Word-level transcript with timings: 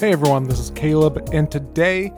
Hey 0.00 0.12
everyone, 0.12 0.44
this 0.44 0.60
is 0.60 0.70
Caleb, 0.70 1.28
and 1.32 1.50
today 1.50 2.12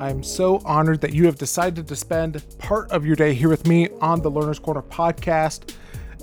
I'm 0.00 0.22
so 0.22 0.62
honored 0.64 1.02
that 1.02 1.12
you 1.12 1.26
have 1.26 1.36
decided 1.36 1.86
to 1.86 1.94
spend 1.94 2.42
part 2.56 2.90
of 2.90 3.04
your 3.04 3.16
day 3.16 3.34
here 3.34 3.50
with 3.50 3.66
me 3.66 3.90
on 4.00 4.22
the 4.22 4.30
Learner's 4.30 4.58
Corner 4.58 4.80
podcast. 4.80 5.74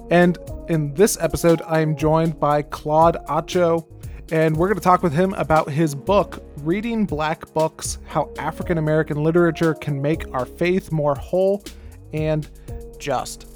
And 0.10 0.40
in 0.68 0.96
this 0.96 1.16
episode, 1.22 1.62
I 1.68 1.82
am 1.82 1.96
joined 1.96 2.40
by 2.40 2.64
Claude 2.64 3.18
Atcho, 3.28 3.86
and 4.32 4.58
we're 4.58 4.66
going 4.66 4.80
to 4.80 4.84
talk 4.84 5.04
with 5.04 5.14
him 5.14 5.36
about 5.36 5.70
his 5.70 5.94
book, 5.94 6.44
Reading 6.62 7.06
Black 7.06 7.54
Books 7.54 8.00
How 8.08 8.34
African 8.40 8.80
American 8.80 9.24
Literature 9.24 9.76
Can 9.76 10.02
Make 10.02 10.34
Our 10.34 10.48
Faith 10.48 10.92
More 10.92 11.14
Whole 11.14 11.64
and 12.14 12.50
Just. 12.98 13.55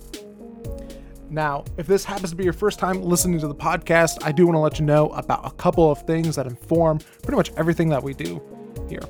Now, 1.29 1.63
if 1.77 1.85
this 1.85 2.03
happens 2.03 2.31
to 2.31 2.35
be 2.35 2.43
your 2.43 2.53
first 2.53 2.79
time 2.79 3.03
listening 3.03 3.39
to 3.39 3.47
the 3.47 3.55
podcast, 3.55 4.17
I 4.23 4.31
do 4.31 4.47
want 4.47 4.55
to 4.55 4.59
let 4.59 4.79
you 4.79 4.85
know 4.85 5.09
about 5.09 5.45
a 5.45 5.51
couple 5.51 5.91
of 5.91 6.01
things 6.03 6.35
that 6.35 6.47
inform 6.47 6.99
pretty 7.21 7.37
much 7.37 7.51
everything 7.55 7.89
that 7.89 8.01
we 8.01 8.13
do 8.13 8.41
here. 8.89 9.01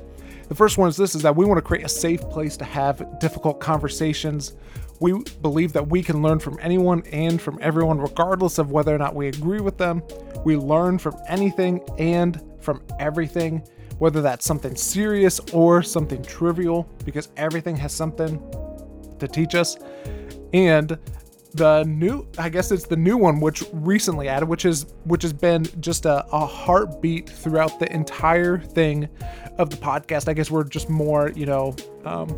The 0.48 0.54
first 0.54 0.76
one 0.76 0.88
is 0.88 0.96
this 0.96 1.14
is 1.14 1.22
that 1.22 1.34
we 1.34 1.46
want 1.46 1.58
to 1.58 1.62
create 1.62 1.84
a 1.84 1.88
safe 1.88 2.20
place 2.22 2.56
to 2.58 2.64
have 2.64 3.18
difficult 3.20 3.58
conversations. 3.58 4.54
We 5.00 5.22
believe 5.40 5.72
that 5.72 5.88
we 5.88 6.02
can 6.02 6.20
learn 6.20 6.40
from 6.40 6.58
anyone 6.60 7.04
and 7.12 7.40
from 7.40 7.58
everyone 7.62 7.98
regardless 7.98 8.58
of 8.58 8.70
whether 8.70 8.94
or 8.94 8.98
not 8.98 9.14
we 9.14 9.28
agree 9.28 9.60
with 9.60 9.78
them. 9.78 10.02
We 10.44 10.56
learn 10.56 10.98
from 10.98 11.16
anything 11.26 11.82
and 11.98 12.42
from 12.60 12.82
everything, 12.98 13.66
whether 13.98 14.20
that's 14.20 14.44
something 14.44 14.76
serious 14.76 15.40
or 15.54 15.82
something 15.82 16.22
trivial 16.22 16.82
because 17.06 17.30
everything 17.38 17.76
has 17.76 17.94
something 17.94 18.38
to 19.18 19.26
teach 19.26 19.54
us. 19.54 19.78
And 20.52 20.98
the 21.52 21.82
new 21.84 22.24
i 22.38 22.48
guess 22.48 22.70
it's 22.70 22.86
the 22.86 22.96
new 22.96 23.16
one 23.16 23.40
which 23.40 23.64
recently 23.72 24.28
added 24.28 24.48
which 24.48 24.64
is 24.64 24.86
which 25.04 25.22
has 25.22 25.32
been 25.32 25.64
just 25.80 26.06
a, 26.06 26.24
a 26.32 26.46
heartbeat 26.46 27.28
throughout 27.28 27.80
the 27.80 27.92
entire 27.92 28.58
thing 28.58 29.08
of 29.60 29.70
the 29.70 29.76
podcast. 29.76 30.28
I 30.28 30.32
guess 30.32 30.50
we're 30.50 30.64
just 30.64 30.88
more 30.88 31.30
you 31.30 31.46
know 31.46 31.76
um, 32.04 32.34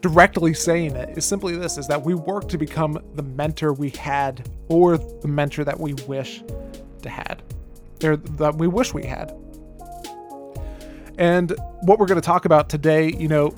directly 0.00 0.54
saying 0.54 0.94
it 0.94 1.18
is 1.18 1.24
simply 1.24 1.56
this 1.56 1.76
is 1.76 1.86
that 1.88 2.02
we 2.02 2.14
work 2.14 2.48
to 2.48 2.58
become 2.58 3.02
the 3.14 3.22
mentor 3.22 3.72
we 3.72 3.90
had 3.90 4.48
or 4.68 4.96
the 4.96 5.28
mentor 5.28 5.64
that 5.64 5.78
we 5.78 5.94
wish 6.06 6.42
to 7.02 7.10
had 7.10 7.42
or 8.04 8.16
that 8.16 8.54
we 8.56 8.68
wish 8.68 8.94
we 8.94 9.04
had. 9.04 9.34
And 11.18 11.54
what 11.82 11.98
we're 11.98 12.06
going 12.06 12.20
to 12.20 12.26
talk 12.26 12.44
about 12.44 12.68
today 12.68 13.12
you 13.18 13.28
know 13.28 13.54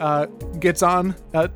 uh, 0.00 0.26
gets 0.60 0.82
on 0.82 1.16
uh, 1.34 1.48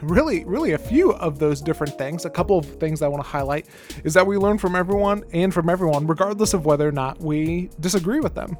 really, 0.00 0.44
really 0.44 0.72
a 0.72 0.78
few 0.78 1.12
of 1.12 1.38
those 1.38 1.60
different 1.60 1.96
things. 1.98 2.24
A 2.24 2.30
couple 2.30 2.58
of 2.58 2.66
things 2.66 3.02
I 3.02 3.08
want 3.08 3.22
to 3.22 3.28
highlight 3.28 3.66
is 4.04 4.14
that 4.14 4.26
we 4.26 4.36
learn 4.36 4.58
from 4.58 4.76
everyone 4.76 5.24
and 5.32 5.52
from 5.52 5.68
everyone, 5.68 6.06
regardless 6.06 6.54
of 6.54 6.64
whether 6.64 6.86
or 6.86 6.92
not 6.92 7.20
we 7.20 7.70
disagree 7.80 8.20
with 8.20 8.34
them 8.34 8.56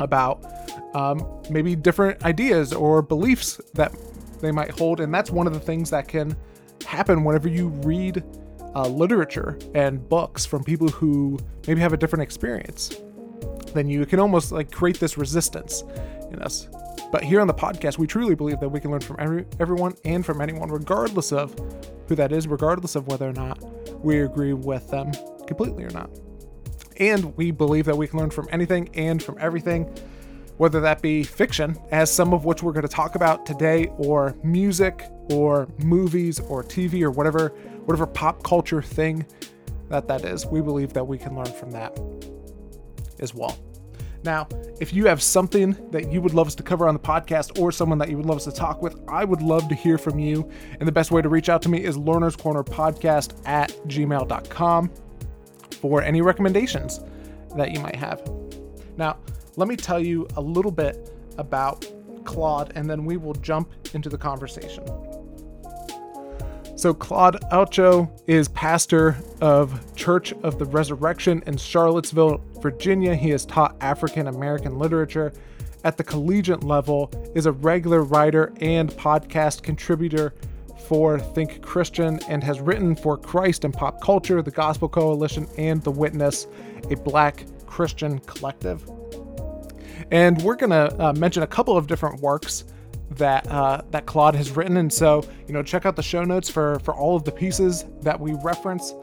about 0.00 0.44
um, 0.94 1.42
maybe 1.50 1.76
different 1.76 2.24
ideas 2.24 2.72
or 2.72 3.02
beliefs 3.02 3.60
that 3.74 3.94
they 4.40 4.50
might 4.50 4.70
hold. 4.70 5.00
And 5.00 5.12
that's 5.12 5.30
one 5.30 5.46
of 5.46 5.52
the 5.52 5.60
things 5.60 5.90
that 5.90 6.08
can 6.08 6.36
happen 6.86 7.24
whenever 7.24 7.48
you 7.48 7.68
read 7.68 8.24
uh, 8.74 8.88
literature 8.88 9.58
and 9.74 10.08
books 10.08 10.46
from 10.46 10.64
people 10.64 10.88
who 10.88 11.38
maybe 11.66 11.80
have 11.80 11.92
a 11.92 11.96
different 11.96 12.22
experience. 12.22 12.96
Then 13.72 13.88
you 13.88 14.04
can 14.06 14.20
almost 14.20 14.52
like 14.52 14.70
create 14.70 14.98
this 14.98 15.16
resistance 15.16 15.84
in 16.32 16.40
us. 16.40 16.68
But 17.12 17.24
here 17.24 17.40
on 17.40 17.46
the 17.46 17.54
podcast, 17.54 17.98
we 17.98 18.06
truly 18.06 18.34
believe 18.34 18.60
that 18.60 18.68
we 18.68 18.80
can 18.80 18.90
learn 18.90 19.00
from 19.00 19.16
every, 19.18 19.46
everyone 19.58 19.94
and 20.04 20.24
from 20.24 20.40
anyone, 20.40 20.68
regardless 20.68 21.32
of 21.32 21.54
who 22.08 22.14
that 22.14 22.32
is, 22.32 22.46
regardless 22.46 22.94
of 22.94 23.08
whether 23.08 23.28
or 23.28 23.32
not 23.32 23.62
we 24.04 24.20
agree 24.20 24.52
with 24.52 24.88
them 24.88 25.10
completely 25.46 25.84
or 25.84 25.90
not. 25.90 26.10
And 26.98 27.36
we 27.36 27.50
believe 27.50 27.86
that 27.86 27.96
we 27.96 28.06
can 28.06 28.18
learn 28.18 28.30
from 28.30 28.48
anything 28.52 28.90
and 28.94 29.22
from 29.22 29.36
everything, 29.40 29.84
whether 30.58 30.80
that 30.80 31.02
be 31.02 31.24
fiction, 31.24 31.76
as 31.90 32.12
some 32.12 32.32
of 32.32 32.44
which 32.44 32.62
we're 32.62 32.72
going 32.72 32.86
to 32.86 32.88
talk 32.88 33.14
about 33.14 33.46
today, 33.46 33.90
or 33.96 34.36
music, 34.44 35.06
or 35.30 35.66
movies, 35.78 36.38
or 36.40 36.62
TV, 36.62 37.02
or 37.02 37.10
whatever, 37.10 37.48
whatever 37.86 38.06
pop 38.06 38.42
culture 38.44 38.82
thing 38.82 39.24
that 39.88 40.06
that 40.06 40.24
is. 40.24 40.46
We 40.46 40.60
believe 40.60 40.92
that 40.92 41.04
we 41.04 41.18
can 41.18 41.34
learn 41.34 41.46
from 41.46 41.70
that 41.72 41.98
as 43.20 43.34
well. 43.34 43.58
Now, 44.22 44.48
if 44.80 44.92
you 44.92 45.06
have 45.06 45.22
something 45.22 45.76
that 45.92 46.12
you 46.12 46.20
would 46.20 46.34
love 46.34 46.46
us 46.46 46.54
to 46.56 46.62
cover 46.62 46.86
on 46.86 46.94
the 46.94 47.00
podcast 47.00 47.58
or 47.58 47.72
someone 47.72 47.98
that 47.98 48.10
you 48.10 48.16
would 48.18 48.26
love 48.26 48.36
us 48.36 48.44
to 48.44 48.52
talk 48.52 48.82
with, 48.82 49.00
I 49.08 49.24
would 49.24 49.40
love 49.40 49.68
to 49.68 49.74
hear 49.74 49.96
from 49.96 50.18
you. 50.18 50.50
And 50.78 50.86
the 50.86 50.92
best 50.92 51.10
way 51.10 51.22
to 51.22 51.28
reach 51.28 51.48
out 51.48 51.62
to 51.62 51.68
me 51.68 51.82
is 51.82 51.96
learnerscornerpodcast 51.96 52.38
corner 52.38 52.62
podcast 52.62 53.46
at 53.46 53.70
gmail.com 53.86 54.90
for 55.80 56.02
any 56.02 56.20
recommendations 56.20 57.00
that 57.56 57.72
you 57.72 57.80
might 57.80 57.96
have. 57.96 58.22
Now, 58.96 59.18
let 59.56 59.68
me 59.68 59.76
tell 59.76 60.00
you 60.00 60.28
a 60.36 60.40
little 60.40 60.70
bit 60.70 61.10
about 61.38 61.90
Claude, 62.24 62.72
and 62.74 62.88
then 62.88 63.04
we 63.06 63.16
will 63.16 63.34
jump 63.34 63.70
into 63.94 64.10
the 64.10 64.18
conversation. 64.18 64.84
So, 66.80 66.94
Claude 66.94 67.36
Atcho 67.52 68.10
is 68.26 68.48
pastor 68.48 69.14
of 69.42 69.94
Church 69.96 70.32
of 70.42 70.58
the 70.58 70.64
Resurrection 70.64 71.42
in 71.46 71.58
Charlottesville, 71.58 72.42
Virginia. 72.62 73.14
He 73.14 73.28
has 73.28 73.44
taught 73.44 73.76
African 73.82 74.28
American 74.28 74.78
literature 74.78 75.30
at 75.84 75.98
the 75.98 76.04
collegiate 76.04 76.64
level, 76.64 77.10
is 77.34 77.44
a 77.44 77.52
regular 77.52 78.02
writer 78.02 78.54
and 78.62 78.88
podcast 78.92 79.62
contributor 79.62 80.32
for 80.88 81.18
Think 81.18 81.60
Christian, 81.60 82.18
and 82.30 82.42
has 82.42 82.62
written 82.62 82.96
for 82.96 83.18
Christ 83.18 83.66
and 83.66 83.74
Pop 83.74 84.00
Culture, 84.00 84.40
the 84.40 84.50
Gospel 84.50 84.88
Coalition, 84.88 85.46
and 85.58 85.82
The 85.82 85.90
Witness, 85.90 86.46
a 86.90 86.96
black 86.96 87.44
Christian 87.66 88.20
collective. 88.20 88.90
And 90.10 90.40
we're 90.40 90.56
going 90.56 90.70
to 90.70 91.08
uh, 91.08 91.12
mention 91.12 91.42
a 91.42 91.46
couple 91.46 91.76
of 91.76 91.86
different 91.86 92.22
works 92.22 92.64
that 93.10 93.46
uh, 93.48 93.82
that 93.90 94.06
Claude 94.06 94.34
has 94.34 94.50
written. 94.52 94.76
And 94.76 94.92
so, 94.92 95.24
you 95.46 95.54
know, 95.54 95.62
check 95.62 95.86
out 95.86 95.96
the 95.96 96.02
show 96.02 96.24
notes 96.24 96.48
for 96.48 96.78
for 96.80 96.94
all 96.94 97.16
of 97.16 97.24
the 97.24 97.32
pieces 97.32 97.84
that 98.02 98.18
we 98.18 98.34
reference 98.42 98.94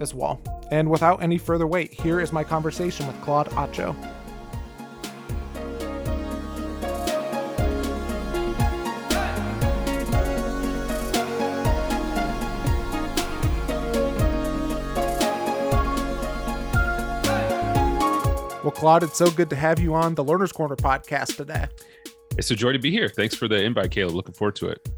as 0.00 0.14
well. 0.14 0.40
And 0.70 0.88
without 0.90 1.22
any 1.22 1.38
further 1.38 1.66
wait, 1.66 1.92
here 1.92 2.20
is 2.20 2.32
my 2.32 2.44
conversation 2.44 3.06
with 3.06 3.20
Claude 3.22 3.48
Atcho. 3.50 3.96
Well, 18.62 18.72
Claude, 18.72 19.02
it's 19.02 19.16
so 19.16 19.30
good 19.30 19.48
to 19.50 19.56
have 19.56 19.80
you 19.80 19.94
on 19.94 20.14
the 20.14 20.22
Learner's 20.22 20.52
Corner 20.52 20.76
podcast 20.76 21.36
today. 21.36 21.66
It's 22.40 22.50
a 22.50 22.56
joy 22.56 22.72
to 22.72 22.78
be 22.78 22.90
here. 22.90 23.06
Thanks 23.06 23.34
for 23.34 23.48
the 23.48 23.62
invite, 23.62 23.90
Caleb. 23.90 24.14
Looking 24.14 24.32
forward 24.32 24.56
to 24.56 24.68
it. 24.68 24.88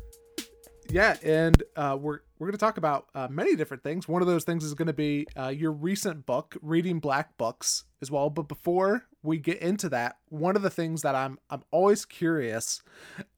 Yeah, 0.89 1.17
and 1.25 1.61
uh, 1.75 1.99
we're 2.01 2.21
we're 2.39 2.47
going 2.47 2.53
to 2.53 2.59
talk 2.59 2.77
about 2.77 3.09
uh, 3.17 3.27
many 3.29 3.57
different 3.57 3.83
things. 3.83 4.07
One 4.07 4.23
of 4.23 4.29
those 4.29 4.45
things 4.45 4.63
is 4.63 4.75
going 4.75 4.87
to 4.87 4.93
be 4.93 5.27
uh, 5.37 5.49
your 5.49 5.73
recent 5.73 6.25
book, 6.25 6.57
reading 6.63 7.01
black 7.01 7.37
books, 7.39 7.83
as 8.01 8.13
well. 8.13 8.31
But 8.31 8.47
before 8.47 9.09
we 9.25 9.39
get 9.39 9.59
into 9.59 9.89
that, 9.89 10.19
one 10.29 10.55
of 10.55 10.63
the 10.63 10.71
things 10.71 11.03
that 11.03 11.17
I'm 11.17 11.37
I'm 11.51 11.65
always 11.73 12.05
curious 12.05 12.81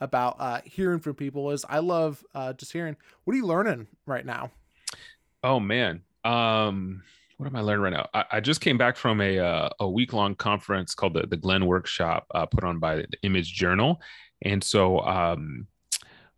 about 0.00 0.36
uh, 0.38 0.60
hearing 0.66 1.00
from 1.00 1.15
people 1.15 1.50
is 1.50 1.65
I 1.66 1.78
love 1.78 2.22
uh, 2.34 2.53
just 2.53 2.75
hearing 2.75 2.98
what 3.25 3.32
are 3.32 3.38
you 3.38 3.47
learning 3.47 3.86
right 4.04 4.26
now. 4.26 4.50
Oh 5.42 5.60
man, 5.60 6.03
um, 6.25 7.04
what 7.44 7.53
am 7.53 7.56
I 7.56 7.60
learning 7.60 7.82
right 7.82 7.93
now? 7.93 8.09
I, 8.15 8.25
I 8.38 8.41
just 8.41 8.62
came 8.62 8.78
back 8.78 8.97
from 8.97 9.21
a 9.21 9.38
uh, 9.38 9.69
a 9.78 9.88
week 9.88 10.15
long 10.15 10.34
conference 10.34 10.94
called 10.94 11.12
the 11.12 11.27
the 11.27 11.37
Glen 11.37 11.66
Workshop, 11.66 12.27
uh, 12.34 12.47
put 12.47 12.65
on 12.65 12.78
by 12.78 12.97
the 12.97 13.09
Image 13.22 13.53
Journal, 13.53 14.01
and 14.41 14.65
so 14.65 15.01
um, 15.01 15.66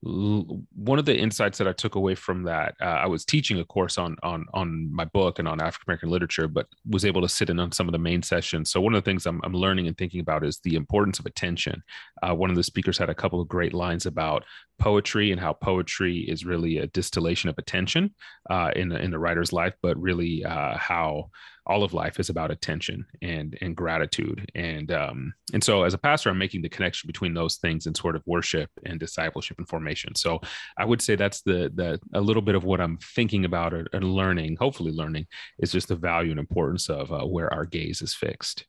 one 0.02 0.98
of 0.98 1.04
the 1.04 1.16
insights 1.16 1.58
that 1.58 1.66
I 1.66 1.72
took 1.72 1.94
away 1.94 2.14
from 2.14 2.44
that, 2.44 2.74
uh, 2.80 2.84
I 2.84 3.06
was 3.06 3.24
teaching 3.24 3.58
a 3.58 3.64
course 3.64 3.98
on 3.98 4.16
on 4.22 4.46
on 4.52 4.92
my 4.94 5.04
book 5.06 5.38
and 5.38 5.48
on 5.48 5.60
African 5.60 5.84
American 5.88 6.10
literature, 6.10 6.48
but 6.48 6.66
was 6.88 7.04
able 7.04 7.22
to 7.22 7.28
sit 7.28 7.50
in 7.50 7.58
on 7.58 7.72
some 7.72 7.88
of 7.88 7.92
the 7.92 7.98
main 7.98 8.22
sessions. 8.22 8.70
So 8.70 8.80
one 8.80 8.94
of 8.94 9.02
the 9.02 9.10
things 9.10 9.26
I'm, 9.26 9.40
I'm 9.42 9.54
learning 9.54 9.86
and 9.86 9.96
thinking 9.96 10.20
about 10.20 10.44
is 10.44 10.60
the 10.60 10.74
importance 10.74 11.18
of 11.18 11.26
attention. 11.26 11.82
Uh, 12.22 12.34
one 12.34 12.50
of 12.50 12.56
the 12.56 12.62
speakers 12.62 12.98
had 12.98 13.10
a 13.10 13.14
couple 13.14 13.40
of 13.40 13.48
great 13.48 13.72
lines 13.72 14.06
about 14.06 14.44
poetry 14.78 15.32
and 15.32 15.40
how 15.40 15.54
poetry 15.54 16.18
is 16.18 16.44
really 16.44 16.78
a 16.78 16.86
distillation 16.88 17.48
of 17.48 17.56
attention 17.58 18.14
uh, 18.50 18.70
in 18.76 18.92
in 18.92 19.10
the 19.10 19.18
writer's 19.18 19.52
life, 19.52 19.74
but 19.82 19.96
really 20.00 20.44
uh, 20.44 20.76
how 20.76 21.30
all 21.66 21.82
of 21.82 21.92
life 21.92 22.20
is 22.20 22.30
about 22.30 22.50
attention 22.50 23.04
and 23.22 23.56
and 23.60 23.76
gratitude. 23.76 24.50
And 24.54 24.90
um 24.92 25.34
and 25.52 25.62
so 25.62 25.82
as 25.82 25.94
a 25.94 25.98
pastor 25.98 26.30
i'm 26.30 26.38
making 26.38 26.62
the 26.62 26.68
connection 26.68 27.06
between 27.06 27.34
those 27.34 27.56
things 27.56 27.86
and 27.86 27.96
sort 27.96 28.16
of 28.16 28.22
worship 28.26 28.70
and 28.84 29.00
discipleship 29.00 29.58
and 29.58 29.68
formation. 29.68 30.14
So 30.14 30.40
i 30.78 30.84
would 30.84 31.02
say 31.02 31.16
that's 31.16 31.42
the 31.42 31.70
the 31.74 32.00
a 32.14 32.20
little 32.20 32.42
bit 32.42 32.54
of 32.54 32.64
what 32.64 32.80
i'm 32.80 32.98
thinking 32.98 33.44
about 33.44 33.72
and 33.72 34.04
learning 34.04 34.56
hopefully 34.56 34.92
learning 34.92 35.26
is 35.58 35.72
just 35.72 35.88
the 35.88 35.96
value 35.96 36.30
and 36.30 36.40
importance 36.40 36.88
of 36.88 37.12
uh, 37.12 37.24
where 37.24 37.52
our 37.52 37.64
gaze 37.64 38.02
is 38.02 38.14
fixed. 38.14 38.66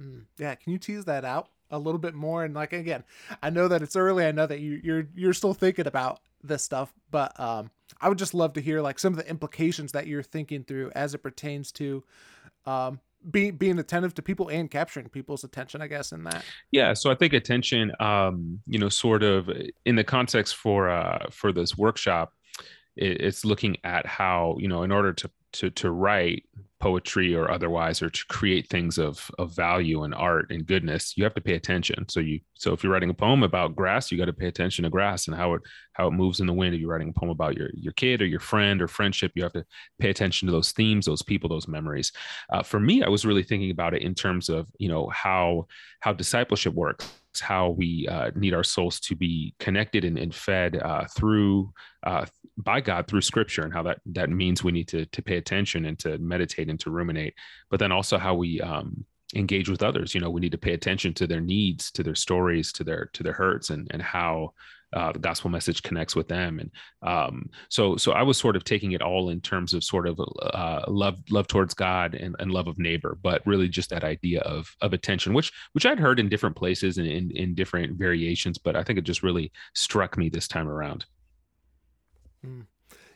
Mm, 0.00 0.24
yeah 0.38 0.54
can 0.54 0.72
you 0.72 0.78
tease 0.78 1.04
that 1.04 1.24
out 1.24 1.48
a 1.70 1.78
little 1.78 2.00
bit 2.00 2.14
more? 2.14 2.44
And 2.44 2.54
like 2.54 2.72
again 2.72 3.04
i 3.42 3.50
know 3.50 3.68
that 3.68 3.82
it's 3.82 3.96
early. 3.96 4.26
I 4.26 4.32
know 4.32 4.46
that 4.46 4.60
you, 4.60 4.80
you're 4.82 5.08
you're 5.14 5.32
still 5.32 5.54
thinking 5.54 5.86
about 5.86 6.20
this 6.46 6.62
stuff 6.62 6.92
but 7.10 7.38
um 7.40 7.70
I 8.00 8.08
would 8.08 8.18
just 8.18 8.34
love 8.34 8.52
to 8.54 8.60
hear 8.60 8.80
like 8.80 8.98
some 8.98 9.12
of 9.12 9.18
the 9.18 9.28
implications 9.28 9.92
that 9.92 10.06
you're 10.06 10.22
thinking 10.22 10.64
through 10.64 10.90
as 10.94 11.14
it 11.14 11.18
pertains 11.18 11.72
to 11.72 12.02
um, 12.66 13.00
being 13.30 13.56
being 13.56 13.78
attentive 13.78 14.14
to 14.14 14.22
people 14.22 14.48
and 14.48 14.70
capturing 14.70 15.08
people's 15.08 15.44
attention 15.44 15.80
i 15.80 15.86
guess 15.86 16.12
in 16.12 16.24
that. 16.24 16.44
Yeah 16.70 16.92
so 16.92 17.10
i 17.10 17.14
think 17.14 17.32
attention 17.32 17.92
um 18.00 18.60
you 18.66 18.78
know 18.78 18.90
sort 18.90 19.22
of 19.22 19.50
in 19.86 19.96
the 19.96 20.04
context 20.04 20.56
for 20.56 20.90
uh 20.90 21.26
for 21.30 21.52
this 21.52 21.76
workshop 21.76 22.34
it, 22.96 23.20
it's 23.20 23.44
looking 23.44 23.76
at 23.84 24.06
how 24.06 24.56
you 24.58 24.68
know 24.68 24.82
in 24.82 24.92
order 24.92 25.12
to 25.12 25.30
to 25.52 25.70
to 25.70 25.90
write 25.90 26.44
poetry 26.80 27.34
or 27.34 27.50
otherwise 27.50 28.02
or 28.02 28.10
to 28.10 28.24
create 28.28 28.68
things 28.68 28.98
of 28.98 29.30
of 29.38 29.54
value 29.56 30.02
and 30.02 30.14
art 30.14 30.50
and 30.50 30.66
goodness 30.66 31.16
you 31.16 31.24
have 31.24 31.32
to 31.32 31.40
pay 31.40 31.54
attention. 31.54 32.06
So 32.08 32.20
you 32.20 32.40
so 32.54 32.72
if 32.72 32.82
you're 32.82 32.92
writing 32.92 33.10
a 33.10 33.14
poem 33.14 33.42
about 33.42 33.76
grass 33.76 34.12
you 34.12 34.18
got 34.18 34.26
to 34.26 34.32
pay 34.32 34.48
attention 34.48 34.82
to 34.82 34.90
grass 34.90 35.26
and 35.26 35.36
how 35.36 35.54
it 35.54 35.62
how 35.94 36.08
it 36.08 36.10
moves 36.10 36.40
in 36.40 36.46
the 36.46 36.52
wind. 36.52 36.74
If 36.74 36.80
you're 36.80 36.90
writing 36.90 37.08
a 37.08 37.18
poem 37.18 37.30
about 37.30 37.56
your 37.56 37.70
your 37.74 37.94
kid 37.94 38.20
or 38.20 38.26
your 38.26 38.40
friend 38.40 38.82
or 38.82 38.88
friendship 38.88 39.32
you 39.34 39.42
have 39.44 39.54
to 39.54 39.64
pay 39.98 40.10
attention 40.10 40.46
to 40.46 40.52
those 40.52 40.72
themes 40.72 41.06
those 41.06 41.22
people 41.22 41.48
those 41.48 41.68
memories. 41.68 42.12
Uh, 42.52 42.62
for 42.62 42.80
me 42.80 43.02
i 43.02 43.08
was 43.08 43.24
really 43.24 43.44
thinking 43.44 43.70
about 43.70 43.94
it 43.94 44.02
in 44.02 44.14
terms 44.14 44.48
of 44.48 44.68
you 44.78 44.88
know 44.88 45.08
how 45.08 45.66
how 46.00 46.12
discipleship 46.12 46.74
works 46.74 47.10
how 47.40 47.70
we 47.70 48.06
uh, 48.08 48.30
need 48.36 48.54
our 48.54 48.62
souls 48.62 49.00
to 49.00 49.16
be 49.16 49.54
connected 49.58 50.04
and, 50.04 50.18
and 50.18 50.34
fed 50.34 50.76
uh, 50.76 51.04
through 51.16 51.72
uh, 52.04 52.24
by 52.56 52.80
God 52.80 53.06
through 53.06 53.22
Scripture, 53.22 53.62
and 53.62 53.72
how 53.72 53.82
that 53.84 54.00
that 54.06 54.30
means 54.30 54.62
we 54.62 54.72
need 54.72 54.88
to 54.88 55.06
to 55.06 55.22
pay 55.22 55.36
attention 55.36 55.84
and 55.86 55.98
to 56.00 56.18
meditate 56.18 56.68
and 56.68 56.80
to 56.80 56.90
ruminate, 56.90 57.34
but 57.70 57.80
then 57.80 57.92
also 57.92 58.18
how 58.18 58.34
we 58.34 58.60
um, 58.60 59.04
engage 59.34 59.68
with 59.68 59.82
others. 59.82 60.14
You 60.14 60.20
know, 60.20 60.30
we 60.30 60.40
need 60.40 60.52
to 60.52 60.58
pay 60.58 60.72
attention 60.72 61.14
to 61.14 61.26
their 61.26 61.40
needs, 61.40 61.90
to 61.92 62.02
their 62.02 62.14
stories, 62.14 62.72
to 62.72 62.84
their 62.84 63.10
to 63.14 63.22
their 63.22 63.32
hurts, 63.32 63.70
and 63.70 63.88
and 63.90 64.02
how 64.02 64.52
uh, 64.94 65.12
the 65.12 65.18
gospel 65.18 65.50
message 65.50 65.82
connects 65.82 66.14
with 66.14 66.28
them. 66.28 66.60
And 66.60 66.70
um, 67.02 67.50
so, 67.68 67.96
so 67.96 68.12
I 68.12 68.22
was 68.22 68.38
sort 68.38 68.54
of 68.54 68.62
taking 68.62 68.92
it 68.92 69.02
all 69.02 69.30
in 69.30 69.40
terms 69.40 69.74
of 69.74 69.82
sort 69.82 70.06
of 70.06 70.20
uh, 70.20 70.84
love, 70.86 71.18
love 71.30 71.48
towards 71.48 71.74
God 71.74 72.14
and, 72.14 72.36
and, 72.38 72.52
love 72.52 72.68
of 72.68 72.78
neighbor, 72.78 73.18
but 73.20 73.44
really 73.44 73.68
just 73.68 73.90
that 73.90 74.04
idea 74.04 74.40
of 74.42 74.72
of 74.80 74.92
attention, 74.92 75.34
which 75.34 75.50
which 75.72 75.84
I'd 75.84 75.98
heard 75.98 76.20
in 76.20 76.28
different 76.28 76.54
places 76.54 76.98
and 76.98 77.08
in, 77.08 77.32
in 77.32 77.54
different 77.54 77.98
variations, 77.98 78.56
but 78.56 78.76
I 78.76 78.84
think 78.84 78.98
it 78.98 79.02
just 79.02 79.24
really 79.24 79.50
struck 79.74 80.16
me 80.16 80.28
this 80.28 80.46
time 80.46 80.68
around. 80.68 81.06
Mm. 82.44 82.66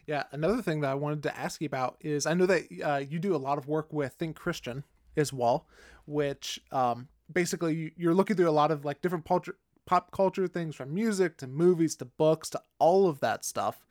Yeah, 0.06 0.24
another 0.32 0.62
thing 0.62 0.80
that 0.80 0.90
I 0.90 0.94
wanted 0.94 1.22
to 1.24 1.38
ask 1.38 1.60
you 1.60 1.66
about 1.66 1.96
is 2.00 2.24
I 2.24 2.32
know 2.32 2.46
that 2.46 2.62
uh, 2.82 3.02
you 3.06 3.18
do 3.18 3.34
a 3.34 3.36
lot 3.36 3.58
of 3.58 3.66
work 3.66 3.92
with 3.92 4.14
Think 4.14 4.36
Christian 4.36 4.84
as 5.18 5.32
well, 5.32 5.66
which 6.06 6.58
um, 6.72 7.08
basically 7.30 7.92
you're 7.96 8.14
looking 8.14 8.36
through 8.36 8.48
a 8.48 8.50
lot 8.50 8.70
of 8.70 8.86
like 8.86 9.02
different 9.02 9.26
culture, 9.26 9.56
pop 9.84 10.10
culture 10.10 10.46
things 10.46 10.74
from 10.74 10.94
music 10.94 11.36
to 11.38 11.46
movies 11.46 11.96
to 11.96 12.04
books 12.04 12.48
to 12.50 12.62
all 12.78 13.08
of 13.08 13.20
that 13.20 13.44
stuff. 13.44 13.86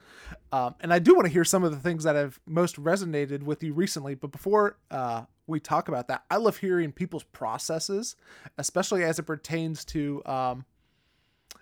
Um, 0.51 0.75
and 0.79 0.91
I 0.91 0.99
do 0.99 1.13
want 1.13 1.27
to 1.27 1.31
hear 1.31 1.43
some 1.43 1.63
of 1.63 1.71
the 1.71 1.79
things 1.79 2.03
that 2.03 2.15
have 2.15 2.39
most 2.47 2.81
resonated 2.81 3.43
with 3.43 3.63
you 3.63 3.73
recently. 3.73 4.15
But 4.15 4.31
before 4.31 4.77
uh, 4.89 5.23
we 5.45 5.59
talk 5.59 5.87
about 5.87 6.07
that, 6.07 6.23
I 6.31 6.37
love 6.37 6.57
hearing 6.57 6.91
people's 6.91 7.23
processes, 7.23 8.15
especially 8.57 9.03
as 9.03 9.19
it 9.19 9.23
pertains 9.23 9.85
to 9.85 10.23
um, 10.25 10.65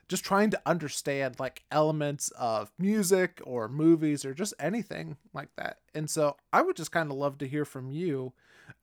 just 0.08 0.24
trying 0.24 0.52
to 0.52 0.62
understand 0.66 1.40
like 1.40 1.64
elements 1.72 2.30
of 2.38 2.72
music 2.78 3.42
or 3.44 3.68
movies 3.68 4.24
or 4.24 4.34
just 4.34 4.54
anything 4.60 5.18
like 5.34 5.50
that. 5.58 5.80
And 5.94 6.10
so 6.10 6.38
I 6.54 6.62
would 6.62 6.76
just 6.76 6.92
kind 6.92 7.10
of 7.12 7.18
love 7.18 7.38
to 7.40 7.48
hear 7.48 7.66
from 7.66 7.92
you 7.92 8.34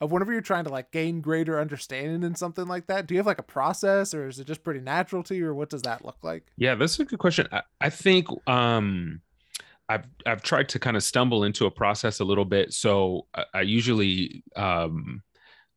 of 0.00 0.12
whenever 0.12 0.32
you're 0.32 0.40
trying 0.40 0.64
to 0.64 0.70
like 0.70 0.90
gain 0.90 1.20
greater 1.20 1.60
understanding 1.60 2.22
in 2.22 2.36
something 2.36 2.66
like 2.66 2.86
that 2.86 3.06
do 3.06 3.14
you 3.14 3.18
have 3.18 3.26
like 3.26 3.40
a 3.40 3.42
process 3.42 4.14
or 4.14 4.28
is 4.28 4.38
it 4.38 4.46
just 4.46 4.62
pretty 4.62 4.78
natural 4.78 5.24
to 5.24 5.34
you 5.34 5.44
or 5.44 5.54
what 5.54 5.68
does 5.68 5.82
that 5.82 6.04
look 6.04 6.18
like 6.22 6.52
yeah 6.56 6.76
that's 6.76 7.00
a 7.00 7.04
good 7.04 7.18
question 7.18 7.48
i, 7.50 7.62
I 7.80 7.90
think 7.90 8.28
um 8.48 9.20
I've 9.88 10.06
I've 10.24 10.42
tried 10.42 10.68
to 10.70 10.78
kind 10.78 10.96
of 10.96 11.02
stumble 11.02 11.44
into 11.44 11.66
a 11.66 11.70
process 11.70 12.20
a 12.20 12.24
little 12.24 12.44
bit. 12.44 12.72
So 12.72 13.26
I, 13.34 13.44
I, 13.54 13.60
usually 13.62 14.42
um, 14.56 15.22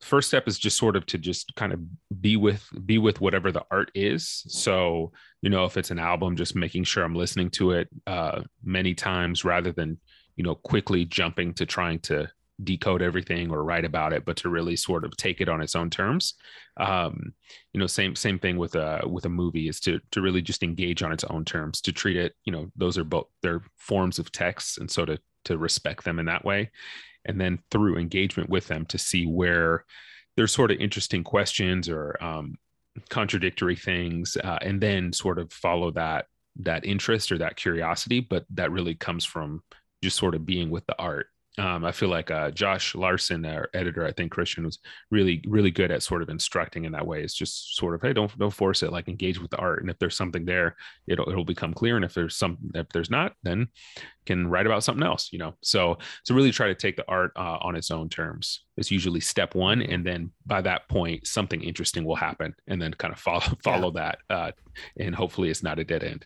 first 0.01 0.27
step 0.27 0.47
is 0.47 0.59
just 0.59 0.77
sort 0.77 0.95
of 0.95 1.05
to 1.07 1.17
just 1.17 1.55
kind 1.55 1.73
of 1.73 1.79
be 2.21 2.37
with 2.37 2.67
be 2.85 2.97
with 2.97 3.21
whatever 3.21 3.51
the 3.51 3.65
art 3.71 3.91
is. 3.95 4.43
So 4.47 5.11
you 5.41 5.49
know 5.49 5.65
if 5.65 5.77
it's 5.77 5.91
an 5.91 5.99
album, 5.99 6.35
just 6.35 6.55
making 6.55 6.83
sure 6.83 7.03
I'm 7.03 7.15
listening 7.15 7.49
to 7.51 7.71
it 7.71 7.89
uh, 8.07 8.41
many 8.63 8.93
times 8.93 9.43
rather 9.43 9.71
than 9.71 9.99
you 10.35 10.43
know 10.43 10.55
quickly 10.55 11.05
jumping 11.05 11.53
to 11.55 11.65
trying 11.65 11.99
to 11.99 12.29
decode 12.63 13.01
everything 13.01 13.51
or 13.51 13.63
write 13.63 13.85
about 13.85 14.13
it, 14.13 14.23
but 14.25 14.37
to 14.37 14.49
really 14.49 14.75
sort 14.75 15.03
of 15.03 15.15
take 15.17 15.41
it 15.41 15.49
on 15.49 15.61
its 15.61 15.75
own 15.75 15.89
terms. 15.89 16.35
Um, 16.77 17.33
you 17.73 17.79
know, 17.79 17.87
same 17.87 18.15
same 18.15 18.39
thing 18.39 18.57
with 18.57 18.75
a 18.75 19.01
with 19.05 19.25
a 19.25 19.29
movie 19.29 19.67
is 19.67 19.79
to 19.81 19.99
to 20.11 20.21
really 20.21 20.41
just 20.41 20.63
engage 20.63 21.03
on 21.03 21.11
its 21.11 21.23
own 21.25 21.45
terms, 21.45 21.81
to 21.81 21.91
treat 21.91 22.17
it. 22.17 22.33
You 22.45 22.53
know, 22.53 22.71
those 22.75 22.97
are 22.97 23.03
both 23.03 23.27
they're 23.41 23.63
forms 23.77 24.19
of 24.19 24.31
text, 24.31 24.77
and 24.77 24.89
so 24.89 25.05
to 25.05 25.19
to 25.45 25.57
respect 25.57 26.03
them 26.03 26.19
in 26.19 26.25
that 26.25 26.45
way, 26.45 26.71
and 27.25 27.39
then 27.39 27.59
through 27.71 27.97
engagement 27.97 28.49
with 28.49 28.67
them 28.67 28.85
to 28.87 28.97
see 28.97 29.25
where 29.25 29.85
there's 30.35 30.51
sort 30.51 30.71
of 30.71 30.77
interesting 30.77 31.23
questions 31.23 31.89
or 31.89 32.21
um, 32.23 32.55
contradictory 33.09 33.75
things, 33.75 34.37
uh, 34.43 34.59
and 34.61 34.81
then 34.81 35.13
sort 35.13 35.39
of 35.39 35.51
follow 35.51 35.91
that 35.91 36.27
that 36.57 36.85
interest 36.85 37.31
or 37.31 37.37
that 37.37 37.57
curiosity, 37.57 38.21
but 38.21 38.45
that 38.49 38.71
really 38.71 38.95
comes 38.95 39.25
from 39.25 39.61
just 40.01 40.17
sort 40.17 40.35
of 40.35 40.45
being 40.45 40.69
with 40.69 40.85
the 40.85 40.97
art 40.97 41.27
um, 41.57 41.85
I 41.85 41.91
feel 41.91 42.09
like 42.09 42.31
uh, 42.31 42.51
Josh 42.51 42.95
Larsen, 42.95 43.45
our 43.45 43.69
editor, 43.73 44.05
I 44.05 44.11
think 44.11 44.31
Christian 44.31 44.65
was 44.65 44.79
really, 45.09 45.41
really 45.47 45.71
good 45.71 45.91
at 45.91 46.03
sort 46.03 46.21
of 46.21 46.29
instructing 46.29 46.85
in 46.85 46.91
that 46.91 47.07
way. 47.07 47.21
It's 47.21 47.33
just 47.33 47.77
sort 47.77 47.95
of, 47.95 48.01
hey, 48.01 48.13
don't 48.13 48.37
don't 48.37 48.53
force 48.53 48.83
it. 48.83 48.91
Like 48.91 49.07
engage 49.07 49.39
with 49.39 49.51
the 49.51 49.57
art, 49.57 49.81
and 49.81 49.89
if 49.89 49.97
there's 49.97 50.17
something 50.17 50.45
there, 50.45 50.75
it'll 51.07 51.29
it'll 51.29 51.45
become 51.45 51.73
clear. 51.73 51.95
And 51.95 52.03
if 52.03 52.13
there's 52.13 52.35
some, 52.35 52.57
if 52.73 52.89
there's 52.89 53.09
not, 53.09 53.33
then 53.43 53.67
can 54.25 54.47
write 54.47 54.65
about 54.65 54.83
something 54.83 55.05
else. 55.05 55.29
You 55.31 55.39
know, 55.39 55.55
so 55.61 55.97
so 56.23 56.35
really 56.35 56.51
try 56.51 56.67
to 56.67 56.75
take 56.75 56.97
the 56.97 57.05
art 57.07 57.31
uh, 57.35 57.57
on 57.61 57.75
its 57.75 57.91
own 57.91 58.09
terms. 58.09 58.61
It's 58.75 58.91
usually 58.91 59.21
step 59.21 59.55
one, 59.55 59.81
and 59.81 60.05
then 60.05 60.31
by 60.45 60.61
that 60.61 60.89
point, 60.89 61.25
something 61.25 61.61
interesting 61.61 62.03
will 62.03 62.15
happen, 62.15 62.53
and 62.67 62.81
then 62.81 62.93
kind 62.93 63.13
of 63.13 63.19
follow 63.21 63.41
follow 63.63 63.93
yeah. 63.95 64.11
that, 64.29 64.35
uh, 64.35 64.51
and 64.99 65.15
hopefully, 65.15 65.49
it's 65.49 65.63
not 65.63 65.79
a 65.79 65.85
dead 65.85 66.03
end. 66.03 66.25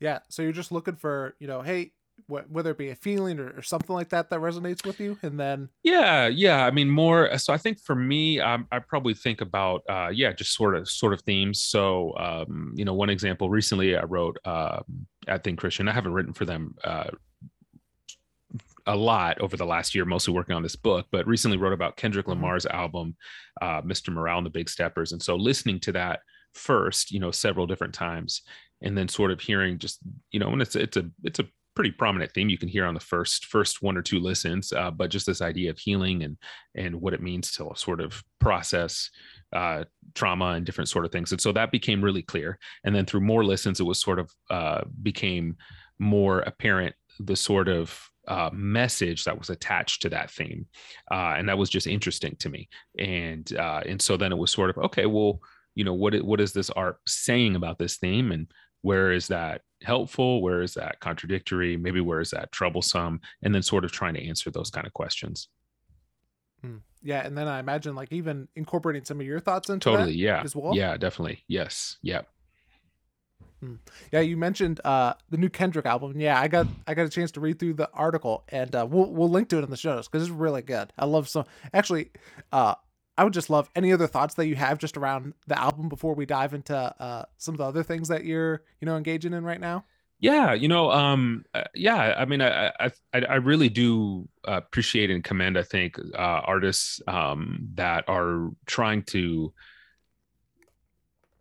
Yeah. 0.00 0.18
So 0.28 0.42
you're 0.42 0.52
just 0.52 0.72
looking 0.72 0.96
for, 0.96 1.34
you 1.38 1.46
know, 1.46 1.62
hey, 1.62 1.92
whether 2.28 2.70
it 2.70 2.78
be 2.78 2.90
a 2.90 2.94
feeling 2.94 3.38
or, 3.38 3.50
or, 3.56 3.62
something 3.62 3.94
like 3.94 4.08
that 4.08 4.30
that 4.30 4.40
resonates 4.40 4.84
with 4.84 4.98
you 4.98 5.16
and 5.22 5.38
then 5.38 5.68
yeah 5.84 6.26
yeah 6.26 6.66
i 6.66 6.70
mean 6.70 6.90
more 6.90 7.36
so 7.38 7.52
i 7.52 7.56
think 7.56 7.80
for 7.80 7.94
me 7.94 8.40
um, 8.40 8.66
i 8.72 8.78
probably 8.78 9.14
think 9.14 9.40
about 9.40 9.82
uh, 9.88 10.08
yeah 10.12 10.32
just 10.32 10.54
sort 10.54 10.74
of 10.74 10.88
sort 10.88 11.12
of 11.12 11.20
themes 11.22 11.62
so 11.62 12.16
um, 12.18 12.72
you 12.74 12.84
know 12.84 12.94
one 12.94 13.10
example 13.10 13.48
recently 13.48 13.96
i 13.96 14.02
wrote 14.02 14.36
uh, 14.44 14.80
at 15.28 15.44
think 15.44 15.58
christian 15.58 15.88
i 15.88 15.92
haven't 15.92 16.12
written 16.12 16.32
for 16.32 16.44
them 16.44 16.74
uh, 16.84 17.10
a 18.86 18.96
lot 18.96 19.40
over 19.40 19.56
the 19.56 19.66
last 19.66 19.94
year, 19.94 20.04
mostly 20.04 20.32
working 20.32 20.54
on 20.54 20.62
this 20.62 20.76
book, 20.76 21.06
but 21.10 21.26
recently 21.26 21.56
wrote 21.56 21.72
about 21.72 21.96
Kendrick 21.96 22.26
mm-hmm. 22.26 22.40
Lamar's 22.40 22.66
album, 22.66 23.16
uh, 23.60 23.82
Mr. 23.82 24.10
Morale 24.10 24.38
and 24.38 24.46
the 24.46 24.50
Big 24.50 24.68
Steppers. 24.68 25.12
And 25.12 25.22
so 25.22 25.34
listening 25.34 25.80
to 25.80 25.92
that 25.92 26.20
first, 26.54 27.10
you 27.10 27.18
know, 27.18 27.32
several 27.32 27.66
different 27.66 27.94
times, 27.94 28.42
and 28.82 28.96
then 28.96 29.08
sort 29.08 29.30
of 29.30 29.40
hearing 29.40 29.78
just, 29.78 29.98
you 30.30 30.38
know, 30.38 30.50
and 30.50 30.62
it's 30.62 30.76
it's 30.76 30.96
a 30.96 31.10
it's 31.24 31.40
a 31.40 31.46
pretty 31.76 31.92
prominent 31.92 32.32
theme 32.32 32.48
you 32.48 32.58
can 32.58 32.68
hear 32.68 32.86
on 32.86 32.94
the 32.94 33.00
first 33.00 33.46
first 33.46 33.82
one 33.82 33.96
or 33.96 34.02
two 34.02 34.18
listens 34.18 34.72
uh, 34.72 34.90
but 34.90 35.10
just 35.10 35.26
this 35.26 35.42
idea 35.42 35.70
of 35.70 35.78
healing 35.78 36.24
and 36.24 36.36
and 36.74 36.98
what 37.00 37.14
it 37.14 37.22
means 37.22 37.52
to 37.52 37.70
sort 37.76 38.00
of 38.00 38.24
process 38.40 39.10
uh, 39.52 39.84
trauma 40.14 40.50
and 40.50 40.66
different 40.66 40.88
sort 40.88 41.04
of 41.04 41.12
things. 41.12 41.32
And 41.32 41.40
so 41.40 41.52
that 41.52 41.70
became 41.70 42.02
really 42.02 42.22
clear. 42.22 42.58
And 42.84 42.94
then 42.94 43.06
through 43.06 43.20
more 43.20 43.44
listens 43.44 43.80
it 43.80 43.84
was 43.84 44.00
sort 44.00 44.18
of 44.18 44.30
uh, 44.50 44.82
became 45.02 45.56
more 45.98 46.40
apparent 46.40 46.94
the 47.20 47.36
sort 47.36 47.68
of 47.68 47.98
uh, 48.28 48.50
message 48.52 49.24
that 49.24 49.38
was 49.38 49.50
attached 49.50 50.02
to 50.02 50.08
that 50.10 50.30
theme, 50.30 50.66
uh, 51.10 51.34
and 51.36 51.48
that 51.48 51.56
was 51.56 51.70
just 51.70 51.86
interesting 51.86 52.34
to 52.40 52.48
me. 52.48 52.68
And 52.98 53.50
uh, 53.56 53.82
and 53.86 54.02
so 54.02 54.16
then 54.16 54.32
it 54.32 54.38
was 54.38 54.50
sort 54.50 54.70
of 54.70 54.78
okay, 54.78 55.06
well, 55.06 55.40
you 55.74 55.84
know, 55.84 55.94
what 55.94 56.14
what 56.24 56.40
is 56.40 56.52
this 56.52 56.68
art 56.70 56.98
saying 57.06 57.54
about 57.54 57.78
this 57.78 57.96
theme, 57.98 58.32
and 58.32 58.50
where 58.86 59.10
is 59.10 59.26
that 59.26 59.62
helpful? 59.82 60.40
Where 60.40 60.62
is 60.62 60.74
that 60.74 61.00
contradictory? 61.00 61.76
Maybe 61.76 62.00
where 62.00 62.20
is 62.20 62.30
that 62.30 62.52
troublesome? 62.52 63.20
And 63.42 63.52
then 63.52 63.62
sort 63.62 63.84
of 63.84 63.90
trying 63.90 64.14
to 64.14 64.24
answer 64.24 64.48
those 64.48 64.70
kind 64.70 64.86
of 64.86 64.92
questions. 64.92 65.48
Hmm. 66.62 66.76
yeah 67.02 67.20
and 67.26 67.36
then 67.36 67.46
i 67.46 67.60
imagine 67.60 67.94
like 67.94 68.10
even 68.10 68.48
incorporating 68.56 69.04
some 69.04 69.20
of 69.20 69.26
your 69.26 69.40
thoughts 69.40 69.68
into 69.68 69.90
totally 69.90 70.14
yeah. 70.14 70.40
as 70.42 70.56
well. 70.56 70.74
Yeah 70.74 70.96
definitely. 70.96 71.44
Yes 71.48 71.98
yeah 72.00 72.22
hmm. 73.60 73.74
yeah 74.10 74.20
you 74.20 74.38
mentioned 74.38 74.80
uh 74.84 75.12
the 75.28 75.36
new 75.36 75.50
kendrick 75.50 75.84
album. 75.84 76.18
Yeah 76.18 76.40
i 76.40 76.48
got 76.48 76.66
i 76.86 76.94
got 76.94 77.04
a 77.04 77.10
chance 77.10 77.30
to 77.32 77.40
read 77.40 77.58
through 77.58 77.74
the 77.74 77.90
article 77.92 78.44
and 78.48 78.74
uh 78.74 78.86
we'll, 78.88 79.10
we'll 79.12 79.28
link 79.28 79.50
to 79.50 79.58
it 79.58 79.64
in 79.64 79.70
the 79.70 79.76
show 79.76 79.94
notes 79.96 80.08
because 80.08 80.22
it's 80.22 80.36
really 80.46 80.62
good. 80.62 80.92
I 80.96 81.04
love 81.04 81.28
so 81.28 81.44
actually 81.74 82.12
uh 82.52 82.76
I 83.18 83.24
would 83.24 83.32
just 83.32 83.50
love 83.50 83.70
any 83.74 83.92
other 83.92 84.06
thoughts 84.06 84.34
that 84.34 84.46
you 84.46 84.56
have 84.56 84.78
just 84.78 84.96
around 84.96 85.34
the 85.46 85.58
album 85.58 85.88
before 85.88 86.14
we 86.14 86.26
dive 86.26 86.52
into 86.54 86.76
uh, 86.76 87.24
some 87.38 87.54
of 87.54 87.58
the 87.58 87.64
other 87.64 87.82
things 87.82 88.08
that 88.08 88.24
you're, 88.24 88.62
you 88.80 88.86
know, 88.86 88.96
engaging 88.96 89.32
in 89.32 89.44
right 89.44 89.60
now. 89.60 89.84
Yeah, 90.18 90.54
you 90.54 90.68
know, 90.68 90.90
um, 90.90 91.44
uh, 91.52 91.64
yeah, 91.74 92.14
I 92.16 92.24
mean, 92.24 92.40
I, 92.40 92.68
I, 92.80 92.90
I 93.12 93.34
really 93.34 93.68
do 93.68 94.28
appreciate 94.44 95.10
and 95.10 95.22
commend, 95.22 95.58
I 95.58 95.62
think, 95.62 95.98
uh, 95.98 96.16
artists 96.16 97.02
um, 97.06 97.68
that 97.74 98.04
are 98.08 98.50
trying 98.64 99.02
to 99.04 99.52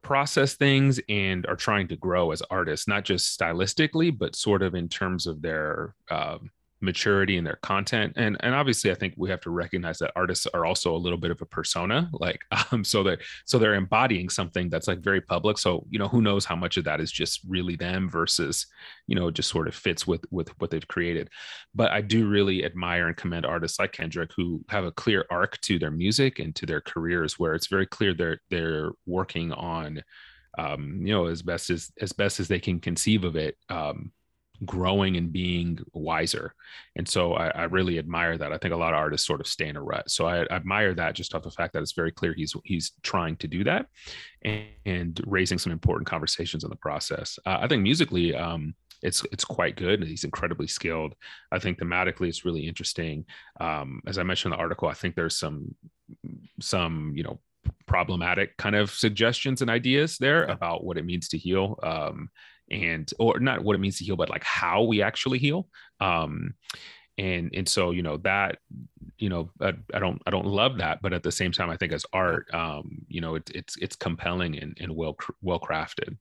process 0.01 0.55
things 0.55 1.00
and 1.08 1.46
are 1.46 1.55
trying 1.55 1.88
to 1.88 1.96
grow 1.96 2.32
as 2.32 2.41
artists, 2.50 2.88
not 2.88 3.05
just 3.05 3.39
stylistically, 3.39 4.15
but 4.15 4.36
sort 4.36 4.62
of 4.62 4.75
in 4.75 4.89
terms 4.89 5.25
of 5.25 5.41
their, 5.41 5.96
uh, 6.12 6.38
maturity 6.82 7.38
in 7.38 7.44
their 7.44 7.58
content 7.63 8.13
and 8.17 8.38
and 8.41 8.53
obviously 8.53 8.91
i 8.91 8.94
think 8.96 9.13
we 9.17 9.29
have 9.29 9.39
to 9.39 9.50
recognize 9.50 9.98
that 9.98 10.12
artists 10.15 10.46
are 10.53 10.65
also 10.65 10.94
a 10.94 10.98
little 10.98 11.17
bit 11.17 11.32
of 11.32 11.41
a 11.41 11.46
persona 11.46 12.10
like 12.13 12.41
um 12.72 12.84
so 12.84 13.01
they're 13.01 13.17
so 13.46 13.58
they're 13.58 13.75
embodying 13.75 14.29
something 14.29 14.70
that's 14.70 14.88
like 14.88 15.00
very 15.00 15.22
public 15.22 15.58
so 15.58 15.86
you 15.89 15.98
know 15.98 16.08
who 16.08 16.22
knows 16.22 16.44
how 16.44 16.55
much 16.55 16.77
of 16.77 16.84
that 16.84 17.00
is 17.00 17.12
just 17.12 17.39
really 17.48 17.75
them 17.75 18.10
versus 18.10 18.67
you 19.08 19.15
know 19.15 19.32
just 19.32 19.50
sort 19.50 19.67
of 19.67 19.75
fits 19.75 20.05
with 20.05 20.24
with 20.32 20.50
what 20.60 20.70
they've 20.70 20.88
created. 20.88 21.29
But 21.74 21.91
i 21.91 22.01
do 22.01 22.27
really 22.27 22.65
admire 22.65 23.08
and 23.08 23.17
commend 23.17 23.46
artists 23.46 23.79
like 23.79 23.94
kendrick 23.94 24.32
who 24.36 24.63
have 24.70 24.86
a 24.86 24.91
clear 24.91 25.25
arc 25.29 25.60
to 25.62 25.79
their 25.79 25.91
music 25.91 26.39
and 26.39 26.55
to 26.55 26.65
their 26.65 26.82
careers 26.82 27.39
where 27.39 27.53
it's 27.53 27.67
very 27.67 27.86
clear 27.86 28.13
they're 28.13 28.41
they're 28.50 28.91
working 29.05 29.51
on 29.53 30.03
um 30.58 31.00
you 31.01 31.13
know 31.13 31.25
as 31.27 31.41
best 31.41 31.70
as 31.70 31.91
as 32.01 32.12
best 32.13 32.39
as 32.39 32.48
they 32.48 32.60
can 32.60 32.79
conceive 32.79 33.24
of 33.24 33.36
it 33.36 33.58
um 33.70 34.12
growing 34.64 35.18
and 35.18 35.32
being 35.32 35.80
wiser. 35.94 36.54
And 36.96 37.08
so 37.08 37.34
I, 37.34 37.48
I, 37.50 37.64
really 37.64 38.00
admire 38.00 38.38
that. 38.38 38.54
I 38.54 38.58
think 38.58 38.74
a 38.74 38.78
lot 38.78 38.94
of 38.94 39.00
artists 39.00 39.28
sort 39.28 39.42
of 39.42 39.48
stay 39.48 39.68
in 39.68 39.76
a 39.76 39.82
rut. 39.82 40.10
So 40.10 40.28
I, 40.28 40.44
I 40.44 40.56
admire 40.56 40.94
that 40.94 41.16
just 41.16 41.36
off 41.36 41.44
the 41.44 41.52
fact 41.52 41.74
that 41.74 41.82
it's 41.82 41.94
very 41.94 42.12
clear 42.12 42.34
he's 42.34 42.56
he's 42.64 42.94
trying 43.04 43.36
to 43.38 43.48
do 43.48 43.64
that 43.66 43.88
and, 44.44 44.66
and 44.86 45.22
raising 45.26 45.58
some 45.58 45.72
important 45.72 46.08
conversations 46.08 46.64
in 46.64 46.70
the 46.70 46.76
process. 46.78 47.38
Uh, 47.46 47.58
I 47.62 47.68
think 47.68 47.82
musically, 47.82 48.36
um, 48.36 48.76
it's 49.02 49.24
it's 49.32 49.46
quite 49.46 49.76
good. 49.76 50.04
He's 50.04 50.24
incredibly 50.24 50.68
skilled. 50.68 51.16
I 51.52 51.60
think 51.60 51.80
thematically, 51.80 52.28
it's 52.28 52.46
really 52.46 52.68
interesting. 52.68 53.26
Um, 53.60 54.02
as 54.08 54.18
I 54.18 54.24
mentioned 54.24 54.54
in 54.54 54.58
the 54.58 54.62
article, 54.62 54.88
I 54.88 54.94
think 54.94 55.16
there's 55.16 55.38
some 55.38 55.76
some 56.62 57.14
you 57.16 57.24
know 57.24 57.40
problematic 57.88 58.58
kind 58.58 58.76
of 58.76 58.92
suggestions 58.92 59.62
and 59.62 59.70
ideas 59.70 60.18
there 60.18 60.44
about 60.46 60.84
what 60.84 60.98
it 60.98 61.06
means 61.06 61.28
to 61.30 61.38
heal. 61.38 61.80
Um, 61.84 62.30
and 62.72 63.12
or 63.19 63.39
not 63.39 63.63
what 63.63 63.75
it 63.75 63.79
means 63.79 63.98
to 63.98 64.03
heal 64.03 64.15
but 64.15 64.29
like 64.29 64.43
how 64.43 64.84
we 64.84 65.01
actually 65.01 65.38
heal 65.38 65.67
um 66.00 66.53
and 67.17 67.51
and 67.53 67.67
so 67.67 67.91
you 67.91 68.01
know 68.01 68.17
that 68.17 68.57
you 69.17 69.29
know 69.29 69.50
I, 69.62 69.74
I, 69.93 70.00
don't 70.00 70.22
i 70.25 70.31
don't 70.31 70.45
love 70.45 70.77
that 70.79 71.01
but 71.01 71.13
at 71.13 71.24
the 71.24 71.31
same 71.31 71.51
time 71.51 71.69
i 71.69 71.77
think 71.77 71.93
as 71.93 72.05
art 72.12 72.53
um 72.53 73.05
you 73.07 73.22
know 73.22 73.36
it, 73.36 73.50
it's 73.53 73.77
it's 73.77 73.95
compelling 73.95 74.57
and, 74.57 74.77
and 74.79 74.95
well 74.95 75.15
well 75.41 75.60
crafted 75.60 76.17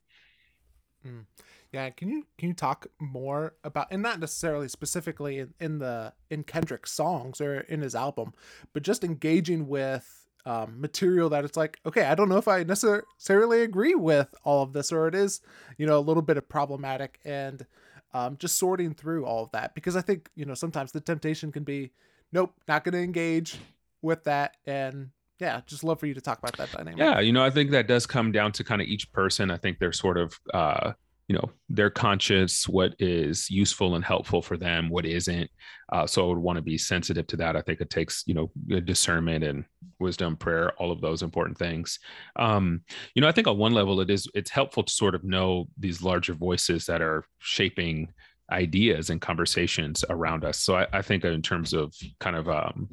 mm. 1.06 1.24
yeah 1.72 1.90
can 1.90 2.08
you 2.08 2.26
can 2.38 2.48
you 2.48 2.54
talk 2.54 2.86
more 3.00 3.54
about 3.64 3.88
and 3.90 4.02
not 4.02 4.20
necessarily 4.20 4.68
specifically 4.68 5.40
in, 5.40 5.54
in 5.58 5.78
the 5.78 6.12
in 6.30 6.44
kendrick's 6.44 6.92
songs 6.92 7.40
or 7.40 7.60
in 7.60 7.80
his 7.80 7.94
album 7.94 8.32
but 8.72 8.82
just 8.82 9.02
engaging 9.02 9.66
with 9.66 10.23
um, 10.46 10.80
material 10.80 11.28
that 11.30 11.44
it's 11.44 11.56
like, 11.56 11.78
okay, 11.86 12.04
I 12.04 12.14
don't 12.14 12.28
know 12.28 12.36
if 12.36 12.48
I 12.48 12.62
necessarily 12.62 13.62
agree 13.62 13.94
with 13.94 14.34
all 14.44 14.62
of 14.62 14.72
this, 14.72 14.92
or 14.92 15.08
it 15.08 15.14
is, 15.14 15.40
you 15.78 15.86
know, 15.86 15.98
a 15.98 16.00
little 16.00 16.22
bit 16.22 16.36
of 16.36 16.48
problematic, 16.48 17.18
and 17.24 17.64
um, 18.12 18.36
just 18.38 18.56
sorting 18.56 18.94
through 18.94 19.24
all 19.24 19.44
of 19.44 19.50
that 19.52 19.74
because 19.74 19.96
I 19.96 20.00
think 20.00 20.30
you 20.36 20.44
know 20.44 20.54
sometimes 20.54 20.92
the 20.92 21.00
temptation 21.00 21.50
can 21.50 21.64
be, 21.64 21.92
nope, 22.32 22.54
not 22.68 22.84
going 22.84 22.92
to 22.92 23.02
engage 23.02 23.58
with 24.02 24.24
that, 24.24 24.56
and 24.66 25.10
yeah, 25.40 25.62
just 25.66 25.82
love 25.82 25.98
for 25.98 26.06
you 26.06 26.14
to 26.14 26.20
talk 26.20 26.38
about 26.38 26.56
that 26.58 26.70
dynamic. 26.72 26.98
Yeah, 26.98 27.20
you 27.20 27.32
know, 27.32 27.44
I 27.44 27.50
think 27.50 27.70
that 27.72 27.88
does 27.88 28.06
come 28.06 28.30
down 28.30 28.52
to 28.52 28.64
kind 28.64 28.80
of 28.80 28.86
each 28.86 29.10
person. 29.12 29.50
I 29.50 29.56
think 29.56 29.78
they're 29.78 29.92
sort 29.92 30.18
of 30.18 30.38
uh, 30.52 30.92
you 31.28 31.34
know 31.34 31.50
they're 31.70 31.90
conscious 31.90 32.68
what 32.68 32.94
is 32.98 33.50
useful 33.50 33.94
and 33.94 34.04
helpful 34.04 34.42
for 34.42 34.56
them 34.56 34.88
what 34.88 35.06
isn't. 35.06 35.50
Uh, 35.92 36.06
so 36.06 36.24
i 36.24 36.28
would 36.28 36.38
want 36.38 36.56
to 36.56 36.62
be 36.62 36.78
sensitive 36.78 37.26
to 37.26 37.36
that. 37.36 37.56
I 37.56 37.62
think 37.62 37.80
it 37.80 37.90
takes 37.90 38.24
you 38.26 38.34
know 38.34 38.50
discernment 38.80 39.44
and 39.44 39.64
wisdom 39.98 40.36
prayer 40.36 40.72
all 40.72 40.90
of 40.92 41.00
those 41.00 41.22
important 41.22 41.58
things. 41.58 41.98
Um, 42.36 42.82
you 43.14 43.22
know 43.22 43.28
i 43.28 43.32
think 43.32 43.46
on 43.46 43.58
one 43.58 43.72
level 43.72 44.00
it 44.00 44.10
is 44.10 44.28
it's 44.34 44.50
helpful 44.50 44.82
to 44.82 44.92
sort 44.92 45.14
of 45.14 45.24
know 45.24 45.68
these 45.78 46.02
larger 46.02 46.34
voices 46.34 46.86
that 46.86 47.00
are 47.00 47.24
shaping 47.38 48.12
ideas 48.52 49.08
and 49.08 49.20
conversations 49.20 50.04
around 50.10 50.44
us. 50.44 50.58
So 50.58 50.76
i, 50.76 50.86
I 50.92 51.02
think 51.02 51.24
in 51.24 51.42
terms 51.42 51.72
of 51.72 51.94
kind 52.20 52.36
of 52.36 52.48
um, 52.48 52.88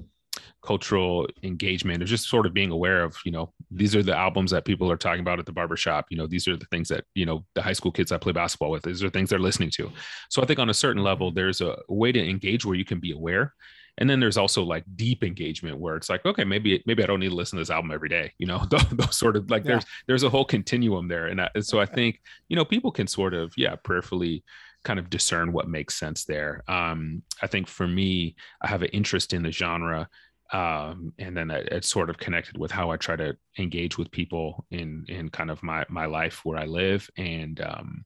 cultural 0.61 1.27
engagement 1.43 2.01
or 2.01 2.05
just 2.05 2.29
sort 2.29 2.45
of 2.45 2.53
being 2.53 2.71
aware 2.71 3.03
of 3.03 3.17
you 3.25 3.31
know 3.31 3.51
these 3.71 3.95
are 3.95 4.03
the 4.03 4.15
albums 4.15 4.51
that 4.51 4.65
people 4.65 4.91
are 4.91 4.97
talking 4.97 5.21
about 5.21 5.39
at 5.39 5.45
the 5.45 5.51
barbershop. 5.51 6.05
You 6.09 6.17
know 6.17 6.27
these 6.27 6.47
are 6.47 6.57
the 6.57 6.65
things 6.65 6.87
that 6.89 7.05
you 7.15 7.25
know 7.25 7.45
the 7.55 7.61
high 7.61 7.73
school 7.73 7.91
kids 7.91 8.11
i 8.11 8.17
play 8.17 8.31
basketball 8.31 8.71
with 8.71 8.83
these 8.83 9.03
are 9.03 9.09
things 9.09 9.29
they're 9.29 9.39
listening 9.39 9.71
to. 9.71 9.91
So 10.29 10.41
i 10.41 10.45
think 10.45 10.59
on 10.59 10.69
a 10.69 10.73
certain 10.73 11.03
level 11.03 11.31
there's 11.31 11.61
a 11.61 11.77
way 11.87 12.11
to 12.11 12.29
engage 12.29 12.65
where 12.65 12.75
you 12.75 12.85
can 12.85 12.99
be 12.99 13.11
aware. 13.11 13.53
And 13.97 14.09
then 14.09 14.19
there's 14.19 14.37
also 14.37 14.63
like 14.63 14.83
deep 14.95 15.23
engagement 15.23 15.77
where 15.77 15.95
it's 15.95 16.09
like 16.09 16.25
okay 16.25 16.43
maybe 16.43 16.81
maybe 16.85 17.03
i 17.03 17.05
don't 17.05 17.19
need 17.19 17.29
to 17.29 17.35
listen 17.35 17.57
to 17.57 17.61
this 17.61 17.69
album 17.69 17.91
every 17.91 18.09
day 18.09 18.31
you 18.37 18.47
know 18.47 18.65
those, 18.69 18.89
those 18.91 19.17
sort 19.17 19.35
of 19.35 19.49
like 19.51 19.63
yeah. 19.63 19.71
there's 19.71 19.85
there's 20.07 20.23
a 20.23 20.29
whole 20.29 20.45
continuum 20.45 21.07
there. 21.07 21.27
And, 21.27 21.41
I, 21.41 21.49
and 21.55 21.65
so 21.65 21.79
i 21.79 21.85
think 21.85 22.21
you 22.47 22.55
know 22.55 22.65
people 22.65 22.91
can 22.91 23.07
sort 23.07 23.33
of 23.33 23.53
yeah 23.57 23.75
prayerfully 23.75 24.43
kind 24.83 24.97
of 24.97 25.11
discern 25.11 25.53
what 25.53 25.69
makes 25.69 25.99
sense 25.99 26.25
there. 26.25 26.63
Um 26.67 27.21
i 27.41 27.47
think 27.47 27.67
for 27.67 27.87
me 27.87 28.35
i 28.61 28.67
have 28.67 28.81
an 28.81 28.89
interest 28.89 29.33
in 29.33 29.43
the 29.43 29.51
genre 29.51 30.07
um, 30.51 31.13
and 31.19 31.35
then 31.35 31.51
it, 31.51 31.69
it's 31.71 31.89
sort 31.89 32.09
of 32.09 32.17
connected 32.17 32.57
with 32.57 32.71
how 32.71 32.89
I 32.89 32.97
try 32.97 33.15
to 33.15 33.35
engage 33.57 33.97
with 33.97 34.11
people 34.11 34.65
in 34.71 35.05
in 35.07 35.29
kind 35.29 35.49
of 35.51 35.63
my 35.63 35.85
my 35.89 36.05
life 36.05 36.41
where 36.43 36.57
I 36.57 36.65
live. 36.65 37.09
And 37.17 37.59
um, 37.61 38.05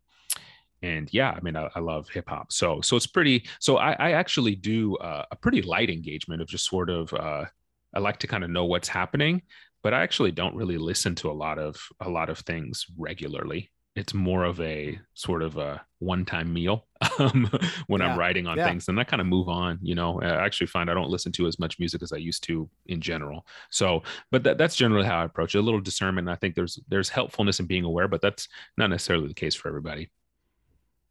and 0.81 1.11
yeah, 1.11 1.31
I 1.31 1.39
mean 1.41 1.55
I, 1.55 1.69
I 1.75 1.79
love 1.79 2.09
hip 2.09 2.29
hop. 2.29 2.51
So 2.51 2.81
so 2.81 2.95
it's 2.95 3.07
pretty 3.07 3.47
so 3.59 3.77
I, 3.77 3.93
I 3.93 4.11
actually 4.11 4.55
do 4.55 4.95
uh, 4.97 5.25
a 5.31 5.35
pretty 5.35 5.61
light 5.61 5.89
engagement 5.89 6.41
of 6.41 6.47
just 6.47 6.69
sort 6.69 6.89
of 6.89 7.13
uh, 7.13 7.45
I 7.93 7.99
like 7.99 8.19
to 8.19 8.27
kind 8.27 8.43
of 8.43 8.49
know 8.49 8.65
what's 8.65 8.89
happening 8.89 9.41
but 9.85 9.93
I 9.93 10.01
actually 10.01 10.31
don't 10.31 10.55
really 10.55 10.79
listen 10.79 11.13
to 11.17 11.29
a 11.29 11.31
lot 11.45 11.59
of 11.59 11.77
a 11.99 12.09
lot 12.09 12.31
of 12.31 12.39
things 12.39 12.87
regularly 12.97 13.69
it's 13.95 14.13
more 14.13 14.43
of 14.43 14.59
a 14.59 14.99
sort 15.13 15.41
of 15.41 15.57
a 15.57 15.81
one-time 15.99 16.51
meal 16.53 16.85
um, 17.19 17.49
when 17.87 18.01
yeah. 18.01 18.11
I'm 18.11 18.19
writing 18.19 18.45
on 18.45 18.57
yeah. 18.57 18.67
things, 18.67 18.87
and 18.87 18.99
I 18.99 19.03
kind 19.05 19.21
of 19.21 19.27
move 19.27 19.47
on. 19.47 19.79
You 19.81 19.95
know, 19.95 20.21
I 20.21 20.45
actually 20.45 20.67
find 20.67 20.89
I 20.89 20.93
don't 20.93 21.09
listen 21.09 21.31
to 21.33 21.47
as 21.47 21.59
much 21.59 21.79
music 21.79 22.03
as 22.03 22.11
I 22.11 22.17
used 22.17 22.43
to 22.43 22.69
in 22.87 22.99
general. 22.99 23.45
So, 23.69 24.03
but 24.31 24.43
that, 24.43 24.57
that's 24.57 24.75
generally 24.75 25.05
how 25.05 25.21
I 25.21 25.25
approach 25.25 25.55
it. 25.55 25.59
A 25.59 25.61
little 25.61 25.79
discernment. 25.79 26.27
I 26.27 26.35
think 26.35 26.55
there's 26.55 26.79
there's 26.89 27.09
helpfulness 27.09 27.59
in 27.59 27.67
being 27.67 27.85
aware, 27.85 28.07
but 28.07 28.21
that's 28.21 28.47
not 28.77 28.89
necessarily 28.89 29.27
the 29.27 29.33
case 29.33 29.55
for 29.55 29.69
everybody. 29.69 30.09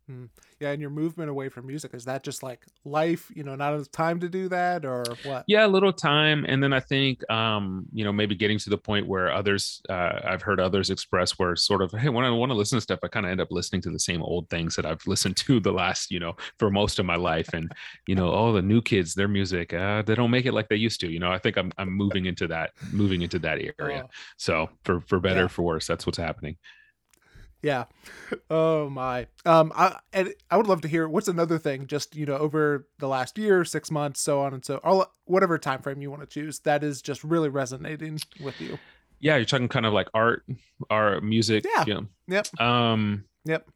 Hmm 0.07 0.27
yeah 0.65 0.71
and 0.71 0.81
your 0.81 0.91
movement 0.91 1.31
away 1.31 1.49
from 1.49 1.67
music 1.67 1.93
is 1.95 2.05
that 2.05 2.23
just 2.23 2.43
like 2.43 2.65
life 2.85 3.31
you 3.35 3.43
know 3.43 3.55
not 3.55 3.75
enough 3.75 3.91
time 3.91 4.19
to 4.21 4.29
do 4.29 4.49
that 4.49 4.85
or 4.85 5.05
what 5.25 5.45
yeah 5.47 5.67
a 5.67 5.69
little 5.69 5.93
time 5.93 6.45
and 6.49 6.63
then 6.63 6.73
i 6.73 6.81
think 6.81 7.29
um 7.31 7.85
you 7.93 8.05
know 8.05 8.13
maybe 8.13 8.35
getting 8.35 8.59
to 8.59 8.71
the 8.71 8.79
point 8.79 9.07
where 9.07 9.33
others 9.33 9.83
uh, 9.91 10.21
i've 10.25 10.43
heard 10.43 10.61
others 10.61 10.91
express 10.91 11.33
where 11.39 11.55
sort 11.55 11.83
of 11.83 11.93
hey 11.93 12.09
when 12.09 12.25
i 12.25 12.31
want 12.31 12.51
to 12.51 12.57
listen 12.57 12.77
to 12.77 12.81
stuff 12.81 13.01
i 13.03 13.09
kind 13.09 13.27
of 13.27 13.33
end 13.33 13.41
up 13.41 13.49
listening 13.51 13.83
to 13.83 13.91
the 13.91 13.99
same 13.99 14.23
old 14.23 14.49
things 14.49 14.75
that 14.75 14.87
i've 14.87 15.05
listened 15.07 15.37
to 15.37 15.61
the 15.61 15.73
last 15.73 16.11
you 16.11 16.19
know 16.19 16.35
for 16.59 16.71
most 16.71 16.99
of 16.99 17.05
my 17.05 17.17
life 17.17 17.53
and 17.53 17.71
you 18.07 18.15
know 18.15 18.31
all 18.31 18.53
the 18.53 18.63
new 18.63 18.81
kids 18.81 19.15
their 19.15 19.29
music 19.29 19.73
uh, 19.75 20.03
they 20.03 20.15
don't 20.15 20.31
make 20.31 20.47
it 20.47 20.55
like 20.55 20.69
they 20.69 20.77
used 20.77 21.01
to 21.01 21.11
you 21.11 21.19
know 21.19 21.31
i 21.31 21.39
think 21.39 21.57
i'm, 21.57 21.73
I'm 21.79 21.91
moving 21.91 22.27
into 22.27 22.47
that 22.49 22.71
moving 22.93 23.23
into 23.23 23.39
that 23.41 23.59
area 23.79 24.05
oh. 24.07 24.11
so 24.39 24.71
for 24.85 25.01
for 25.03 25.21
better 25.21 25.43
yeah. 25.43 25.49
for 25.49 25.63
worse 25.63 25.87
that's 25.87 26.07
what's 26.07 26.19
happening 26.19 26.57
yeah. 27.65 27.85
Oh 28.51 28.91
my. 28.91 29.27
Um. 29.47 29.73
I 29.75 29.99
and 30.13 30.35
I 30.51 30.59
would 30.59 30.67
love 30.67 30.83
to 30.83 30.89
hear 30.89 31.09
what's 31.09 31.29
another 31.29 31.59
thing. 31.59 31.87
Just 31.87 32.15
you 32.15 32.27
know, 32.27 32.37
over 32.37 32.87
the 32.99 33.09
last 33.09 33.39
year, 33.39 33.65
six 33.65 33.91
months, 33.91 34.21
so 34.21 34.41
on 34.41 34.53
and 34.53 34.65
so, 34.65 34.81
all 34.85 35.11
whatever 35.25 35.59
time 35.59 35.81
frame 35.81 36.03
you 36.03 36.11
want 36.11 36.23
to 36.23 36.27
choose, 36.27 36.59
that 36.61 36.85
is 36.85 37.01
just 37.01 37.25
really 37.25 37.49
resonating 37.49 38.21
with 38.41 38.61
you. 38.61 38.79
Yeah, 39.21 39.37
you're 39.37 39.47
talking 39.47 39.69
kind 39.69 39.87
of 39.87 39.95
like 39.95 40.09
art, 40.13 40.45
art, 40.91 41.25
music. 41.25 41.65
Yeah. 41.65 41.85
You 41.87 41.95
know. 41.95 42.07
Yep. 42.29 42.61
Um. 42.61 43.25
Yep. 43.47 43.67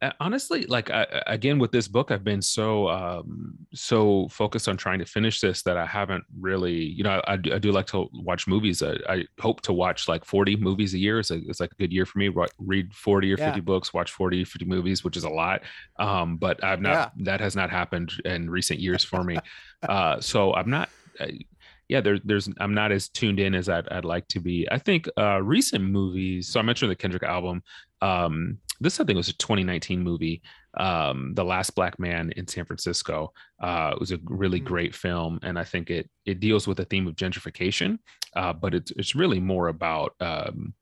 Uh, 0.00 0.12
honestly 0.20 0.64
like 0.66 0.90
I, 0.90 1.06
again 1.26 1.58
with 1.58 1.72
this 1.72 1.88
book 1.88 2.12
i've 2.12 2.22
been 2.22 2.40
so 2.40 2.88
um 2.88 3.54
so 3.74 4.28
focused 4.28 4.68
on 4.68 4.76
trying 4.76 5.00
to 5.00 5.04
finish 5.04 5.40
this 5.40 5.62
that 5.62 5.76
i 5.76 5.84
haven't 5.84 6.22
really 6.38 6.72
you 6.72 7.02
know 7.02 7.20
i, 7.26 7.32
I 7.32 7.58
do 7.58 7.72
like 7.72 7.86
to 7.88 8.08
watch 8.12 8.46
movies 8.46 8.80
I, 8.80 8.96
I, 9.08 9.24
hope 9.40 9.60
to 9.62 9.72
watch 9.72 10.06
like 10.06 10.24
40 10.24 10.54
movies 10.54 10.94
a 10.94 10.98
year 10.98 11.18
it's, 11.18 11.32
a, 11.32 11.38
it's 11.48 11.58
like 11.58 11.72
a 11.72 11.74
good 11.74 11.92
year 11.92 12.06
for 12.06 12.20
me 12.20 12.30
read 12.58 12.94
40 12.94 13.32
or 13.32 13.36
50 13.38 13.50
yeah. 13.50 13.60
books 13.60 13.92
watch 13.92 14.12
40 14.12 14.44
50 14.44 14.66
movies 14.66 15.02
which 15.02 15.16
is 15.16 15.24
a 15.24 15.28
lot 15.28 15.62
um 15.98 16.36
but 16.36 16.62
i've 16.62 16.80
not 16.80 16.92
yeah. 17.16 17.24
that 17.24 17.40
has 17.40 17.56
not 17.56 17.68
happened 17.68 18.12
in 18.24 18.48
recent 18.48 18.78
years 18.78 19.02
for 19.02 19.24
me 19.24 19.36
uh 19.88 20.20
so 20.20 20.54
i'm 20.54 20.70
not 20.70 20.88
I, 21.18 21.40
yeah, 21.88 22.02
there, 22.02 22.18
there's 22.22 22.50
I'm 22.60 22.74
not 22.74 22.92
as 22.92 23.08
tuned 23.08 23.40
in 23.40 23.54
as 23.54 23.68
I'd, 23.70 23.88
I'd 23.88 24.04
like 24.04 24.28
to 24.28 24.40
be. 24.40 24.68
I 24.70 24.78
think 24.78 25.08
uh, 25.16 25.42
recent 25.42 25.82
movies. 25.82 26.46
So 26.46 26.60
I 26.60 26.62
mentioned 26.62 26.90
the 26.90 26.96
Kendrick 26.96 27.22
album. 27.22 27.62
Um, 28.02 28.58
this 28.80 29.00
I 29.00 29.04
think 29.04 29.16
was 29.16 29.28
a 29.28 29.36
2019 29.36 30.02
movie, 30.02 30.42
um, 30.78 31.34
The 31.34 31.44
Last 31.44 31.74
Black 31.74 31.98
Man 31.98 32.32
in 32.36 32.46
San 32.46 32.64
Francisco. 32.64 33.32
Uh, 33.60 33.90
it 33.94 34.00
was 34.00 34.12
a 34.12 34.20
really 34.24 34.58
mm-hmm. 34.58 34.68
great 34.68 34.94
film, 34.94 35.38
and 35.42 35.58
I 35.58 35.64
think 35.64 35.90
it 35.90 36.08
it 36.24 36.40
deals 36.40 36.66
with 36.66 36.76
the 36.76 36.84
theme 36.84 37.06
of 37.06 37.16
gentrification, 37.16 37.98
uh, 38.36 38.52
but 38.52 38.74
it's 38.74 38.90
it's 38.92 39.14
really 39.14 39.40
more 39.40 39.68
about 39.68 40.14
um, 40.20 40.74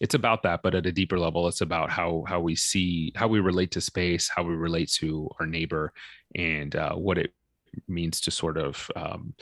it's 0.00 0.14
about 0.14 0.42
that, 0.42 0.62
but 0.62 0.74
at 0.74 0.86
a 0.86 0.92
deeper 0.92 1.18
level, 1.18 1.46
it's 1.46 1.60
about 1.60 1.90
how 1.90 2.24
how 2.26 2.40
we 2.40 2.56
see 2.56 3.12
how 3.14 3.28
we 3.28 3.40
relate 3.40 3.70
to 3.72 3.80
space, 3.80 4.28
how 4.34 4.42
we 4.42 4.54
relate 4.54 4.90
to 4.92 5.28
our 5.38 5.46
neighbor, 5.46 5.92
and 6.34 6.74
uh, 6.74 6.94
what 6.94 7.18
it 7.18 7.32
means 7.86 8.20
to 8.22 8.30
sort 8.30 8.56
of 8.56 8.90
um, 8.96 9.34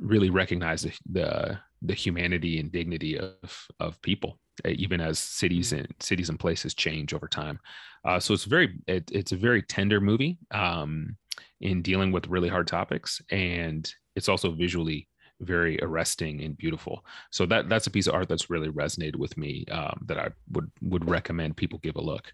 really 0.00 0.30
recognize 0.30 0.82
the, 0.82 0.92
the 1.10 1.58
the 1.82 1.94
humanity 1.94 2.58
and 2.58 2.72
dignity 2.72 3.18
of 3.18 3.68
of 3.78 4.00
people 4.02 4.38
even 4.64 5.00
as 5.00 5.18
cities 5.18 5.68
mm-hmm. 5.68 5.84
and 5.84 5.94
cities 6.00 6.28
and 6.28 6.38
places 6.38 6.74
change 6.74 7.12
over 7.12 7.28
time. 7.28 7.58
Uh, 8.04 8.20
so 8.20 8.34
it's 8.34 8.44
very 8.44 8.78
it, 8.86 9.10
it's 9.12 9.32
a 9.32 9.36
very 9.36 9.62
tender 9.62 10.00
movie. 10.00 10.38
Um, 10.50 11.16
in 11.60 11.82
dealing 11.82 12.12
with 12.12 12.26
really 12.28 12.48
hard 12.48 12.66
topics, 12.66 13.20
and 13.30 13.92
it's 14.14 14.28
also 14.28 14.50
visually 14.50 15.08
very 15.40 15.78
arresting 15.82 16.42
and 16.42 16.56
beautiful. 16.56 17.04
So 17.30 17.46
that 17.46 17.68
that's 17.68 17.86
a 17.86 17.90
piece 17.90 18.06
of 18.06 18.14
art 18.14 18.28
that's 18.28 18.50
really 18.50 18.68
resonated 18.68 19.16
with 19.16 19.36
me 19.36 19.64
um, 19.70 20.04
that 20.06 20.18
I 20.18 20.28
would 20.50 20.70
would 20.82 21.08
recommend 21.08 21.56
people 21.56 21.78
give 21.80 21.96
a 21.96 22.00
look. 22.00 22.32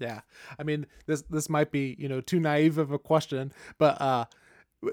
Yeah, 0.00 0.20
I 0.58 0.62
mean 0.64 0.86
this 1.06 1.22
this 1.22 1.48
might 1.48 1.70
be 1.70 1.96
you 1.98 2.08
know 2.08 2.20
too 2.20 2.40
naive 2.40 2.78
of 2.78 2.90
a 2.90 2.98
question, 2.98 3.52
but 3.78 4.00
uh, 4.00 4.24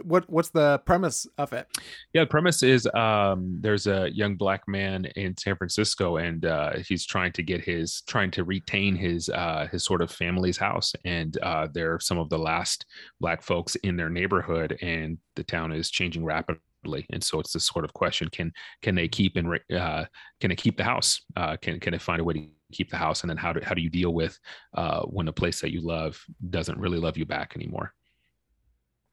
what 0.03 0.29
what's 0.29 0.49
the 0.49 0.79
premise 0.85 1.27
of 1.37 1.53
it? 1.53 1.67
Yeah 2.13 2.23
the 2.23 2.27
premise 2.27 2.63
is 2.63 2.87
um 2.93 3.57
there's 3.61 3.87
a 3.87 4.09
young 4.13 4.35
black 4.35 4.67
man 4.67 5.05
in 5.15 5.35
san 5.37 5.55
francisco 5.55 6.17
and 6.17 6.45
uh 6.45 6.73
he's 6.87 7.05
trying 7.05 7.31
to 7.33 7.43
get 7.43 7.61
his 7.61 8.01
trying 8.07 8.31
to 8.31 8.43
retain 8.43 8.95
his 8.95 9.29
uh 9.29 9.67
his 9.71 9.83
sort 9.83 10.01
of 10.01 10.11
family's 10.11 10.57
house. 10.57 10.93
And 11.05 11.37
uh 11.39 11.67
they're 11.73 11.99
some 11.99 12.17
of 12.17 12.29
the 12.29 12.39
last 12.39 12.85
black 13.19 13.41
folks 13.41 13.75
in 13.77 13.95
their 13.97 14.09
neighborhood 14.09 14.77
and 14.81 15.17
the 15.35 15.43
town 15.43 15.71
is 15.71 15.89
changing 15.89 16.25
rapidly. 16.25 17.05
And 17.11 17.23
so 17.23 17.39
it's 17.39 17.53
this 17.53 17.65
sort 17.65 17.85
of 17.85 17.93
question 17.93 18.29
can 18.29 18.51
can 18.81 18.95
they 18.95 19.07
keep 19.07 19.35
and 19.35 19.59
uh, 19.75 20.05
can 20.39 20.49
they 20.49 20.55
keep 20.55 20.77
the 20.77 20.83
house? 20.83 21.21
Uh, 21.35 21.57
can 21.57 21.79
can 21.79 21.91
they 21.91 21.99
find 21.99 22.21
a 22.21 22.23
way 22.23 22.33
to 22.33 22.47
keep 22.71 22.89
the 22.89 22.97
house? 22.97 23.21
And 23.21 23.29
then 23.29 23.37
how 23.37 23.53
do 23.53 23.61
how 23.63 23.73
do 23.73 23.81
you 23.81 23.89
deal 23.89 24.13
with 24.13 24.37
uh, 24.75 25.01
when 25.03 25.27
a 25.27 25.33
place 25.33 25.61
that 25.61 25.71
you 25.71 25.81
love 25.81 26.23
doesn't 26.49 26.79
really 26.79 26.99
love 26.99 27.17
you 27.17 27.25
back 27.25 27.53
anymore? 27.55 27.93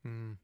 Mm 0.06 0.36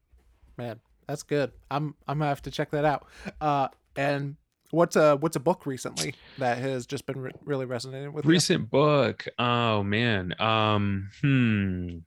man, 0.57 0.79
that's 1.07 1.23
good. 1.23 1.51
I'm 1.69 1.95
I'm 2.07 2.19
gonna 2.19 2.29
have 2.29 2.41
to 2.43 2.51
check 2.51 2.71
that 2.71 2.85
out. 2.85 3.07
Uh, 3.39 3.67
and 3.95 4.35
what's 4.71 4.95
a 4.95 5.15
what's 5.17 5.35
a 5.35 5.39
book 5.39 5.65
recently 5.65 6.15
that 6.37 6.57
has 6.57 6.85
just 6.85 7.05
been 7.05 7.19
re- 7.19 7.31
really 7.43 7.65
resonating 7.65 8.13
with 8.13 8.25
recent 8.25 8.61
you? 8.61 8.67
book? 8.67 9.25
Oh 9.39 9.83
man, 9.83 10.33
um, 10.39 11.09
hmm. 11.21 11.97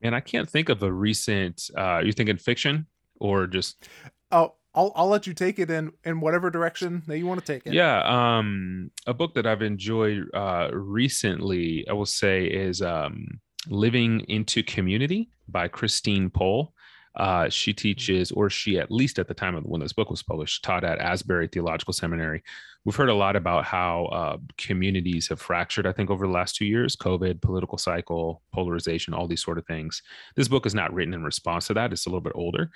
And 0.00 0.14
I 0.14 0.20
can't 0.20 0.48
think 0.48 0.68
of 0.68 0.82
a 0.82 0.92
recent. 0.92 1.70
Uh, 1.76 2.00
you 2.04 2.12
thinking 2.12 2.36
fiction 2.36 2.86
or 3.20 3.46
just? 3.46 3.88
Oh, 4.30 4.54
I'll 4.74 4.92
I'll 4.94 5.08
let 5.08 5.26
you 5.26 5.34
take 5.34 5.58
it 5.58 5.70
in 5.70 5.92
in 6.04 6.20
whatever 6.20 6.50
direction 6.50 7.02
that 7.08 7.18
you 7.18 7.26
want 7.26 7.44
to 7.44 7.52
take 7.52 7.66
it. 7.66 7.72
Yeah, 7.72 8.02
um, 8.06 8.90
a 9.06 9.14
book 9.14 9.34
that 9.34 9.46
I've 9.46 9.62
enjoyed 9.62 10.28
uh, 10.34 10.68
recently, 10.72 11.84
I 11.88 11.94
will 11.94 12.06
say, 12.06 12.44
is 12.44 12.80
um, 12.80 13.40
Living 13.68 14.20
into 14.28 14.62
Community 14.62 15.30
by 15.48 15.68
Christine 15.68 16.30
Pohl. 16.30 16.74
Uh, 17.16 17.48
she 17.48 17.72
teaches, 17.72 18.30
or 18.30 18.48
she 18.48 18.78
at 18.78 18.92
least 18.92 19.18
at 19.18 19.26
the 19.26 19.34
time 19.34 19.56
of 19.56 19.64
when 19.64 19.80
this 19.80 19.92
book 19.92 20.08
was 20.08 20.22
published, 20.22 20.62
taught 20.62 20.84
at 20.84 21.00
Asbury 21.00 21.48
Theological 21.48 21.92
Seminary. 21.92 22.42
We've 22.84 22.94
heard 22.94 23.08
a 23.08 23.14
lot 23.14 23.34
about 23.34 23.64
how 23.64 24.04
uh, 24.06 24.36
communities 24.56 25.28
have 25.28 25.40
fractured, 25.40 25.86
I 25.86 25.92
think, 25.92 26.10
over 26.10 26.26
the 26.26 26.32
last 26.32 26.54
two 26.54 26.64
years 26.64 26.94
COVID, 26.94 27.42
political 27.42 27.76
cycle, 27.76 28.42
polarization, 28.52 29.14
all 29.14 29.26
these 29.26 29.42
sort 29.42 29.58
of 29.58 29.66
things. 29.66 30.00
This 30.36 30.48
book 30.48 30.64
is 30.64 30.74
not 30.74 30.92
written 30.94 31.12
in 31.12 31.24
response 31.24 31.66
to 31.66 31.74
that, 31.74 31.92
it's 31.92 32.06
a 32.06 32.08
little 32.08 32.20
bit 32.20 32.34
older. 32.36 32.70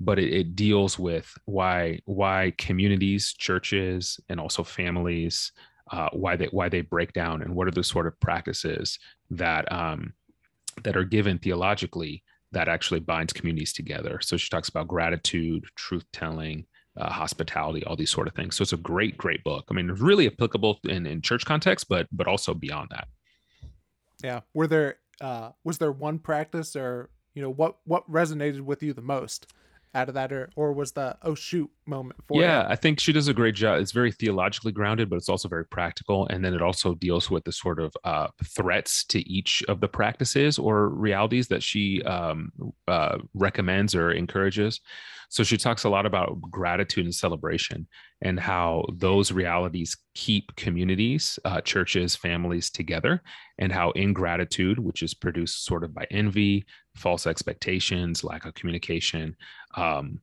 But 0.00 0.18
it, 0.18 0.32
it 0.32 0.56
deals 0.56 0.98
with 0.98 1.32
why 1.44 2.00
why 2.04 2.52
communities, 2.58 3.32
churches, 3.32 4.18
and 4.28 4.40
also 4.40 4.64
families, 4.64 5.52
uh, 5.92 6.08
why 6.12 6.34
they 6.34 6.46
why 6.46 6.68
they 6.68 6.80
break 6.80 7.12
down, 7.12 7.42
and 7.42 7.54
what 7.54 7.68
are 7.68 7.70
the 7.70 7.84
sort 7.84 8.08
of 8.08 8.18
practices 8.18 8.98
that 9.30 9.70
um, 9.70 10.14
that 10.82 10.96
are 10.96 11.04
given 11.04 11.38
theologically 11.38 12.22
that 12.52 12.68
actually 12.68 13.00
binds 13.00 13.32
communities 13.32 13.72
together. 13.72 14.20
So 14.22 14.36
she 14.36 14.48
talks 14.48 14.68
about 14.68 14.88
gratitude, 14.88 15.64
truth 15.74 16.04
telling, 16.12 16.66
uh, 16.96 17.10
hospitality, 17.10 17.84
all 17.84 17.96
these 17.96 18.10
sort 18.10 18.28
of 18.28 18.34
things. 18.34 18.56
So 18.56 18.62
it's 18.62 18.72
a 18.72 18.78
great, 18.78 19.18
great 19.18 19.42
book. 19.42 19.64
I 19.70 19.74
mean, 19.74 19.90
it's 19.90 20.00
really 20.00 20.26
applicable 20.26 20.78
in, 20.84 21.06
in 21.06 21.20
church 21.20 21.44
context, 21.44 21.88
but 21.88 22.06
but 22.12 22.26
also 22.26 22.54
beyond 22.54 22.88
that. 22.90 23.08
Yeah. 24.22 24.40
Were 24.54 24.66
there 24.66 24.98
uh, 25.20 25.50
was 25.64 25.78
there 25.78 25.92
one 25.92 26.18
practice 26.18 26.76
or 26.76 27.10
you 27.34 27.42
know 27.42 27.50
what 27.50 27.76
what 27.84 28.08
resonated 28.10 28.60
with 28.60 28.82
you 28.82 28.92
the 28.92 29.02
most? 29.02 29.52
Out 29.94 30.08
of 30.08 30.14
that 30.14 30.32
or 30.32 30.50
or 30.56 30.72
was 30.72 30.92
the 30.92 31.16
oh 31.22 31.34
shoot 31.34 31.70
moment 31.86 32.20
for 32.26 32.36
you? 32.36 32.42
yeah 32.42 32.66
i 32.68 32.76
think 32.76 33.00
she 33.00 33.12
does 33.12 33.28
a 33.28 33.34
great 33.34 33.54
job. 33.54 33.80
It's 33.80 33.92
very 33.92 34.12
theologically 34.12 34.72
grounded 34.72 35.08
but 35.08 35.16
it's 35.16 35.28
also 35.28 35.48
very 35.48 35.66
practical. 35.66 36.26
And 36.28 36.44
then 36.44 36.54
it 36.54 36.62
also 36.62 36.94
deals 36.94 37.30
with 37.30 37.44
the 37.44 37.52
sort 37.52 37.80
of 37.80 37.94
uh, 38.04 38.28
threats 38.44 39.04
to 39.06 39.20
each 39.28 39.62
of 39.68 39.80
the 39.80 39.88
practices 39.88 40.58
or 40.58 40.88
realities 40.88 41.48
that 41.48 41.62
she 41.62 42.02
um, 42.02 42.52
uh, 42.88 43.18
recommends 43.34 43.94
or 43.94 44.10
encourages. 44.10 44.80
So 45.30 45.42
she 45.42 45.56
talks 45.56 45.84
a 45.84 45.88
lot 45.88 46.06
about 46.06 46.40
gratitude 46.42 47.04
and 47.04 47.14
celebration 47.14 47.88
and 48.22 48.38
how 48.38 48.84
those 48.92 49.32
realities 49.32 49.96
keep 50.14 50.54
communities, 50.56 51.38
uh, 51.44 51.60
churches, 51.60 52.14
families 52.14 52.70
together, 52.70 53.22
and 53.58 53.72
how 53.72 53.90
ingratitude, 53.92 54.78
which 54.78 55.02
is 55.02 55.14
produced 55.14 55.64
sort 55.64 55.82
of 55.82 55.94
by 55.94 56.06
envy, 56.10 56.64
false 56.94 57.26
expectations, 57.26 58.24
lack 58.24 58.44
of 58.44 58.54
communication, 58.54 59.36
um, 59.76 60.20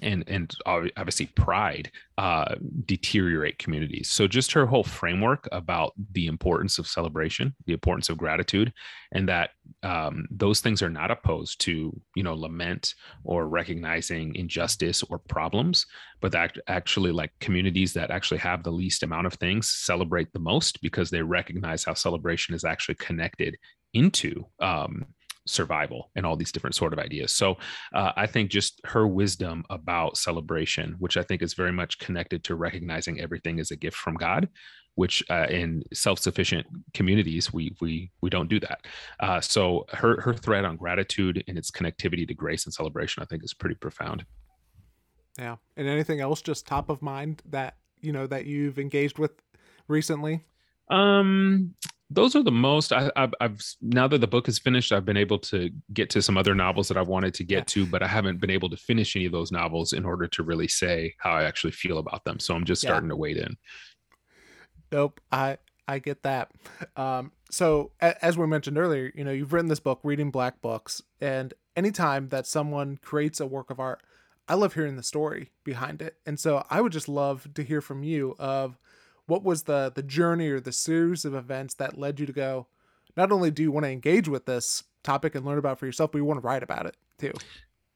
and 0.00 0.24
and 0.26 0.54
obviously 0.64 1.26
pride 1.26 1.90
uh, 2.16 2.54
deteriorate 2.86 3.58
communities. 3.58 4.08
So 4.08 4.26
just 4.26 4.52
her 4.52 4.64
whole 4.64 4.84
framework 4.84 5.46
about 5.52 5.92
the 6.12 6.28
importance 6.28 6.78
of 6.78 6.86
celebration, 6.86 7.54
the 7.66 7.74
importance 7.74 8.08
of 8.08 8.16
gratitude, 8.16 8.72
and 9.12 9.28
that 9.28 9.50
um, 9.82 10.26
those 10.30 10.60
things 10.60 10.80
are 10.80 10.90
not 10.90 11.10
opposed 11.10 11.60
to 11.62 11.94
you 12.16 12.22
know 12.22 12.34
lament 12.34 12.94
or 13.24 13.48
recognizing 13.48 14.34
injustice 14.34 15.02
or 15.02 15.18
problems, 15.18 15.84
but 16.20 16.32
that 16.32 16.56
actually 16.68 17.12
like 17.12 17.32
communities 17.40 17.92
that 17.92 18.10
actually 18.10 18.38
have 18.38 18.62
the 18.62 18.70
least 18.70 19.02
amount 19.02 19.26
of 19.26 19.34
things 19.34 19.68
celebrate 19.68 20.32
the 20.32 20.38
most 20.38 20.80
because 20.80 21.10
they 21.10 21.22
recognize 21.22 21.84
how 21.84 21.92
celebration 21.92 22.54
is 22.54 22.64
actually 22.64 22.94
connected 22.94 23.58
into 23.92 24.46
um, 24.60 25.04
survival 25.46 26.10
and 26.14 26.24
all 26.24 26.36
these 26.36 26.52
different 26.52 26.74
sort 26.74 26.92
of 26.92 26.98
ideas. 26.98 27.34
So 27.34 27.56
uh, 27.94 28.12
I 28.16 28.26
think 28.26 28.50
just 28.50 28.80
her 28.84 29.06
wisdom 29.06 29.64
about 29.70 30.16
celebration, 30.16 30.96
which 30.98 31.16
I 31.16 31.22
think 31.22 31.42
is 31.42 31.54
very 31.54 31.72
much 31.72 31.98
connected 31.98 32.44
to 32.44 32.54
recognizing 32.54 33.20
everything 33.20 33.60
as 33.60 33.70
a 33.70 33.76
gift 33.76 33.96
from 33.96 34.14
God, 34.14 34.48
which 34.94 35.24
uh, 35.30 35.46
in 35.48 35.82
self-sufficient 35.92 36.66
communities 36.94 37.52
we 37.52 37.74
we 37.80 38.10
we 38.20 38.30
don't 38.30 38.48
do 38.48 38.60
that. 38.60 38.80
Uh, 39.20 39.40
so 39.40 39.86
her 39.92 40.20
her 40.20 40.34
thread 40.34 40.64
on 40.64 40.76
gratitude 40.76 41.42
and 41.48 41.58
its 41.58 41.70
connectivity 41.70 42.26
to 42.28 42.34
grace 42.34 42.66
and 42.66 42.74
celebration, 42.74 43.22
I 43.22 43.26
think, 43.26 43.42
is 43.44 43.54
pretty 43.54 43.76
profound. 43.76 44.24
Yeah, 45.38 45.56
and 45.76 45.88
anything 45.88 46.20
else 46.20 46.42
just 46.42 46.66
top 46.66 46.90
of 46.90 47.00
mind 47.00 47.42
that 47.50 47.76
you 48.00 48.12
know 48.12 48.26
that 48.26 48.44
you've 48.46 48.78
engaged 48.78 49.18
with 49.18 49.32
recently? 49.88 50.44
Um, 50.90 51.74
those 52.14 52.36
are 52.36 52.42
the 52.42 52.52
most 52.52 52.92
I, 52.92 53.10
have 53.16 53.34
I've 53.40 53.62
now 53.80 54.06
that 54.08 54.20
the 54.20 54.26
book 54.26 54.48
is 54.48 54.58
finished 54.58 54.92
i've 54.92 55.04
been 55.04 55.16
able 55.16 55.38
to 55.40 55.70
get 55.92 56.10
to 56.10 56.22
some 56.22 56.36
other 56.36 56.54
novels 56.54 56.88
that 56.88 56.96
i 56.96 57.02
wanted 57.02 57.34
to 57.34 57.44
get 57.44 57.66
to 57.68 57.86
but 57.86 58.02
i 58.02 58.06
haven't 58.06 58.40
been 58.40 58.50
able 58.50 58.68
to 58.70 58.76
finish 58.76 59.16
any 59.16 59.26
of 59.26 59.32
those 59.32 59.52
novels 59.52 59.92
in 59.92 60.04
order 60.04 60.26
to 60.28 60.42
really 60.42 60.68
say 60.68 61.14
how 61.18 61.32
i 61.32 61.44
actually 61.44 61.72
feel 61.72 61.98
about 61.98 62.24
them. 62.24 62.38
So 62.38 62.54
i'm 62.54 62.64
just 62.64 62.82
starting 62.82 63.08
yeah. 63.08 63.14
to 63.14 63.16
wade 63.16 63.36
in. 63.38 63.56
Nope 64.90 65.20
i 65.30 65.58
i 65.88 65.98
get 65.98 66.22
that. 66.22 66.50
Um 66.96 67.32
so 67.50 67.92
as 68.00 68.36
we 68.36 68.46
mentioned 68.46 68.78
earlier 68.78 69.12
you 69.14 69.24
know 69.24 69.32
you've 69.32 69.52
written 69.52 69.68
this 69.68 69.80
book 69.80 70.00
reading 70.02 70.30
black 70.30 70.60
books 70.60 71.02
and 71.20 71.54
anytime 71.76 72.28
that 72.28 72.46
someone 72.46 72.98
creates 73.02 73.40
a 73.40 73.46
work 73.46 73.70
of 73.70 73.80
art 73.80 74.02
i 74.48 74.54
love 74.54 74.74
hearing 74.74 74.96
the 74.96 75.02
story 75.02 75.50
behind 75.64 76.02
it. 76.02 76.16
And 76.26 76.38
so 76.38 76.64
i 76.70 76.80
would 76.80 76.92
just 76.92 77.08
love 77.08 77.48
to 77.54 77.62
hear 77.62 77.80
from 77.80 78.02
you 78.02 78.34
of 78.38 78.78
what 79.26 79.42
was 79.42 79.64
the 79.64 79.92
the 79.94 80.02
journey 80.02 80.48
or 80.48 80.60
the 80.60 80.72
series 80.72 81.24
of 81.24 81.34
events 81.34 81.74
that 81.74 81.98
led 81.98 82.20
you 82.20 82.26
to 82.26 82.32
go 82.32 82.66
not 83.16 83.30
only 83.30 83.50
do 83.50 83.62
you 83.62 83.70
want 83.70 83.84
to 83.84 83.90
engage 83.90 84.28
with 84.28 84.46
this 84.46 84.84
topic 85.02 85.34
and 85.34 85.44
learn 85.44 85.58
about 85.58 85.78
for 85.78 85.86
yourself 85.86 86.12
but 86.12 86.18
you 86.18 86.24
want 86.24 86.40
to 86.40 86.46
write 86.46 86.62
about 86.62 86.86
it 86.86 86.96
too? 87.18 87.32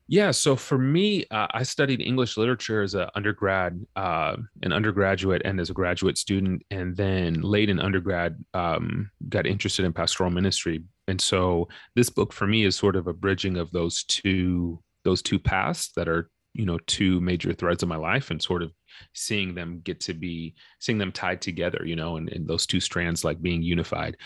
Yeah 0.08 0.30
so 0.30 0.54
for 0.54 0.78
me 0.78 1.24
uh, 1.32 1.48
i 1.52 1.64
studied 1.64 2.00
english 2.00 2.36
literature 2.36 2.80
as 2.80 2.94
an 2.94 3.08
undergrad 3.16 3.84
uh, 3.96 4.36
an 4.62 4.72
undergraduate 4.72 5.42
and 5.44 5.58
as 5.58 5.68
a 5.68 5.74
graduate 5.74 6.16
student 6.16 6.62
and 6.70 6.96
then 6.96 7.40
late 7.40 7.68
in 7.68 7.80
undergrad 7.80 8.36
um, 8.54 9.10
got 9.28 9.46
interested 9.46 9.84
in 9.84 9.92
pastoral 9.92 10.30
ministry. 10.30 10.82
And 11.08 11.20
so 11.20 11.68
this 11.94 12.10
book 12.10 12.32
for 12.32 12.46
me 12.46 12.64
is 12.64 12.76
sort 12.76 12.96
of 12.96 13.06
a 13.06 13.12
bridging 13.12 13.56
of 13.56 13.70
those 13.72 14.04
two 14.04 14.80
those 15.04 15.22
two 15.22 15.38
paths 15.38 15.92
that 15.92 16.08
are 16.08 16.30
you 16.52 16.66
know 16.66 16.78
two 16.86 17.20
major 17.20 17.52
threads 17.52 17.82
of 17.82 17.88
my 17.88 17.96
life 17.96 18.30
and 18.30 18.42
sort 18.42 18.62
of 18.62 18.72
seeing 19.14 19.54
them 19.54 19.80
get 19.84 20.00
to 20.00 20.14
be 20.14 20.54
seeing 20.78 20.98
them 20.98 21.12
tied 21.12 21.40
together 21.40 21.82
you 21.84 21.96
know 21.96 22.16
and, 22.16 22.28
and 22.30 22.46
those 22.46 22.66
two 22.66 22.80
strands 22.80 23.24
like 23.24 23.40
being 23.42 23.62
unified. 23.62 24.16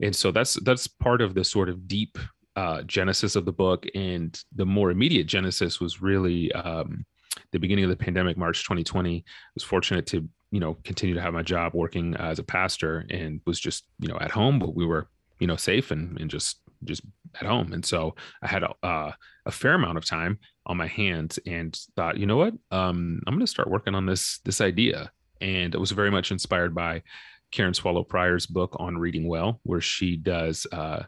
And 0.00 0.14
so 0.14 0.32
that's 0.32 0.54
that's 0.54 0.86
part 0.86 1.22
of 1.22 1.34
the 1.34 1.44
sort 1.44 1.68
of 1.68 1.86
deep 1.86 2.18
uh, 2.56 2.82
genesis 2.82 3.36
of 3.36 3.44
the 3.44 3.52
book. 3.52 3.86
And 3.94 4.38
the 4.54 4.66
more 4.66 4.90
immediate 4.90 5.26
genesis 5.26 5.80
was 5.80 6.02
really 6.02 6.52
um, 6.52 7.04
the 7.52 7.58
beginning 7.58 7.84
of 7.84 7.90
the 7.90 7.96
pandemic 7.96 8.36
march 8.36 8.62
2020 8.64 9.18
I 9.18 9.22
was 9.54 9.62
fortunate 9.62 10.06
to 10.08 10.28
you 10.50 10.60
know 10.60 10.76
continue 10.84 11.14
to 11.14 11.20
have 11.20 11.32
my 11.32 11.42
job 11.42 11.72
working 11.74 12.14
as 12.16 12.38
a 12.38 12.44
pastor 12.44 13.06
and 13.08 13.40
was 13.46 13.58
just 13.58 13.84
you 13.98 14.08
know 14.08 14.18
at 14.20 14.30
home 14.30 14.58
but 14.58 14.74
we 14.74 14.84
were 14.84 15.08
you 15.38 15.46
know 15.46 15.56
safe 15.56 15.90
and, 15.90 16.20
and 16.20 16.30
just 16.30 16.58
just 16.84 17.02
at 17.40 17.46
home. 17.46 17.72
And 17.72 17.84
so 17.84 18.14
i 18.42 18.46
had 18.46 18.64
a, 18.64 18.74
uh, 18.82 19.12
a 19.46 19.50
fair 19.50 19.74
amount 19.74 19.98
of 19.98 20.04
time 20.04 20.38
on 20.66 20.76
my 20.76 20.86
hands 20.86 21.38
and 21.46 21.78
thought 21.96 22.18
you 22.18 22.26
know 22.26 22.36
what 22.36 22.54
um, 22.70 23.20
i'm 23.26 23.34
going 23.34 23.40
to 23.40 23.46
start 23.46 23.70
working 23.70 23.94
on 23.94 24.06
this 24.06 24.38
this 24.44 24.60
idea 24.60 25.10
and 25.40 25.74
it 25.74 25.78
was 25.78 25.90
very 25.90 26.10
much 26.10 26.30
inspired 26.30 26.74
by 26.74 27.02
karen 27.50 27.74
swallow 27.74 28.04
prior's 28.04 28.46
book 28.46 28.76
on 28.78 28.96
reading 28.96 29.28
well 29.28 29.60
where 29.64 29.80
she 29.80 30.16
does 30.16 30.66
uh, 30.72 31.02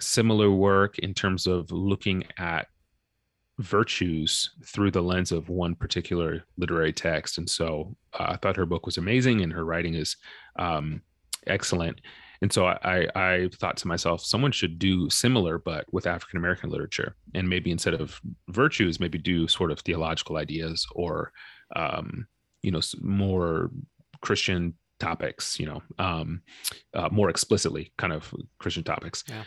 similar 0.00 0.50
work 0.50 0.98
in 0.98 1.12
terms 1.12 1.46
of 1.46 1.70
looking 1.70 2.24
at 2.38 2.68
virtues 3.58 4.50
through 4.64 4.90
the 4.90 5.02
lens 5.02 5.32
of 5.32 5.48
one 5.48 5.74
particular 5.74 6.44
literary 6.56 6.92
text. 6.92 7.38
And 7.38 7.48
so 7.48 7.96
uh, 8.18 8.26
I 8.28 8.36
thought 8.36 8.56
her 8.56 8.66
book 8.66 8.86
was 8.86 8.98
amazing 8.98 9.40
and 9.40 9.52
her 9.52 9.64
writing 9.64 9.94
is 9.94 10.16
um, 10.58 11.02
excellent. 11.46 12.00
And 12.40 12.52
so 12.52 12.66
I, 12.66 13.08
I 13.14 13.48
thought 13.54 13.76
to 13.78 13.88
myself, 13.88 14.24
someone 14.24 14.52
should 14.52 14.78
do 14.78 15.10
similar, 15.10 15.58
but 15.58 15.86
with 15.92 16.06
African 16.06 16.38
American 16.38 16.70
literature, 16.70 17.16
and 17.34 17.48
maybe 17.48 17.70
instead 17.70 17.94
of 17.94 18.20
virtues, 18.48 19.00
maybe 19.00 19.18
do 19.18 19.48
sort 19.48 19.70
of 19.70 19.80
theological 19.80 20.36
ideas 20.36 20.86
or, 20.92 21.32
um, 21.74 22.26
you 22.62 22.70
know, 22.70 22.80
more 23.00 23.70
Christian 24.20 24.74
topics, 25.00 25.58
you 25.58 25.66
know, 25.66 25.82
um, 25.98 26.42
uh, 26.94 27.08
more 27.10 27.30
explicitly 27.30 27.92
kind 27.98 28.12
of 28.12 28.32
Christian 28.58 28.84
topics. 28.84 29.24
Yeah 29.28 29.44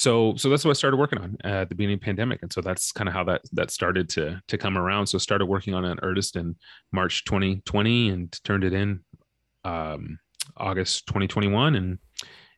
so 0.00 0.34
so 0.36 0.48
that's 0.48 0.64
what 0.64 0.70
I 0.70 0.72
started 0.72 0.96
working 0.96 1.18
on 1.18 1.36
at 1.44 1.68
the 1.68 1.74
beginning 1.74 1.96
of 1.96 2.00
the 2.00 2.06
pandemic, 2.06 2.38
and 2.40 2.50
so 2.50 2.62
that's 2.62 2.90
kind 2.90 3.06
of 3.06 3.12
how 3.12 3.22
that 3.24 3.42
that 3.52 3.70
started 3.70 4.08
to 4.10 4.40
to 4.48 4.56
come 4.56 4.78
around. 4.78 5.08
So 5.08 5.18
started 5.18 5.44
working 5.44 5.74
on 5.74 5.84
an 5.84 5.98
artist 6.02 6.36
in 6.36 6.56
March 6.90 7.26
2020 7.26 8.08
and 8.08 8.40
turned 8.42 8.64
it 8.64 8.72
in 8.72 9.00
um, 9.62 10.18
August 10.56 11.06
2021, 11.08 11.74
and 11.74 11.98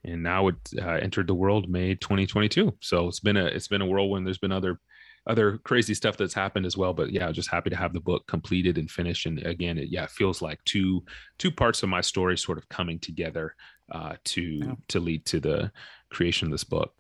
and 0.05 0.23
now 0.23 0.49
it 0.49 0.57
uh, 0.81 0.91
entered 0.91 1.27
the 1.27 1.35
world 1.35 1.69
May 1.69 1.95
2022. 1.95 2.75
So 2.81 3.09
it's 3.09 3.21
been 3.21 3.37
a 3.37 3.47
it's 3.47 3.69
been 3.69 3.83
a 3.83 3.87
whirlwind. 3.87 4.27
There's 4.27 4.39
been 4.39 4.53
other 4.53 4.81
other 5.27 5.59
crazy 5.59 5.95
stuff 5.95 6.17
that's 6.17 6.35
happened 6.35 6.67
as 6.67 6.77
well 6.77 6.93
but 6.93 7.13
yeah 7.13 7.31
just 7.31 7.49
happy 7.49 7.71
to 7.71 7.77
have 7.77 7.93
the 7.93 8.01
book 8.01 8.27
completed 8.27 8.77
and 8.77 8.91
finished 8.91 9.25
and 9.25 9.39
again 9.47 9.79
it 9.79 9.89
yeah 9.89 10.03
it 10.03 10.11
feels 10.11 10.43
like 10.43 10.59
two 10.65 11.01
two 11.39 11.49
parts 11.49 11.85
of 11.85 11.89
my 11.89 12.01
story 12.01 12.37
sort 12.37 12.59
of 12.59 12.69
coming 12.69 12.99
together 12.99 13.55
uh 13.93 14.15
to 14.25 14.43
yeah. 14.43 14.75
to 14.89 14.99
lead 14.99 15.25
to 15.25 15.39
the 15.39 15.71
creation 16.11 16.49
of 16.49 16.51
this 16.51 16.65
book 16.65 16.93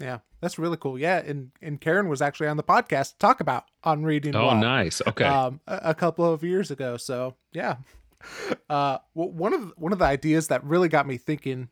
yeah, 0.00 0.18
that's 0.40 0.58
really 0.58 0.76
cool. 0.76 0.98
Yeah, 0.98 1.18
and 1.18 1.50
and 1.62 1.80
Karen 1.80 2.08
was 2.08 2.20
actually 2.20 2.48
on 2.48 2.56
the 2.56 2.62
podcast 2.62 3.12
to 3.12 3.18
talk 3.18 3.40
about 3.40 3.64
on 3.82 4.02
reading. 4.02 4.36
Oh, 4.36 4.58
nice. 4.58 5.00
Okay. 5.06 5.24
Um, 5.24 5.60
a, 5.66 5.80
a, 5.84 5.94
couple 5.94 6.30
of 6.30 6.44
years 6.44 6.70
ago. 6.70 6.96
So 6.96 7.34
yeah, 7.52 7.76
uh, 8.70 8.98
one 9.14 9.54
of 9.54 9.72
one 9.76 9.92
of 9.92 9.98
the 9.98 10.04
ideas 10.04 10.48
that 10.48 10.64
really 10.64 10.88
got 10.88 11.06
me 11.06 11.16
thinking 11.16 11.68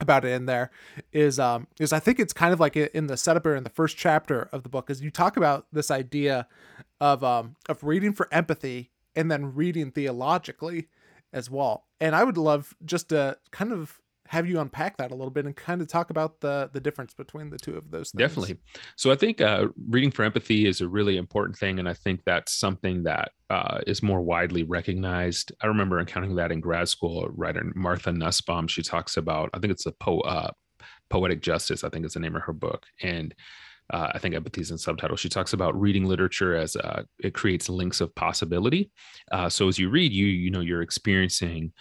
about 0.00 0.24
it 0.24 0.32
in 0.32 0.46
there 0.46 0.70
is 1.12 1.38
um 1.40 1.66
is 1.80 1.92
I 1.92 1.98
think 1.98 2.20
it's 2.20 2.32
kind 2.32 2.52
of 2.52 2.60
like 2.60 2.76
in 2.76 3.08
the 3.08 3.16
setup 3.16 3.46
or 3.46 3.56
in 3.56 3.64
the 3.64 3.70
first 3.70 3.96
chapter 3.96 4.48
of 4.52 4.62
the 4.62 4.68
book 4.68 4.90
is 4.90 5.02
you 5.02 5.10
talk 5.10 5.36
about 5.36 5.66
this 5.72 5.90
idea 5.90 6.46
of 7.00 7.24
um 7.24 7.56
of 7.68 7.82
reading 7.82 8.12
for 8.12 8.28
empathy 8.32 8.90
and 9.16 9.30
then 9.30 9.54
reading 9.54 9.90
theologically 9.90 10.86
as 11.32 11.50
well. 11.50 11.84
And 12.00 12.14
I 12.14 12.24
would 12.24 12.38
love 12.38 12.74
just 12.84 13.08
to 13.08 13.36
kind 13.50 13.72
of 13.72 14.00
have 14.28 14.46
you 14.46 14.60
unpack 14.60 14.98
that 14.98 15.10
a 15.10 15.14
little 15.14 15.30
bit 15.30 15.46
and 15.46 15.56
kind 15.56 15.80
of 15.80 15.88
talk 15.88 16.10
about 16.10 16.40
the 16.40 16.70
the 16.72 16.80
difference 16.80 17.14
between 17.14 17.48
the 17.50 17.58
two 17.58 17.76
of 17.76 17.90
those 17.90 18.10
things. 18.10 18.18
Definitely. 18.18 18.58
So 18.96 19.10
I 19.10 19.16
think 19.16 19.40
uh, 19.40 19.68
reading 19.88 20.10
for 20.10 20.22
empathy 20.22 20.66
is 20.66 20.80
a 20.80 20.88
really 20.88 21.16
important 21.16 21.56
thing, 21.56 21.78
and 21.78 21.88
I 21.88 21.94
think 21.94 22.20
that's 22.24 22.52
something 22.52 23.02
that 23.04 23.32
uh, 23.48 23.80
is 23.86 24.02
more 24.02 24.20
widely 24.20 24.64
recognized. 24.64 25.52
I 25.62 25.66
remember 25.66 25.98
encountering 25.98 26.36
that 26.36 26.52
in 26.52 26.60
grad 26.60 26.88
school. 26.88 27.28
Writer 27.30 27.72
Martha 27.74 28.12
Nussbaum, 28.12 28.68
she 28.68 28.82
talks 28.82 29.16
about. 29.16 29.48
I 29.54 29.58
think 29.58 29.72
it's 29.72 29.86
a 29.86 29.92
po- 29.92 30.20
uh, 30.20 30.50
poetic 31.08 31.40
justice. 31.40 31.82
I 31.82 31.88
think 31.88 32.04
is 32.04 32.12
the 32.12 32.20
name 32.20 32.36
of 32.36 32.42
her 32.42 32.52
book, 32.52 32.84
and 33.02 33.34
uh, 33.90 34.10
I 34.14 34.18
think 34.18 34.34
empathy 34.34 34.60
is 34.60 34.70
in 34.70 34.76
subtitle. 34.76 35.16
She 35.16 35.30
talks 35.30 35.54
about 35.54 35.80
reading 35.80 36.04
literature 36.04 36.54
as 36.54 36.76
uh, 36.76 37.04
it 37.18 37.32
creates 37.32 37.70
links 37.70 38.02
of 38.02 38.14
possibility. 38.14 38.90
Uh, 39.32 39.48
so 39.48 39.68
as 39.68 39.78
you 39.78 39.88
read, 39.88 40.12
you 40.12 40.26
you 40.26 40.50
know 40.50 40.60
you're 40.60 40.82
experiencing 40.82 41.72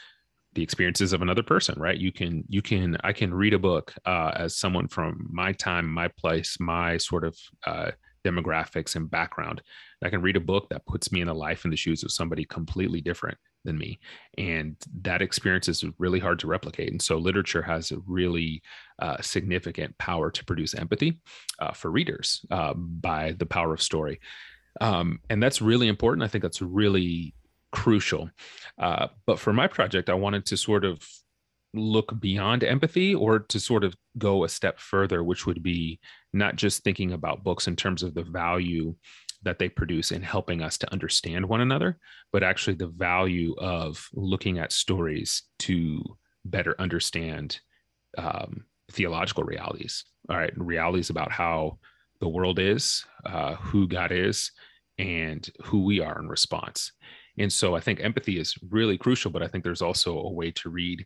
the 0.58 0.64
experiences 0.64 1.14
of 1.14 1.22
another 1.22 1.44
person 1.44 1.80
right? 1.80 1.98
You 1.98 2.12
can 2.12 2.44
you 2.50 2.62
can 2.62 2.98
i 3.04 3.14
can 3.14 3.34
read 3.34 3.54
a 3.54 3.60
book 3.60 3.94
uh, 4.06 4.32
as 4.36 4.58
someone 4.58 4.88
from 4.88 5.28
my 5.32 5.54
time 5.54 5.88
my 5.88 6.10
place 6.10 6.58
my 6.60 6.98
sort 6.98 7.24
of 7.24 7.38
uh, 7.66 7.92
demographics 8.28 8.96
and 8.96 9.10
background. 9.10 9.62
I 10.04 10.10
can 10.10 10.22
read 10.22 10.36
a 10.36 10.42
book 10.42 10.70
that 10.70 10.86
puts 10.86 11.12
me 11.12 11.22
in 11.22 11.28
the 11.28 11.34
life 11.34 11.64
and 11.64 11.72
the 11.72 11.78
shoes 11.78 12.04
of 12.04 12.12
somebody 12.12 12.46
completely 12.46 13.02
different 13.02 13.38
than 13.64 13.78
me. 13.78 14.00
And 14.38 14.76
that 15.02 15.22
experience 15.22 15.68
is 15.68 15.84
really 15.98 16.20
hard 16.20 16.40
to 16.40 16.48
replicate. 16.48 16.92
And 16.92 17.02
so 17.02 17.18
literature 17.18 17.62
has 17.62 17.92
a 17.92 18.00
really 18.06 18.62
uh, 19.00 19.22
significant 19.22 19.98
power 19.98 20.30
to 20.32 20.46
produce 20.46 20.76
empathy 20.76 21.20
uh, 21.60 21.72
for 21.72 21.90
readers 21.92 22.46
uh, 22.52 22.74
by 22.74 23.34
the 23.38 23.46
power 23.46 23.74
of 23.74 23.82
story. 23.82 24.20
Um, 24.80 25.20
and 25.30 25.42
that's 25.42 25.62
really 25.62 25.88
important. 25.88 26.24
I 26.24 26.28
think 26.28 26.44
that's 26.44 26.62
really 26.62 27.34
crucial. 27.72 28.30
Uh, 28.78 29.08
but 29.26 29.40
for 29.40 29.54
my 29.54 29.68
project, 29.68 30.10
I 30.10 30.14
wanted 30.14 30.46
to 30.48 30.58
sort 30.58 30.86
of 30.86 31.06
look 31.74 32.20
beyond 32.20 32.64
empathy 32.64 33.14
or 33.14 33.40
to 33.40 33.60
sort 33.60 33.84
of 33.84 33.96
go 34.18 34.44
a 34.44 34.50
step 34.50 34.80
further, 34.80 35.24
which 35.24 35.46
would 35.46 35.62
be 35.62 36.00
not 36.34 36.56
just 36.56 36.84
thinking 36.84 37.14
about 37.14 37.44
books 37.44 37.68
in 37.68 37.76
terms 37.76 38.04
of 38.04 38.14
the 38.14 38.24
value 38.24 38.96
that 39.44 39.60
they 39.60 39.70
produce 39.70 40.12
in 40.12 40.22
helping 40.22 40.62
us 40.62 40.78
to 40.80 40.92
understand 40.92 41.46
one 41.46 41.62
another, 41.62 41.98
but 42.32 42.44
actually 42.44 42.76
the 42.76 42.88
value 42.88 43.56
of 43.60 44.08
looking 44.14 44.58
at 44.58 44.72
stories 44.72 45.44
to 45.60 46.04
better 46.44 46.76
understand 46.80 47.60
um, 48.18 48.66
theological 48.92 49.44
realities. 49.44 50.06
All 50.30 50.38
right, 50.38 50.54
realities 50.58 51.10
about 51.10 51.32
how 51.32 51.78
the 52.20 52.28
world 52.28 52.60
is, 52.60 53.06
uh, 53.26 53.56
who 53.56 53.88
God 53.88 54.12
is, 54.12 54.52
and 54.98 55.48
who 55.64 55.84
we 55.84 56.00
are 56.00 56.20
in 56.20 56.28
response. 56.28 56.92
And 57.38 57.52
so 57.52 57.76
I 57.76 57.80
think 57.80 58.00
empathy 58.00 58.40
is 58.40 58.56
really 58.70 58.98
crucial, 58.98 59.32
but 59.32 59.44
I 59.44 59.48
think 59.48 59.64
there's 59.64 59.82
also 59.82 60.18
a 60.18 60.32
way 60.32 60.52
to 60.52 60.70
read 60.70 61.06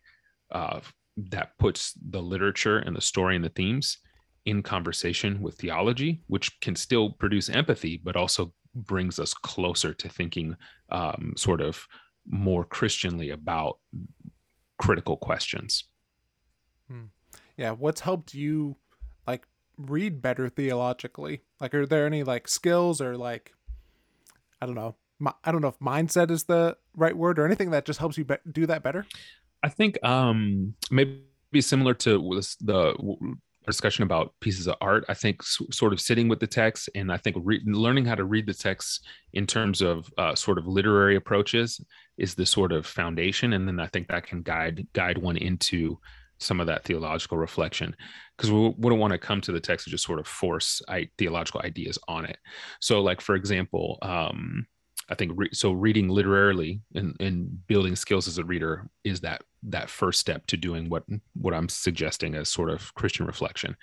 uh, 0.52 0.80
that 1.18 1.58
puts 1.58 1.94
the 2.10 2.22
literature 2.22 2.80
and 2.80 2.96
the 2.96 3.02
story 3.02 3.36
and 3.36 3.44
the 3.44 3.50
themes 3.50 3.98
in 4.46 4.64
conversation 4.64 5.42
with 5.42 5.56
theology, 5.56 6.22
which 6.28 6.60
can 6.62 6.76
still 6.76 7.12
produce 7.12 7.50
empathy, 7.50 8.02
but 8.04 8.16
also 8.16 8.54
brings 8.74 9.20
us 9.20 9.34
closer 9.34 9.94
to 9.94 10.10
thinking 10.10 10.56
um, 10.90 11.34
sort 11.38 11.62
of 11.62 11.86
more 12.28 12.64
Christianly 12.64 13.32
about 13.32 13.80
critical 14.78 15.18
questions. 15.18 15.84
Hmm. 16.90 17.06
Yeah. 17.58 17.72
What's 17.72 18.02
helped 18.02 18.34
you 18.34 18.78
like 19.28 19.46
read 19.78 20.22
better 20.22 20.50
theologically? 20.50 21.42
Like, 21.60 21.76
are 21.76 21.86
there 21.86 22.06
any 22.06 22.24
like 22.24 22.48
skills 22.48 23.02
or 23.02 23.18
like, 23.18 23.54
I 24.62 24.66
don't 24.66 24.76
know, 24.76 24.96
I 25.44 25.52
don't 25.52 25.62
know 25.62 25.68
if 25.68 25.80
mindset 25.80 26.32
is 26.32 26.44
the 26.44 26.78
right 26.96 27.16
word 27.16 27.40
or 27.40 27.46
anything 27.46 27.72
that 27.72 27.86
just 27.86 28.00
helps 28.00 28.18
you 28.18 28.26
be- 28.26 28.36
do 28.52 28.66
that 28.66 28.84
better. 28.84 29.06
I 29.64 29.70
think 29.70 30.04
um, 30.04 30.74
maybe 30.90 31.22
similar 31.60 31.94
to 31.96 32.42
the 32.62 33.36
discussion 33.66 34.04
about 34.04 34.34
pieces 34.40 34.68
of 34.68 34.76
art. 34.82 35.06
I 35.08 35.14
think 35.14 35.44
sort 35.44 35.94
of 35.94 36.02
sitting 36.02 36.28
with 36.28 36.40
the 36.40 36.48
text 36.48 36.90
and 36.96 37.12
I 37.12 37.18
think 37.18 37.38
re- 37.40 37.62
learning 37.66 38.06
how 38.06 38.16
to 38.16 38.24
read 38.24 38.48
the 38.48 38.54
text 38.54 39.06
in 39.34 39.46
terms 39.46 39.82
of 39.82 40.12
uh, 40.18 40.36
sort 40.36 40.58
of 40.58 40.68
literary 40.68 41.16
approaches 41.16 41.80
is 42.18 42.36
the 42.36 42.46
sort 42.46 42.72
of 42.72 42.86
foundation, 42.86 43.54
and 43.54 43.68
then 43.68 43.80
I 43.80 43.88
think 43.88 44.08
that 44.08 44.26
can 44.26 44.42
guide 44.42 44.88
guide 44.94 45.18
one 45.18 45.38
into 45.38 46.00
some 46.40 46.60
of 46.60 46.68
that 46.68 46.84
theological 46.84 47.38
reflection 47.38 47.96
because 48.36 48.52
we 48.52 48.74
wouldn't 48.78 49.00
want 49.00 49.12
to 49.12 49.20
come 49.20 49.42
to 49.42 49.52
the 49.52 49.60
text 49.60 49.86
and 49.86 49.92
just 49.92 50.04
sort 50.04 50.20
of 50.20 50.28
force 50.28 50.82
I, 50.90 51.08
theological 51.20 51.62
ideas 51.64 52.00
on 52.08 52.26
it. 52.26 52.38
So, 52.80 53.02
like 53.02 53.22
for 53.22 53.36
example, 53.36 54.00
um, 54.02 54.66
I 55.12 55.16
think 55.16 55.34
re- 55.36 55.50
so. 55.52 55.74
Reading 55.74 56.08
literarily 56.08 56.80
and, 56.96 57.16
and 57.20 57.68
building 57.68 57.96
skills 57.96 58.28
as 58.28 58.38
a 58.38 58.46
reader 58.46 58.90
is 59.04 59.20
that 59.22 59.44
that 59.64 59.90
first 59.90 60.20
step 60.20 60.48
to 60.48 60.58
doing 60.58 60.90
what 60.90 61.04
what 61.34 61.54
I'm 61.54 61.70
suggesting 61.70 62.34
as 62.36 62.50
sort 62.50 62.70
of 62.70 62.94
Christian 62.96 63.26
reflection. 63.26 63.76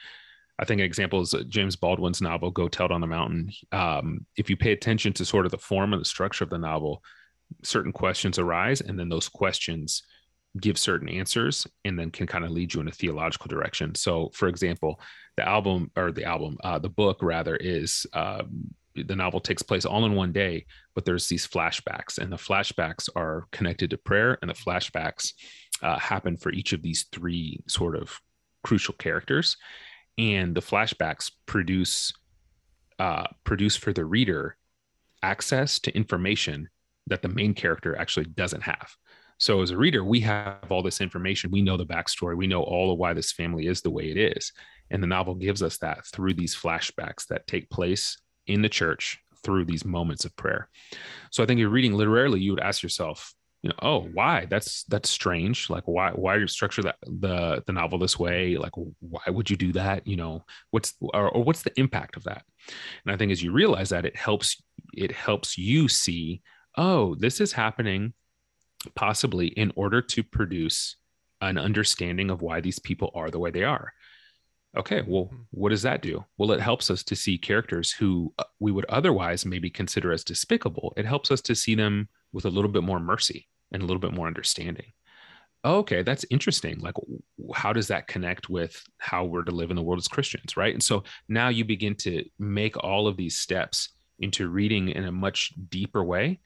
I 0.59 0.65
think 0.65 0.81
an 0.81 0.87
example 0.87 1.21
is 1.21 1.35
James 1.49 1.77
Baldwin's 1.77 2.23
novel 2.23 2.51
"Go 2.51 2.67
Tell 2.67 2.93
on 2.93 3.03
the 3.03 3.07
Mountain." 3.07 3.53
Um, 3.71 4.27
if 4.37 4.49
you 4.49 4.57
pay 4.57 4.73
attention 4.73 5.13
to 5.15 5.25
sort 5.25 5.45
of 5.45 5.53
the 5.53 5.59
form 5.59 5.93
and 5.93 6.01
the 6.01 6.07
structure 6.07 6.45
of 6.45 6.51
the 6.51 6.59
novel, 6.59 7.03
certain 7.63 7.93
questions 7.93 8.39
arise, 8.39 8.81
and 8.81 8.99
then 8.99 9.11
those 9.11 9.29
questions 9.29 10.03
give 10.59 10.79
certain 10.79 11.11
answers, 11.11 11.67
and 11.85 11.99
then 11.99 12.11
can 12.11 12.27
kind 12.27 12.45
of 12.45 12.51
lead 12.51 12.73
you 12.73 12.81
in 12.81 12.89
a 12.89 12.93
theological 12.93 13.49
direction. 13.49 13.95
So, 13.95 14.31
for 14.33 14.49
example, 14.49 14.99
the 15.37 15.47
album 15.47 15.91
or 15.95 16.11
the 16.11 16.25
album, 16.25 16.57
uh, 16.65 16.79
the 16.79 16.89
book 16.89 17.19
rather 17.23 17.55
is 17.55 18.07
um, 18.15 18.75
the 19.03 19.17
novel 19.17 19.41
takes 19.41 19.63
place 19.63 19.85
all 19.85 20.05
in 20.05 20.15
one 20.15 20.33
day, 20.33 20.67
but 20.95 21.05
there's 21.05 21.29
these 21.29 21.47
flashbacks, 21.47 22.19
and 22.19 22.33
the 22.33 22.37
flashbacks 22.37 23.09
are 23.15 23.47
connected 23.53 23.91
to 23.91 23.99
prayer, 23.99 24.39
and 24.41 24.51
the 24.51 24.55
flashbacks 24.55 25.33
uh, 25.83 25.99
happen 25.99 26.37
for 26.37 26.53
each 26.53 26.73
of 26.73 26.83
these 26.83 27.07
three 27.13 27.61
sort 27.69 27.97
of 27.97 28.19
crucial 28.65 28.95
characters, 28.95 29.57
and 30.17 30.55
the 30.55 30.63
flashbacks 30.63 31.31
produce 31.47 32.13
uh, 32.99 33.27
produce 33.45 33.77
for 33.77 33.93
the 33.93 34.05
reader 34.05 34.57
access 35.23 35.79
to 35.79 35.95
information 35.95 36.69
that 37.07 37.23
the 37.23 37.29
main 37.29 37.55
character 37.55 37.97
actually 37.97 38.27
doesn't 38.27 38.63
have. 38.63 38.97
So 39.39 39.63
as 39.63 39.71
a 39.71 39.77
reader, 39.77 40.03
we 40.03 40.21
have 40.21 40.71
all 40.71 40.83
this 40.83 41.01
information. 41.01 41.53
We 41.53 41.63
know 41.63 41.77
the 41.77 41.87
backstory. 41.87 42.37
We 42.37 42.49
know 42.49 42.63
all 42.63 42.93
of 42.93 42.99
why 42.99 43.15
this 43.15 43.31
family 43.31 43.69
is 43.69 43.81
the 43.81 43.91
way 43.91 44.11
it 44.11 44.17
is. 44.17 44.53
And 44.91 45.03
the 45.03 45.07
novel 45.07 45.37
gives 45.37 45.63
us 45.63 45.79
that 45.79 46.05
through 46.07 46.35
these 46.35 46.57
flashbacks 46.57 47.27
that 47.29 47.47
take 47.47 47.71
place 47.71 48.19
in 48.49 48.63
the 48.63 48.69
church 48.69 49.19
through 49.45 49.65
these 49.65 49.85
moments 49.85 50.25
of 50.25 50.35
prayer. 50.37 50.69
So 51.31 51.43
I 51.43 51.47
think 51.47 51.61
you're 51.61 51.69
reading 51.69 51.95
literarily, 51.95 52.41
you 52.41 52.53
would 52.53 52.61
ask 52.61 52.83
yourself, 52.83 53.35
you 53.63 53.71
know 53.71 53.77
oh 53.83 54.09
why? 54.13 54.47
That's 54.49 54.85
that's 54.85 55.11
strange. 55.11 55.69
Like 55.69 55.83
why 55.87 56.13
why 56.13 56.37
are 56.37 56.41
you 56.41 56.47
structure 56.47 56.83
that 56.83 56.97
the 57.03 57.63
the 57.67 57.73
novel 57.73 57.99
this 57.99 58.17
way? 58.17 58.57
Like 58.57 58.75
why 58.75 59.23
would 59.27 59.51
you 59.51 59.57
do 59.57 59.73
that? 59.73 60.07
You 60.07 60.17
know 60.17 60.45
what's 60.71 60.95
or, 61.01 61.29
or 61.31 61.43
what's 61.43 61.63
the 61.63 61.77
impact 61.77 62.17
of 62.17 62.23
that? 62.25 62.45
And 63.05 63.13
i 63.13 63.17
think 63.17 63.33
as 63.33 63.43
you 63.43 63.53
realize 63.53 63.91
that 63.91 64.05
it 64.05 64.17
helps 64.17 64.63
it 64.95 65.13
helps 65.13 65.59
you 65.59 65.89
see 65.89 66.43
oh 66.77 67.15
this 67.17 67.41
is 67.41 67.53
happening 67.53 68.13
possibly 68.95 69.49
in 69.49 69.73
order 69.75 70.01
to 70.01 70.23
produce 70.23 70.97
an 71.41 71.59
understanding 71.59 72.31
of 72.31 72.43
why 72.43 72.61
these 72.61 72.79
people 72.79 73.11
are 73.15 73.31
the 73.31 73.39
way 73.39 73.51
they 73.51 73.65
are 73.65 73.93
okay 74.77 75.03
well 75.07 75.25
hmm. 75.25 75.37
what 75.51 75.71
does 75.71 75.83
that 75.83 76.03
do 76.03 76.25
well 76.37 76.53
it 76.53 76.61
helps 76.61 76.91
us 76.91 77.03
to 77.03 77.17
see 77.17 77.39
characters 77.39 77.91
who 77.91 78.33
uh, 78.39 78.45
we 78.61 78.71
would 78.71 78.85
otherwise 78.87 79.47
maybe 79.47 79.71
consider 79.71 80.13
as 80.13 80.25
despicable 80.25 80.93
it 80.97 81.07
helps 81.07 81.31
us 81.31 81.41
to 81.41 81.55
see 81.55 81.75
them 81.75 82.09
with 82.33 82.45
a 82.45 82.51
little 82.51 82.71
bit 82.71 82.83
more 82.83 83.01
mercy 83.01 83.49
and 83.73 83.83
a 83.83 83.87
little 83.87 84.01
bit 84.01 84.13
more 84.13 84.27
understanding. 84.27 84.93
Okay, 85.65 86.03
that's 86.03 86.25
interesting. 86.31 86.79
Like, 86.79 86.95
how 87.55 87.73
does 87.73 87.89
that 87.89 88.07
connect 88.07 88.49
with 88.49 88.81
how 88.99 89.25
we're 89.25 89.43
to 89.43 89.51
live 89.51 89.71
in 89.71 89.77
the 89.77 89.83
world 89.83 89.99
as 89.99 90.09
Christians, 90.09 90.57
right? 90.57 90.73
And 90.73 90.83
so 90.83 91.03
now 91.29 91.49
you 91.49 91.65
begin 91.65 91.95
to 91.97 92.25
make 92.39 92.77
all 92.77 93.09
of 93.09 93.17
these 93.17 93.39
steps 93.39 93.91
into 94.21 94.49
reading 94.49 94.89
in 94.91 95.05
a 95.05 95.13
much 95.13 95.53
deeper 95.69 96.05
way 96.05 96.41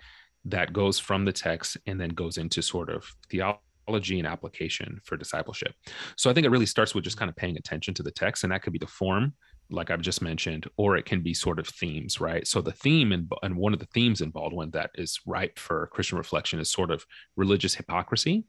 that 0.47 0.73
goes 0.73 0.99
from 0.99 1.25
the 1.25 1.33
text 1.33 1.77
and 1.87 2.01
then 2.01 2.11
goes 2.11 2.39
into 2.39 2.63
sort 2.63 2.89
of 2.89 3.05
theology 3.31 3.61
and 3.89 4.27
application 4.27 5.01
for 5.05 5.17
discipleship. 5.17 5.75
So 6.17 6.31
I 6.31 6.35
think 6.35 6.47
it 6.47 6.51
really 6.51 6.67
starts 6.67 6.95
with 6.95 7.05
just 7.05 7.17
kind 7.17 7.29
of 7.29 7.37
paying 7.37 7.57
attention 7.57 7.95
to 7.95 8.03
the 8.03 8.11
text, 8.11 8.45
and 8.45 8.53
that 8.53 8.63
could 8.63 8.73
be 8.73 8.79
the 8.79 8.87
form 8.87 9.35
like 9.73 9.91
I've 9.91 10.01
just 10.01 10.23
mentioned, 10.23 10.69
or 10.77 10.97
it 10.97 11.05
can 11.05 11.21
be 11.21 11.35
sort 11.35 11.59
of 11.59 11.67
themes, 11.67 12.21
right? 12.21 12.47
So 12.47 12.61
the 12.61 12.73
theme 12.73 13.13
and 13.13 13.31
and 13.43 13.57
one 13.57 13.73
of 13.73 13.79
the 13.79 13.87
themes 13.87 14.21
in 14.21 14.31
Baldwin 14.31 14.71
that 14.73 14.91
is 14.95 15.21
ripe 15.27 15.59
for 15.59 15.89
Christian 15.89 16.19
reflection 16.19 16.61
is 16.61 16.71
sort 16.71 16.91
of 16.91 17.05
religious 17.37 17.75
hypocrisy, 17.75 18.45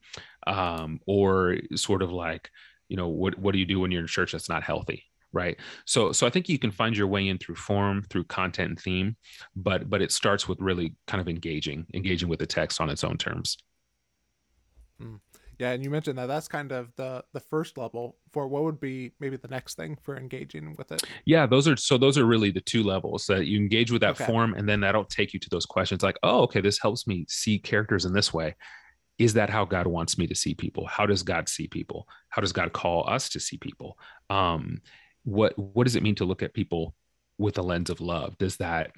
um, 0.47 0.99
or 1.07 1.57
sort 1.75 2.01
of 2.01 2.11
like, 2.11 2.49
you 2.89 2.97
know, 2.97 3.07
what 3.07 3.37
what 3.39 3.53
do 3.53 3.59
you 3.59 3.65
do 3.65 3.79
when 3.79 3.91
you're 3.91 4.01
in 4.01 4.07
church 4.07 4.33
that's 4.33 4.49
not 4.49 4.63
healthy, 4.63 5.03
right? 5.31 5.57
So 5.85 6.11
so 6.11 6.27
I 6.27 6.29
think 6.29 6.49
you 6.49 6.59
can 6.59 6.71
find 6.71 6.95
your 6.95 7.07
way 7.07 7.27
in 7.27 7.37
through 7.37 7.55
form, 7.55 8.03
through 8.09 8.25
content 8.25 8.69
and 8.69 8.79
theme, 8.79 9.15
but 9.55 9.89
but 9.89 10.01
it 10.01 10.11
starts 10.11 10.47
with 10.47 10.59
really 10.59 10.95
kind 11.07 11.21
of 11.21 11.29
engaging, 11.29 11.85
engaging 11.93 12.29
with 12.29 12.39
the 12.39 12.47
text 12.47 12.81
on 12.81 12.89
its 12.89 13.03
own 13.03 13.17
terms. 13.17 13.57
Mm. 15.01 15.19
Yeah, 15.59 15.71
and 15.71 15.83
you 15.83 15.89
mentioned 15.89 16.17
that 16.17 16.25
that's 16.25 16.47
kind 16.47 16.71
of 16.71 16.89
the 16.95 17.23
the 17.33 17.39
first 17.39 17.77
level 17.77 18.17
for 18.31 18.47
what 18.47 18.63
would 18.63 18.79
be 18.79 19.11
maybe 19.19 19.37
the 19.37 19.47
next 19.47 19.75
thing 19.75 19.97
for 20.01 20.17
engaging 20.17 20.75
with 20.77 20.91
it. 20.91 21.03
Yeah, 21.25 21.45
those 21.45 21.67
are 21.67 21.77
so 21.77 21.97
those 21.97 22.17
are 22.17 22.25
really 22.25 22.51
the 22.51 22.61
two 22.61 22.83
levels 22.83 23.25
that 23.27 23.45
you 23.45 23.57
engage 23.57 23.91
with 23.91 24.01
that 24.01 24.15
okay. 24.19 24.25
form 24.25 24.55
and 24.55 24.67
then 24.67 24.79
that'll 24.81 25.05
take 25.05 25.33
you 25.33 25.39
to 25.39 25.49
those 25.49 25.65
questions 25.65 26.03
like, 26.03 26.17
"Oh, 26.23 26.41
okay, 26.43 26.61
this 26.61 26.79
helps 26.81 27.07
me 27.07 27.25
see 27.29 27.59
characters 27.59 28.05
in 28.05 28.13
this 28.13 28.33
way." 28.33 28.55
Is 29.19 29.33
that 29.35 29.49
how 29.49 29.63
God 29.63 29.85
wants 29.85 30.17
me 30.17 30.25
to 30.27 30.35
see 30.35 30.55
people? 30.55 30.87
How 30.87 31.05
does 31.05 31.21
God 31.21 31.47
see 31.47 31.67
people? 31.67 32.07
How 32.29 32.41
does 32.41 32.51
God 32.51 32.73
call 32.73 33.07
us 33.07 33.29
to 33.29 33.39
see 33.39 33.57
people? 33.57 33.97
Um 34.29 34.81
what 35.23 35.57
what 35.57 35.85
does 35.85 35.95
it 35.95 36.03
mean 36.03 36.15
to 36.15 36.25
look 36.25 36.43
at 36.43 36.53
people 36.53 36.95
with 37.37 37.57
a 37.57 37.61
lens 37.61 37.89
of 37.89 38.01
love? 38.01 38.37
Does 38.37 38.57
that 38.57 38.91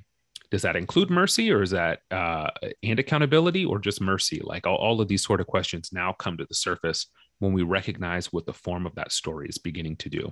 does 0.55 0.61
that 0.61 0.77
include 0.77 1.09
mercy 1.09 1.51
or 1.51 1.61
is 1.61 1.71
that 1.71 1.99
uh, 2.11 2.49
and 2.81 2.97
accountability 2.97 3.65
or 3.65 3.77
just 3.77 3.99
mercy? 3.99 4.39
Like 4.41 4.65
all, 4.65 4.77
all 4.77 5.01
of 5.01 5.09
these 5.09 5.21
sort 5.21 5.41
of 5.41 5.47
questions 5.47 5.89
now 5.91 6.13
come 6.13 6.37
to 6.37 6.45
the 6.45 6.55
surface 6.55 7.07
when 7.39 7.51
we 7.51 7.63
recognize 7.63 8.31
what 8.31 8.45
the 8.45 8.53
form 8.53 8.85
of 8.85 8.95
that 8.95 9.11
story 9.11 9.49
is 9.49 9.57
beginning 9.57 9.97
to 9.97 10.07
do. 10.07 10.31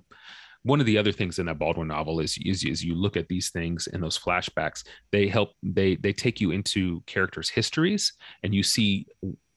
One 0.61 0.79
of 0.79 0.85
the 0.85 0.97
other 0.97 1.11
things 1.11 1.39
in 1.39 1.47
that 1.47 1.59
baldwin 1.59 1.89
novel 1.89 2.21
is, 2.21 2.37
is, 2.45 2.63
is 2.63 2.81
you 2.81 2.95
look 2.95 3.17
at 3.17 3.27
these 3.27 3.49
things 3.49 3.87
in 3.87 3.99
those 3.99 4.17
flashbacks 4.17 4.85
they 5.11 5.27
help 5.27 5.49
they 5.61 5.97
they 5.97 6.13
take 6.13 6.39
you 6.39 6.51
into 6.51 7.03
characters 7.05 7.49
histories 7.49 8.13
and 8.43 8.55
you 8.55 8.63
see 8.63 9.05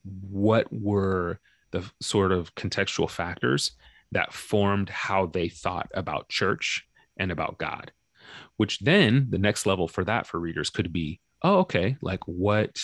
what 0.03 0.67
were 0.69 1.39
the 1.71 1.89
sort 2.01 2.33
of 2.33 2.53
contextual 2.55 3.09
factors 3.09 3.71
that 4.11 4.33
formed 4.33 4.89
how 4.89 5.27
they 5.27 5.47
thought 5.47 5.89
about 5.93 6.27
church 6.27 6.85
and 7.17 7.31
about 7.31 7.57
god 7.57 7.93
which 8.57 8.79
then 8.79 9.27
the 9.29 9.37
next 9.37 9.65
level 9.65 9.87
for 9.87 10.03
that 10.03 10.25
for 10.27 10.39
readers 10.39 10.69
could 10.69 10.91
be 10.91 11.19
oh 11.43 11.59
okay 11.59 11.97
like 12.01 12.23
what 12.25 12.77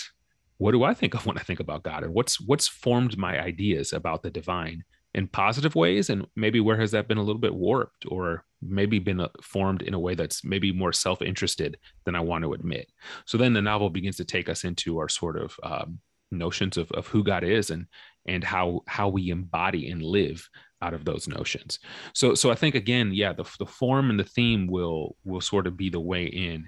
what 0.58 0.72
do 0.72 0.84
i 0.84 0.94
think 0.94 1.14
of 1.14 1.26
when 1.26 1.38
i 1.38 1.42
think 1.42 1.60
about 1.60 1.84
god? 1.84 2.04
And 2.04 2.14
what's 2.14 2.40
what's 2.40 2.68
formed 2.68 3.18
my 3.18 3.42
ideas 3.42 3.94
about 3.94 4.24
the 4.24 4.32
divine 4.32 4.84
in 5.14 5.28
positive 5.28 5.76
ways? 5.76 6.10
And 6.10 6.26
maybe 6.36 6.60
where 6.60 6.80
has 6.80 6.92
that 6.92 7.08
been 7.08 7.18
a 7.18 7.24
little 7.24 7.42
bit 7.42 7.54
warped 7.54 8.06
or 8.08 8.46
maybe 8.62 8.98
been 8.98 9.20
uh, 9.20 9.30
formed 9.42 9.82
in 9.82 9.94
a 9.94 10.00
way 10.00 10.16
that's 10.16 10.44
maybe 10.44 10.72
more 10.72 10.94
self-interested 10.94 11.78
than 12.06 12.16
i 12.16 12.20
want 12.20 12.44
to 12.44 12.54
admit? 12.54 12.90
So 13.26 13.38
then 13.38 13.54
the 13.54 13.62
novel 13.62 13.90
begins 13.90 14.18
to 14.18 14.26
take 14.26 14.50
us 14.50 14.64
into 14.64 14.98
our 15.00 15.10
sort 15.10 15.38
of 15.38 15.56
um, 15.64 16.00
notions 16.32 16.78
of, 16.78 16.92
of 16.92 17.08
who 17.08 17.24
god 17.24 17.44
is 17.44 17.70
and 17.70 17.86
and 18.28 18.44
how 18.44 18.82
how 18.88 19.10
we 19.10 19.30
embody 19.30 19.90
and 19.90 20.02
live 20.02 20.48
out 20.84 20.94
of 20.94 21.06
those 21.06 21.28
notions. 21.28 21.80
So 22.14 22.36
so 22.36 22.52
I 22.52 22.56
think 22.56 22.76
again, 22.76 23.12
yeah, 23.14 23.34
the 23.34 23.46
the 23.60 23.66
form 23.66 24.10
and 24.10 24.20
the 24.20 24.24
theme 24.24 24.68
will 24.68 25.16
will 25.24 25.42
sort 25.42 25.68
of 25.68 25.78
be 25.78 25.90
the 25.90 26.00
way 26.00 26.26
in, 26.26 26.68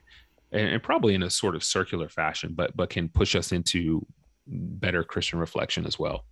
and, 0.51 0.67
and 0.69 0.84
probably 0.84 1.13
in 1.13 1.23
a 1.23 1.30
sort 1.30 1.56
of 1.56 1.63
circular 1.63 2.10
fashion, 2.10 2.54
but 2.56 2.75
but 2.75 2.89
can 2.89 3.10
push 3.10 3.36
us 3.36 3.51
into 3.51 4.06
better 4.47 5.04
Christian 5.04 5.39
reflection 5.39 5.86
as 5.86 5.99
well. 5.99 6.25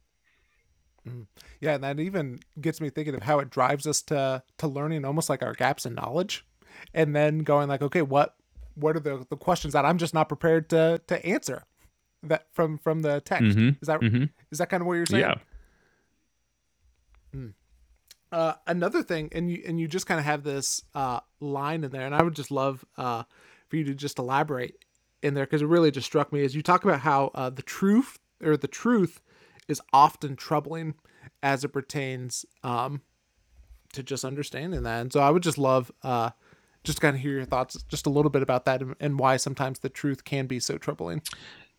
Mm. 1.08 1.28
Yeah, 1.60 1.76
and 1.76 1.84
that 1.84 2.00
even 2.00 2.40
gets 2.62 2.80
me 2.80 2.90
thinking 2.90 3.16
of 3.16 3.24
how 3.24 3.40
it 3.40 3.50
drives 3.50 3.86
us 3.88 4.02
to 4.04 4.42
to 4.58 4.68
learning 4.68 5.06
almost 5.06 5.30
like 5.30 5.44
our 5.44 5.54
gaps 5.54 5.86
in 5.86 5.96
knowledge, 5.96 6.46
and 6.94 7.16
then 7.16 7.40
going 7.40 7.68
like, 7.68 7.82
okay, 7.82 8.02
what 8.02 8.36
what 8.76 8.96
are 8.96 9.02
the, 9.02 9.26
the 9.30 9.38
questions 9.38 9.74
that 9.74 9.86
I'm 9.86 9.98
just 9.98 10.14
not 10.14 10.30
prepared 10.30 10.70
to 10.70 11.02
to 11.08 11.26
answer 11.26 11.64
that 12.24 12.48
from 12.54 12.78
from 12.78 13.02
the 13.02 13.22
text? 13.22 13.58
Mm-hmm. 13.58 13.70
Is 13.82 13.88
that 13.88 14.00
mm-hmm. 14.00 14.26
is 14.52 14.58
that 14.60 14.70
kind 14.70 14.82
of 14.82 14.88
what 14.88 14.94
you're 14.94 15.06
saying? 15.06 15.22
Yeah. 15.22 15.36
Mm. 17.36 17.54
Uh, 18.34 18.56
another 18.66 19.04
thing, 19.04 19.30
and 19.32 19.52
you 19.52 19.62
and 19.68 19.80
you 19.80 19.88
just 19.88 20.08
kind 20.08 20.20
of 20.20 20.26
have 20.26 20.42
this 20.42 20.84
uh, 20.96 21.20
line 21.40 21.84
in 21.84 21.92
there, 21.92 22.08
and 22.08 22.16
I 22.16 22.24
would 22.24 22.36
just 22.36 22.50
love 22.50 22.84
uh, 22.98 23.22
for 23.68 23.76
you 23.76 23.84
to 23.84 23.94
just 23.94 24.18
elaborate 24.18 24.84
in 25.22 25.36
there 25.36 25.46
because 25.46 25.62
it 25.62 25.68
really 25.68 25.92
just 25.92 26.08
struck 26.08 26.34
me 26.34 26.44
as 26.44 26.56
you 26.56 26.64
talk 26.64 26.84
about 26.84 27.02
how 27.02 27.30
uh, 27.36 27.52
the 27.52 27.62
truth 27.62 28.18
or 28.44 28.58
the 28.58 28.68
truth 28.68 29.22
is 29.68 29.80
often 29.94 30.36
troubling 30.36 30.96
as 31.44 31.64
it 31.64 31.68
pertains 31.68 32.44
um, 32.64 33.02
to 33.94 34.02
just 34.02 34.26
understanding 34.26 34.82
that. 34.82 35.02
And 35.02 35.14
so 35.14 35.20
I 35.20 35.30
would 35.30 35.44
just 35.44 35.60
love 35.60 35.92
uh, 36.02 36.32
just 36.84 37.02
kind 37.02 37.16
of 37.16 37.22
hear 37.22 37.34
your 37.34 37.46
thoughts 37.46 37.84
just 37.84 38.08
a 38.08 38.10
little 38.10 38.32
bit 38.32 38.42
about 38.42 38.66
that 38.66 38.82
and, 38.82 38.96
and 39.00 39.20
why 39.20 39.38
sometimes 39.38 39.78
the 39.78 39.90
truth 39.90 40.24
can 40.24 40.48
be 40.48 40.60
so 40.60 40.80
troubling. 40.80 41.22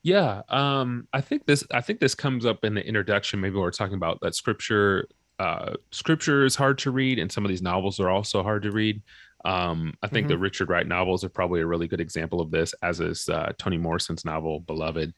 Yeah, 0.05 0.43
um, 0.51 1.09
I 1.12 1.21
think 1.21 1.47
this. 1.47 1.64
I 1.73 1.81
think 1.81 1.99
this 1.99 2.14
comes 2.14 2.47
up 2.47 2.64
in 2.64 2.75
the 2.75 2.87
introduction. 2.87 3.40
Maybe 3.40 3.57
we're 3.57 3.73
talking 3.73 3.97
about 3.97 4.21
that 4.21 4.37
scripture 4.37 5.09
uh, 5.38 5.75
scripture 5.90 6.44
is 6.44 6.57
hard 6.57 6.79
to 6.79 6.90
read, 6.90 7.18
and 7.18 7.31
some 7.31 7.44
of 7.44 7.49
these 7.49 7.62
novels 7.62 8.01
are 8.01 8.11
also 8.11 8.42
hard 8.42 8.62
to 8.62 8.70
read. 8.70 9.03
Um, 9.44 9.94
I 10.03 10.09
think 10.09 10.25
mm-hmm. 10.25 10.33
the 10.33 10.38
Richard 10.38 10.68
Wright 10.70 10.87
novels 10.87 11.23
are 11.23 11.29
probably 11.29 11.61
a 11.61 11.66
really 11.66 11.88
good 11.88 12.01
example 12.01 12.40
of 12.40 12.51
this, 12.51 12.75
as 12.83 13.01
is 13.01 13.29
uh, 13.29 13.53
Toni 13.59 13.77
Morrison's 13.77 14.25
novel 14.25 14.61
Beloved. 14.61 15.12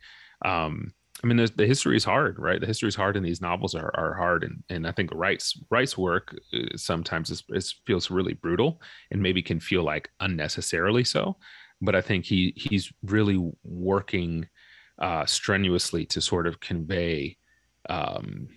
Um, 0.44 0.92
I 1.22 1.26
mean, 1.26 1.46
the 1.56 1.66
history 1.66 1.96
is 1.96 2.04
hard, 2.04 2.38
right? 2.38 2.60
The 2.60 2.66
history 2.66 2.88
is 2.88 2.94
hard, 2.94 3.16
and 3.16 3.24
these 3.24 3.40
novels 3.40 3.74
are, 3.74 3.90
are 3.94 4.14
hard. 4.14 4.44
And, 4.44 4.62
and 4.68 4.86
I 4.86 4.92
think 4.92 5.10
Wright's 5.14 5.58
Wright's 5.70 5.96
work 5.96 6.36
uh, 6.52 6.76
sometimes 6.76 7.30
is, 7.30 7.42
is, 7.50 7.74
feels 7.86 8.10
really 8.10 8.34
brutal, 8.34 8.82
and 9.10 9.22
maybe 9.22 9.42
can 9.42 9.60
feel 9.60 9.82
like 9.82 10.10
unnecessarily 10.20 11.04
so. 11.04 11.36
But 11.80 11.94
I 11.94 12.00
think 12.00 12.24
he 12.24 12.52
he's 12.56 12.92
really 13.02 13.50
working 13.64 14.46
uh, 14.98 15.24
strenuously 15.24 16.04
to 16.06 16.20
sort 16.20 16.46
of 16.46 16.60
convey 16.60 17.38
um, 17.88 18.48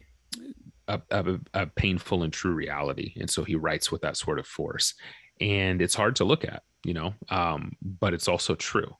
a, 0.89 1.01
a, 1.11 1.39
a 1.53 1.67
painful 1.67 2.23
and 2.23 2.33
true 2.33 2.53
reality. 2.53 3.13
And 3.19 3.29
so 3.29 3.43
he 3.43 3.55
writes 3.55 3.91
with 3.91 4.01
that 4.01 4.17
sort 4.17 4.39
of 4.39 4.47
force. 4.47 4.95
And 5.39 5.81
it's 5.81 5.95
hard 5.95 6.15
to 6.17 6.25
look 6.25 6.43
at, 6.43 6.63
you 6.83 6.93
know, 6.93 7.13
um, 7.29 7.77
but 7.81 8.13
it's 8.13 8.27
also 8.27 8.55
true. 8.55 8.95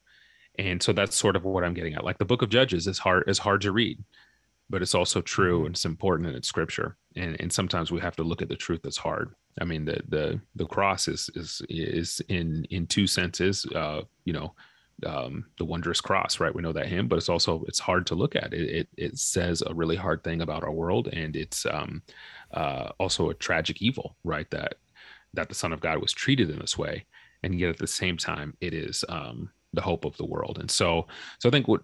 And 0.58 0.82
so 0.82 0.94
that's 0.94 1.16
sort 1.16 1.36
of 1.36 1.44
what 1.44 1.64
I'm 1.64 1.74
getting 1.74 1.94
at. 1.96 2.04
Like 2.04 2.18
the 2.18 2.26
book 2.26 2.42
of 2.42 2.50
Judges 2.50 2.88
is 2.88 3.00
hard 3.00 3.24
is 3.28 3.40
hard 3.40 3.62
to 3.62 3.72
read, 3.72 4.04
but 4.70 4.82
it's 4.82 4.96
also 4.96 5.22
true 5.22 5.60
mm-hmm. 5.60 5.68
and 5.68 5.76
it's 5.76 5.86
important 5.86 6.28
and 6.28 6.38
it's 6.38 6.48
scripture. 6.48 6.98
And 7.16 7.40
and 7.40 7.52
sometimes 7.52 7.92
we 7.92 8.02
have 8.02 8.16
to 8.18 8.24
look 8.24 8.42
at 8.42 8.50
the 8.50 8.56
truth 8.56 8.82
that's 8.84 8.98
hard. 8.98 9.34
I 9.62 9.66
mean, 9.66 9.86
the 9.86 10.02
the 10.08 10.40
the 10.56 10.66
cross 10.66 11.08
is 11.08 11.30
is 11.36 11.62
is 11.70 12.22
in 12.30 12.66
in 12.70 12.88
two 12.88 13.08
senses, 13.08 13.66
uh, 13.76 14.02
you 14.26 14.34
know, 14.34 14.54
um, 15.06 15.46
the 15.58 15.66
wondrous 15.66 16.02
cross, 16.02 16.40
right? 16.40 16.54
We 16.54 16.62
know 16.62 16.74
that 16.74 16.88
hymn, 16.88 17.08
but 17.08 17.18
it's 17.18 17.30
also 17.30 17.64
it's 17.68 17.80
hard 17.80 18.06
to 18.08 18.16
look 18.16 18.36
at. 18.36 18.54
It 18.54 18.70
it, 18.70 18.88
it 18.98 19.18
says 19.18 19.64
a 19.66 19.74
really 19.74 19.96
hard 19.96 20.24
thing 20.24 20.42
about 20.42 20.64
our 20.64 20.72
world, 20.72 21.08
and 21.08 21.36
it's 21.36 21.66
um, 21.66 22.02
uh, 22.54 22.90
also 23.00 23.30
a 23.30 23.34
tragic 23.34 23.82
evil, 23.82 24.16
right? 24.24 24.50
That 24.52 24.76
that 25.34 25.50
the 25.50 25.56
Son 25.56 25.74
of 25.74 25.82
God 25.82 26.00
was 26.00 26.14
treated 26.14 26.50
in 26.50 26.60
this 26.60 26.78
way, 26.78 27.06
and 27.44 27.60
yet 27.60 27.70
at 27.70 27.78
the 27.78 27.88
same 27.88 28.18
time, 28.18 28.56
it 28.62 28.74
is 28.74 29.06
um, 29.10 29.50
the 29.74 29.82
hope 29.82 30.06
of 30.06 30.18
the 30.18 30.26
world. 30.26 30.58
And 30.60 30.70
so, 30.70 31.08
so 31.40 31.50
I 31.50 31.52
think 31.52 31.68
what 31.68 31.82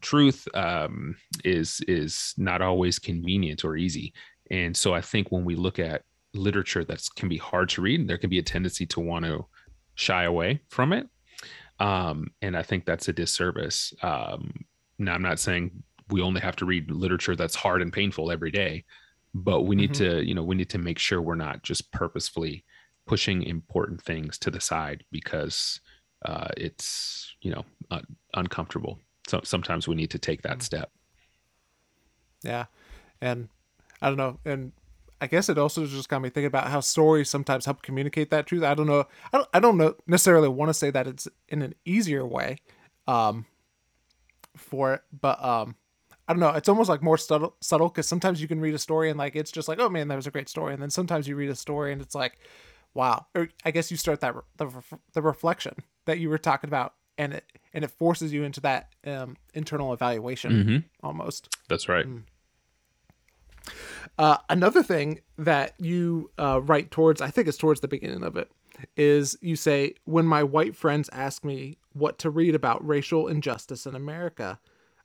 truth 0.00 0.46
um, 0.54 1.16
is 1.44 1.80
is 1.88 2.34
not 2.36 2.62
always 2.62 2.98
convenient 2.98 3.64
or 3.64 3.76
easy. 3.76 4.12
And 4.50 4.76
so 4.76 4.94
I 4.94 5.00
think 5.00 5.30
when 5.30 5.44
we 5.44 5.56
look 5.56 5.78
at 5.78 6.02
literature 6.32 6.84
that 6.84 7.02
can 7.16 7.28
be 7.28 7.38
hard 7.38 7.68
to 7.70 7.82
read, 7.82 8.00
and 8.00 8.08
there 8.08 8.18
can 8.18 8.30
be 8.30 8.38
a 8.38 8.42
tendency 8.42 8.86
to 8.86 9.00
want 9.00 9.24
to 9.24 9.46
shy 9.94 10.24
away 10.24 10.60
from 10.68 10.92
it 10.92 11.08
um, 11.78 12.28
and 12.42 12.56
I 12.56 12.62
think 12.62 12.84
that's 12.84 13.08
a 13.08 13.12
disservice. 13.12 13.92
Um, 14.02 14.64
now, 14.98 15.14
I'm 15.14 15.22
not 15.22 15.38
saying 15.38 15.82
we 16.10 16.22
only 16.22 16.40
have 16.40 16.56
to 16.56 16.64
read 16.64 16.90
literature 16.90 17.36
that's 17.36 17.54
hard 17.54 17.82
and 17.82 17.92
painful 17.92 18.30
every 18.30 18.50
day 18.50 18.84
but 19.36 19.62
we 19.62 19.76
need 19.76 19.92
mm-hmm. 19.92 20.18
to 20.18 20.26
you 20.26 20.34
know 20.34 20.42
we 20.42 20.54
need 20.54 20.70
to 20.70 20.78
make 20.78 20.98
sure 20.98 21.20
we're 21.20 21.34
not 21.34 21.62
just 21.62 21.92
purposefully 21.92 22.64
pushing 23.06 23.42
important 23.42 24.02
things 24.02 24.38
to 24.38 24.50
the 24.50 24.60
side 24.60 25.04
because 25.12 25.80
uh, 26.24 26.48
it's 26.56 27.34
you 27.42 27.50
know 27.50 27.64
un- 27.90 28.16
uncomfortable 28.34 28.98
so 29.28 29.40
sometimes 29.44 29.86
we 29.86 29.94
need 29.94 30.10
to 30.10 30.18
take 30.18 30.42
that 30.42 30.52
mm-hmm. 30.52 30.60
step 30.60 30.90
yeah 32.42 32.64
and 33.20 33.48
i 34.00 34.08
don't 34.08 34.16
know 34.16 34.38
and 34.46 34.72
I 35.20 35.26
guess 35.26 35.48
it 35.48 35.56
also 35.58 35.86
just 35.86 36.08
got 36.08 36.20
me 36.20 36.28
thinking 36.28 36.46
about 36.46 36.68
how 36.68 36.80
stories 36.80 37.30
sometimes 37.30 37.64
help 37.64 37.82
communicate 37.82 38.30
that 38.30 38.46
truth. 38.46 38.62
I 38.62 38.74
don't 38.74 38.86
know. 38.86 39.04
I 39.32 39.38
don't, 39.38 39.48
I 39.54 39.60
don't 39.60 39.78
know 39.78 39.94
necessarily 40.06 40.48
want 40.48 40.68
to 40.68 40.74
say 40.74 40.90
that 40.90 41.06
it's 41.06 41.26
in 41.48 41.62
an 41.62 41.74
easier 41.84 42.26
way, 42.26 42.58
um, 43.06 43.46
for 44.56 44.94
it, 44.94 45.02
but 45.18 45.42
um, 45.42 45.76
I 46.28 46.32
don't 46.32 46.40
know. 46.40 46.50
It's 46.50 46.68
almost 46.68 46.88
like 46.88 47.02
more 47.02 47.18
subtle, 47.18 47.56
subtle 47.60 47.88
because 47.88 48.06
sometimes 48.06 48.42
you 48.42 48.48
can 48.48 48.60
read 48.60 48.74
a 48.74 48.78
story 48.78 49.10
and 49.10 49.18
like 49.18 49.36
it's 49.36 49.52
just 49.52 49.68
like, 49.68 49.78
oh 49.78 49.88
man, 49.88 50.08
that 50.08 50.16
was 50.16 50.26
a 50.26 50.30
great 50.30 50.48
story, 50.48 50.72
and 50.74 50.82
then 50.82 50.90
sometimes 50.90 51.28
you 51.28 51.36
read 51.36 51.50
a 51.50 51.54
story 51.54 51.92
and 51.92 52.02
it's 52.02 52.14
like, 52.14 52.38
wow. 52.94 53.26
Or 53.34 53.48
I 53.64 53.70
guess 53.70 53.90
you 53.90 53.96
start 53.96 54.20
that 54.20 54.34
the 54.56 54.70
the 55.12 55.22
reflection 55.22 55.74
that 56.06 56.18
you 56.18 56.28
were 56.28 56.38
talking 56.38 56.68
about, 56.68 56.94
and 57.16 57.34
it 57.34 57.44
and 57.72 57.84
it 57.84 57.90
forces 57.90 58.32
you 58.32 58.42
into 58.42 58.60
that 58.60 58.88
um, 59.06 59.36
internal 59.54 59.92
evaluation 59.92 60.52
mm-hmm. 60.52 61.06
almost. 61.06 61.56
That's 61.68 61.88
right. 61.88 62.06
Mm. 62.06 62.22
Uh, 64.18 64.38
another 64.48 64.82
thing 64.82 65.20
that 65.38 65.74
you 65.78 66.30
uh, 66.38 66.60
write 66.62 66.90
towards, 66.90 67.20
I 67.20 67.30
think 67.30 67.48
it's 67.48 67.58
towards 67.58 67.80
the 67.80 67.88
beginning 67.88 68.22
of 68.22 68.36
it, 68.36 68.50
is 68.96 69.36
you 69.40 69.56
say, 69.56 69.94
When 70.04 70.26
my 70.26 70.42
white 70.42 70.76
friends 70.76 71.10
ask 71.12 71.44
me 71.44 71.78
what 71.92 72.18
to 72.20 72.30
read 72.30 72.54
about 72.54 72.86
racial 72.86 73.28
injustice 73.28 73.86
in 73.86 73.94
America, 73.94 74.58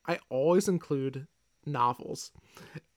I 0.08 0.20
always 0.30 0.68
include 0.68 1.28
novels. 1.66 2.32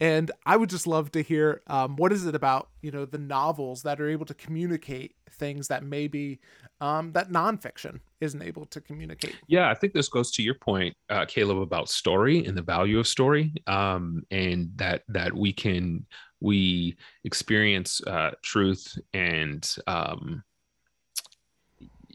And 0.01 0.31
i 0.47 0.57
would 0.57 0.71
just 0.71 0.87
love 0.87 1.11
to 1.13 1.23
hear 1.23 1.63
um, 1.67 1.97
what 1.97 2.13
is 2.13 2.27
it 2.27 2.35
about 2.35 2.69
you 2.83 2.91
know 2.91 3.05
the 3.05 3.19
novels 3.19 3.83
that 3.83 4.01
are 4.01 4.09
able 4.09 4.27
to 4.27 4.35
communicate 4.35 5.15
things 5.31 5.69
that 5.69 5.83
maybe 5.83 6.41
um, 6.81 7.13
that 7.13 7.31
nonfiction 7.31 8.01
isn't 8.21 8.43
able 8.43 8.67
to 8.67 8.81
communicate? 8.81 9.37
Yeah 9.47 9.71
i 9.71 9.75
think 9.75 9.93
this 9.93 10.09
goes 10.09 10.31
to 10.33 10.43
your 10.43 10.55
point 10.55 10.95
uh, 11.11 11.25
caleb 11.27 11.59
about 11.59 11.89
story 11.89 12.45
and 12.45 12.57
the 12.57 12.63
value 12.63 12.99
of 12.99 13.07
story 13.07 13.53
um, 13.67 14.23
and 14.31 14.71
that 14.77 15.03
that 15.09 15.33
we 15.33 15.53
can 15.53 16.07
we 16.41 16.97
experience 17.25 18.03
uh, 18.07 18.33
truth 18.43 18.99
and 19.15 19.77
um, 19.87 20.43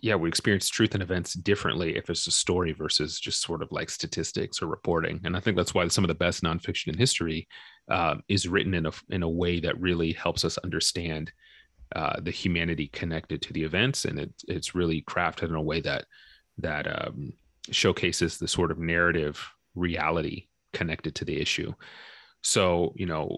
yeah, 0.02 0.16
we 0.16 0.30
experience 0.30 0.70
truth 0.70 0.94
and 0.94 1.04
events 1.04 1.34
differently 1.34 1.96
if 1.96 2.10
it's 2.10 2.28
a 2.28 2.32
story 2.32 2.72
versus 2.72 3.20
just 3.20 3.42
sort 3.42 3.62
of 3.62 3.72
like 3.72 3.90
statistics 3.90 4.62
or 4.62 4.68
reporting. 4.68 5.20
And 5.24 5.36
I 5.36 5.40
think 5.40 5.58
that's 5.58 5.74
why 5.74 5.88
some 5.88 6.04
of 6.04 6.08
the 6.08 6.16
best 6.16 6.44
nonfiction 6.44 6.88
in 6.88 6.98
history 6.98 7.48
uh, 7.90 8.16
is 8.28 8.48
written 8.48 8.74
in 8.74 8.86
a 8.86 8.92
in 9.10 9.24
a 9.24 9.30
way 9.30 9.60
that 9.60 9.80
really 9.80 10.14
helps 10.14 10.46
us 10.46 10.58
understand 10.60 11.32
uh, 11.96 12.20
the 12.22 12.32
humanity 12.32 12.88
connected 12.88 13.42
to 13.42 13.54
the 13.54 13.64
events, 13.64 14.06
and 14.06 14.20
it, 14.20 14.32
it's 14.48 14.76
really 14.76 15.02
crafted 15.04 15.50
in 15.50 15.56
a 15.56 15.62
way 15.62 15.82
that 15.82 16.06
that 16.60 16.88
um, 16.88 17.34
showcases 17.72 18.38
the 18.38 18.48
sort 18.48 18.72
of 18.72 18.80
narrative 18.80 19.44
reality 19.76 20.48
connected 20.74 21.16
to 21.16 21.26
the 21.26 21.40
issue. 21.40 21.74
So, 22.44 22.94
you 22.96 23.06
know, 23.06 23.38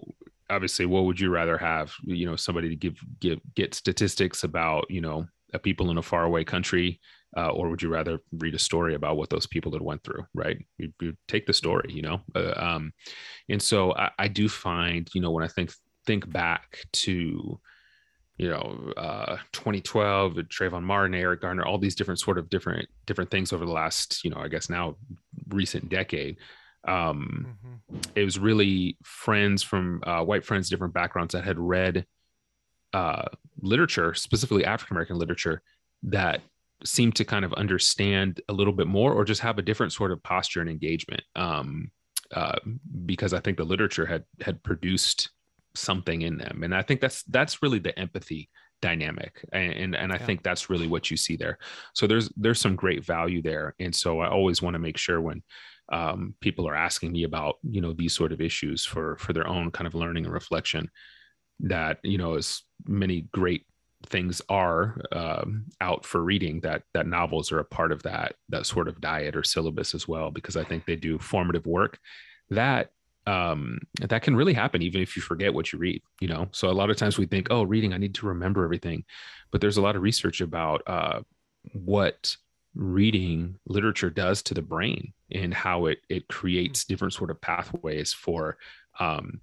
obviously, 0.50 0.86
what 0.86 1.04
would 1.04 1.18
you 1.18 1.30
rather 1.30 1.56
have? 1.58 1.92
You 2.04 2.26
know, 2.26 2.36
somebody 2.36 2.68
to 2.68 2.76
give 2.76 2.98
give 3.20 3.40
get 3.54 3.74
statistics 3.74 4.44
about 4.44 4.90
you 4.90 5.00
know 5.00 5.26
people 5.58 5.90
in 5.90 5.98
a 5.98 6.02
faraway 6.02 6.44
country 6.44 7.00
uh, 7.36 7.48
or 7.48 7.70
would 7.70 7.82
you 7.82 7.88
rather 7.88 8.18
read 8.32 8.54
a 8.54 8.58
story 8.58 8.94
about 8.94 9.16
what 9.16 9.30
those 9.30 9.46
people 9.46 9.72
had 9.72 9.82
went 9.82 10.02
through 10.02 10.24
right 10.34 10.58
you, 10.78 10.92
you 11.00 11.14
take 11.28 11.46
the 11.46 11.52
story 11.52 11.90
you 11.92 12.02
know 12.02 12.20
uh, 12.34 12.52
um, 12.56 12.92
and 13.48 13.60
so 13.60 13.94
I, 13.94 14.10
I, 14.18 14.28
do 14.28 14.48
find 14.48 15.08
you 15.14 15.20
know 15.20 15.30
when 15.30 15.44
i 15.44 15.48
think 15.48 15.72
think 16.06 16.30
back 16.30 16.78
to 16.92 17.60
you 18.36 18.48
know 18.48 18.92
uh, 18.96 19.36
2012 19.52 20.34
trayvon 20.34 20.82
martin 20.82 21.14
eric 21.14 21.40
garner 21.40 21.64
all 21.64 21.78
these 21.78 21.94
different 21.94 22.20
sort 22.20 22.38
of 22.38 22.50
different 22.50 22.88
different 23.06 23.30
things 23.30 23.52
over 23.52 23.64
the 23.64 23.72
last 23.72 24.24
you 24.24 24.30
know 24.30 24.38
i 24.38 24.48
guess 24.48 24.68
now 24.68 24.96
recent 25.48 25.88
decade 25.88 26.36
um, 26.84 27.56
mm-hmm. 27.64 27.98
it 28.16 28.24
was 28.24 28.40
really 28.40 28.96
friends 29.04 29.62
from 29.62 30.02
uh, 30.04 30.24
white 30.24 30.44
friends 30.44 30.68
different 30.68 30.92
backgrounds 30.92 31.32
that 31.32 31.44
had 31.44 31.58
read 31.58 32.04
uh, 32.92 33.24
literature, 33.60 34.14
specifically 34.14 34.64
African 34.64 34.94
American 34.94 35.18
literature, 35.18 35.62
that 36.04 36.40
seem 36.84 37.12
to 37.12 37.24
kind 37.24 37.44
of 37.44 37.52
understand 37.54 38.40
a 38.48 38.52
little 38.52 38.72
bit 38.72 38.86
more 38.86 39.12
or 39.12 39.24
just 39.24 39.40
have 39.40 39.58
a 39.58 39.62
different 39.62 39.92
sort 39.92 40.10
of 40.10 40.22
posture 40.22 40.60
and 40.60 40.70
engagement. 40.70 41.22
Um, 41.36 41.90
uh, 42.34 42.58
because 43.04 43.34
I 43.34 43.40
think 43.40 43.58
the 43.58 43.64
literature 43.64 44.06
had 44.06 44.24
had 44.40 44.62
produced 44.62 45.30
something 45.74 46.22
in 46.22 46.38
them, 46.38 46.62
and 46.62 46.74
I 46.74 46.82
think 46.82 47.00
that's 47.00 47.22
that's 47.24 47.62
really 47.62 47.78
the 47.78 47.96
empathy 47.98 48.48
dynamic, 48.80 49.44
and 49.52 49.72
and, 49.72 49.96
and 49.96 50.12
I 50.12 50.16
yeah. 50.16 50.26
think 50.26 50.42
that's 50.42 50.70
really 50.70 50.86
what 50.86 51.10
you 51.10 51.16
see 51.16 51.36
there. 51.36 51.58
So 51.94 52.06
there's 52.06 52.30
there's 52.36 52.60
some 52.60 52.74
great 52.74 53.04
value 53.04 53.42
there, 53.42 53.74
and 53.78 53.94
so 53.94 54.20
I 54.20 54.28
always 54.28 54.62
want 54.62 54.74
to 54.74 54.80
make 54.80 54.96
sure 54.96 55.20
when 55.20 55.42
um, 55.92 56.34
people 56.40 56.66
are 56.66 56.74
asking 56.74 57.12
me 57.12 57.24
about 57.24 57.56
you 57.62 57.80
know 57.80 57.92
these 57.92 58.14
sort 58.14 58.32
of 58.32 58.40
issues 58.40 58.84
for 58.84 59.16
for 59.18 59.32
their 59.32 59.46
own 59.46 59.70
kind 59.70 59.86
of 59.86 59.94
learning 59.94 60.24
and 60.24 60.32
reflection 60.32 60.90
that 61.60 61.98
you 62.02 62.18
know 62.18 62.34
as 62.34 62.62
many 62.86 63.22
great 63.32 63.66
things 64.06 64.42
are 64.48 65.00
um, 65.12 65.66
out 65.80 66.04
for 66.04 66.22
reading 66.22 66.60
that 66.60 66.82
that 66.92 67.06
novels 67.06 67.52
are 67.52 67.60
a 67.60 67.64
part 67.64 67.92
of 67.92 68.02
that 68.02 68.34
that 68.48 68.66
sort 68.66 68.88
of 68.88 69.00
diet 69.00 69.36
or 69.36 69.44
syllabus 69.44 69.94
as 69.94 70.08
well 70.08 70.30
because 70.30 70.56
i 70.56 70.64
think 70.64 70.84
they 70.84 70.96
do 70.96 71.18
formative 71.18 71.66
work 71.66 72.00
that 72.50 72.90
um 73.28 73.78
that 74.00 74.22
can 74.22 74.34
really 74.34 74.52
happen 74.52 74.82
even 74.82 75.00
if 75.00 75.14
you 75.14 75.22
forget 75.22 75.54
what 75.54 75.72
you 75.72 75.78
read 75.78 76.02
you 76.20 76.28
know? 76.28 76.48
So 76.52 76.70
a 76.70 76.72
lot 76.72 76.90
of 76.90 76.96
times 76.96 77.18
we 77.18 77.26
think 77.26 77.48
oh 77.50 77.64
reading 77.64 77.92
i 77.92 77.98
need 77.98 78.14
to 78.14 78.26
remember 78.26 78.64
everything. 78.64 79.04
But 79.50 79.60
there's 79.60 79.76
a 79.76 79.82
lot 79.82 79.96
of 79.96 80.02
research 80.02 80.40
about 80.40 80.82
uh 80.86 81.20
what 81.72 82.36
reading 82.74 83.58
literature 83.66 84.10
does 84.10 84.42
to 84.42 84.54
the 84.54 84.62
brain 84.62 85.12
and 85.30 85.52
how 85.52 85.86
it 85.86 85.98
it 86.08 86.28
creates 86.28 86.84
different 86.84 87.12
sort 87.12 87.30
of 87.30 87.40
pathways 87.40 88.12
for 88.12 88.56
um 88.98 89.40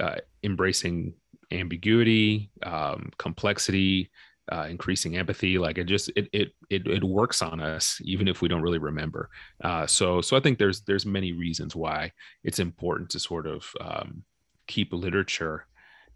uh, 0.00 0.16
embracing 0.42 1.14
ambiguity, 1.50 2.50
um, 2.62 3.10
complexity, 3.18 4.10
uh, 4.52 4.66
increasing 4.68 5.16
empathy. 5.16 5.58
Like 5.58 5.78
it 5.78 5.84
just 5.84 6.10
it, 6.16 6.28
it 6.32 6.52
it 6.70 6.86
it 6.86 7.04
works 7.04 7.42
on 7.42 7.60
us 7.60 8.00
even 8.04 8.28
if 8.28 8.42
we 8.42 8.48
don't 8.48 8.62
really 8.62 8.78
remember. 8.78 9.30
Uh, 9.62 9.86
so 9.86 10.20
so 10.20 10.36
I 10.36 10.40
think 10.40 10.58
there's 10.58 10.82
there's 10.82 11.06
many 11.06 11.32
reasons 11.32 11.74
why 11.74 12.12
it's 12.42 12.58
important 12.58 13.10
to 13.10 13.18
sort 13.18 13.46
of 13.46 13.70
um, 13.80 14.24
keep 14.66 14.92
literature 14.92 15.66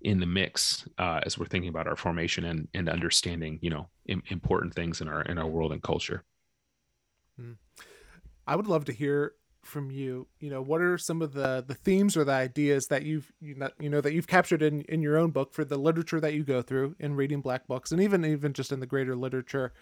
in 0.02 0.20
the 0.20 0.26
mix 0.26 0.86
uh, 0.98 1.20
as 1.24 1.38
we're 1.38 1.46
thinking 1.46 1.70
about 1.70 1.88
our 1.88 1.96
formation 1.96 2.44
and 2.44 2.68
and 2.74 2.88
understanding 2.88 3.58
you 3.62 3.70
know 3.70 3.88
Im- 4.06 4.22
important 4.28 4.74
things 4.74 5.00
in 5.00 5.08
our 5.08 5.22
in 5.22 5.38
our 5.38 5.46
world 5.46 5.72
and 5.72 5.82
culture. 5.82 6.24
Hmm. 7.36 7.52
I 8.46 8.56
would 8.56 8.66
love 8.66 8.86
to 8.86 8.92
hear 8.92 9.34
from 9.68 9.90
you. 9.90 10.26
You 10.40 10.50
know 10.50 10.62
what 10.62 10.81
are 10.81 10.98
some 10.98 11.22
of 11.22 11.33
the 11.33 11.64
the 11.66 11.74
themes 11.74 12.16
or 12.16 12.24
the 12.24 12.33
ideas 12.33 12.88
that 12.88 13.04
you've 13.04 13.31
you 13.40 13.54
know, 13.54 13.70
you 13.78 13.88
know 13.88 14.00
that 14.00 14.12
you've 14.12 14.26
captured 14.26 14.62
in 14.62 14.83
in 14.83 15.02
your 15.02 15.16
own 15.16 15.31
book 15.31 15.52
for 15.52 15.64
the 15.64 15.76
literature 15.76 16.20
that 16.20 16.35
you 16.35 16.42
go 16.42 16.62
through 16.62 16.96
in 16.98 17.14
reading 17.14 17.40
black 17.40 17.66
books 17.66 17.92
and 17.92 18.00
even 18.00 18.24
even 18.24 18.52
just 18.52 18.72
in 18.72 18.81
the 18.81 18.87
greater 18.87 19.14
literature 19.14 19.72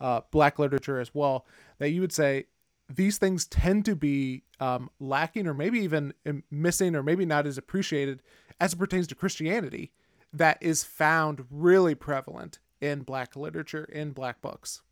uh, 0.00 0.20
black 0.30 0.58
literature 0.58 1.00
as 1.00 1.14
well 1.14 1.46
that 1.78 1.90
you 1.90 2.00
would 2.00 2.12
say 2.12 2.44
these 2.88 3.18
things 3.18 3.46
tend 3.46 3.84
to 3.86 3.96
be 3.96 4.42
um, 4.60 4.90
lacking 5.00 5.46
or 5.46 5.54
maybe 5.54 5.80
even 5.80 6.12
missing 6.50 6.94
or 6.94 7.02
maybe 7.02 7.24
not 7.24 7.46
as 7.46 7.56
appreciated 7.56 8.22
as 8.60 8.74
it 8.74 8.76
pertains 8.76 9.06
to 9.06 9.14
christianity 9.14 9.92
that 10.32 10.58
is 10.60 10.84
found 10.84 11.44
really 11.50 11.94
prevalent 11.94 12.58
in 12.80 13.02
black 13.02 13.34
literature 13.36 13.84
in 13.84 14.12
black 14.12 14.40
books 14.40 14.82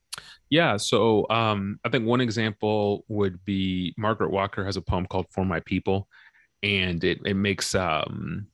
yeah. 0.51 0.77
So 0.77 1.27
um, 1.31 1.79
I 1.85 1.89
think 1.89 2.07
one 2.07 2.21
example 2.21 3.05
would 3.09 3.45
be 3.45 3.95
Margaret 3.97 4.31
Walker 4.31 4.64
has 4.64 4.77
a 4.77 4.83
poem 4.83 5.07
called 5.07 5.27
For 5.31 5.45
My 5.45 5.61
People. 5.61 6.09
And 6.62 7.03
it, 7.05 7.21
it 7.25 7.35
makes, 7.35 7.75
um, 7.75 8.49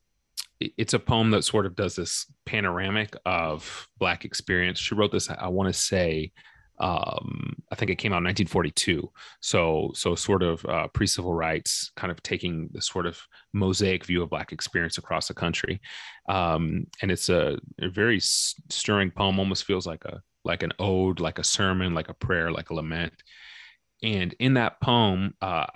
it's 0.60 0.94
a 0.94 0.98
poem 0.98 1.30
that 1.32 1.42
sort 1.42 1.66
of 1.66 1.74
does 1.74 1.96
this 1.96 2.30
panoramic 2.44 3.16
of 3.24 3.88
Black 3.98 4.24
experience. 4.24 4.78
She 4.78 4.94
wrote 4.94 5.12
this, 5.12 5.28
I 5.30 5.48
want 5.48 5.68
to 5.68 5.72
say, 5.72 6.32
um, 6.78 7.56
I 7.72 7.74
think 7.74 7.90
it 7.90 7.96
came 7.96 8.12
out 8.12 8.18
in 8.18 8.24
1942. 8.24 9.10
So, 9.40 9.90
so 9.94 10.14
sort 10.14 10.42
of 10.42 10.64
uh, 10.66 10.88
pre-civil 10.88 11.32
rights, 11.32 11.90
kind 11.96 12.10
of 12.10 12.22
taking 12.22 12.68
the 12.72 12.82
sort 12.82 13.06
of 13.06 13.18
mosaic 13.52 14.04
view 14.04 14.22
of 14.22 14.30
Black 14.30 14.52
experience 14.52 14.98
across 14.98 15.28
the 15.28 15.34
country. 15.34 15.80
Um, 16.28 16.86
and 17.02 17.10
it's 17.10 17.28
a, 17.28 17.58
a 17.80 17.88
very 17.88 18.20
stirring 18.20 19.10
poem. 19.10 19.38
Almost 19.38 19.64
feels 19.64 19.86
like 19.86 20.04
a 20.04 20.20
like 20.46 20.62
an 20.62 20.72
ode, 20.78 21.20
like 21.20 21.38
a 21.38 21.44
sermon, 21.44 21.92
like 21.92 22.08
a 22.08 22.14
prayer, 22.14 22.50
like 22.50 22.70
a 22.70 22.74
lament. 22.74 23.12
And 24.02 24.34
in 24.38 24.54
that 24.54 24.80
poem, 24.80 25.34
uh, 25.42 25.66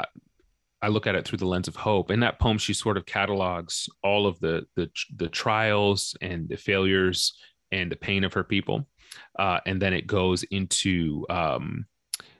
I 0.81 0.89
look 0.89 1.07
at 1.07 1.14
it 1.14 1.27
through 1.27 1.39
the 1.39 1.47
lens 1.47 1.68
of 1.68 1.77
hope. 1.77 2.11
In 2.11 2.21
that 2.21 2.39
poem, 2.39 2.57
she 2.57 2.73
sort 2.73 2.97
of 2.97 3.05
catalogs 3.05 3.89
all 4.03 4.27
of 4.27 4.39
the 4.41 4.66
the, 4.77 4.89
the 5.16 5.29
trials 5.29 6.16
and 6.23 6.49
the 6.49 6.57
failures 6.57 7.37
and 7.73 7.91
the 7.91 7.97
pain 7.97 8.25
of 8.25 8.33
her 8.33 8.45
people, 8.45 8.89
uh, 9.39 9.61
and 9.66 9.83
then 9.83 9.93
it 9.93 10.07
goes 10.07 10.43
into 10.45 11.27
um, 11.29 11.87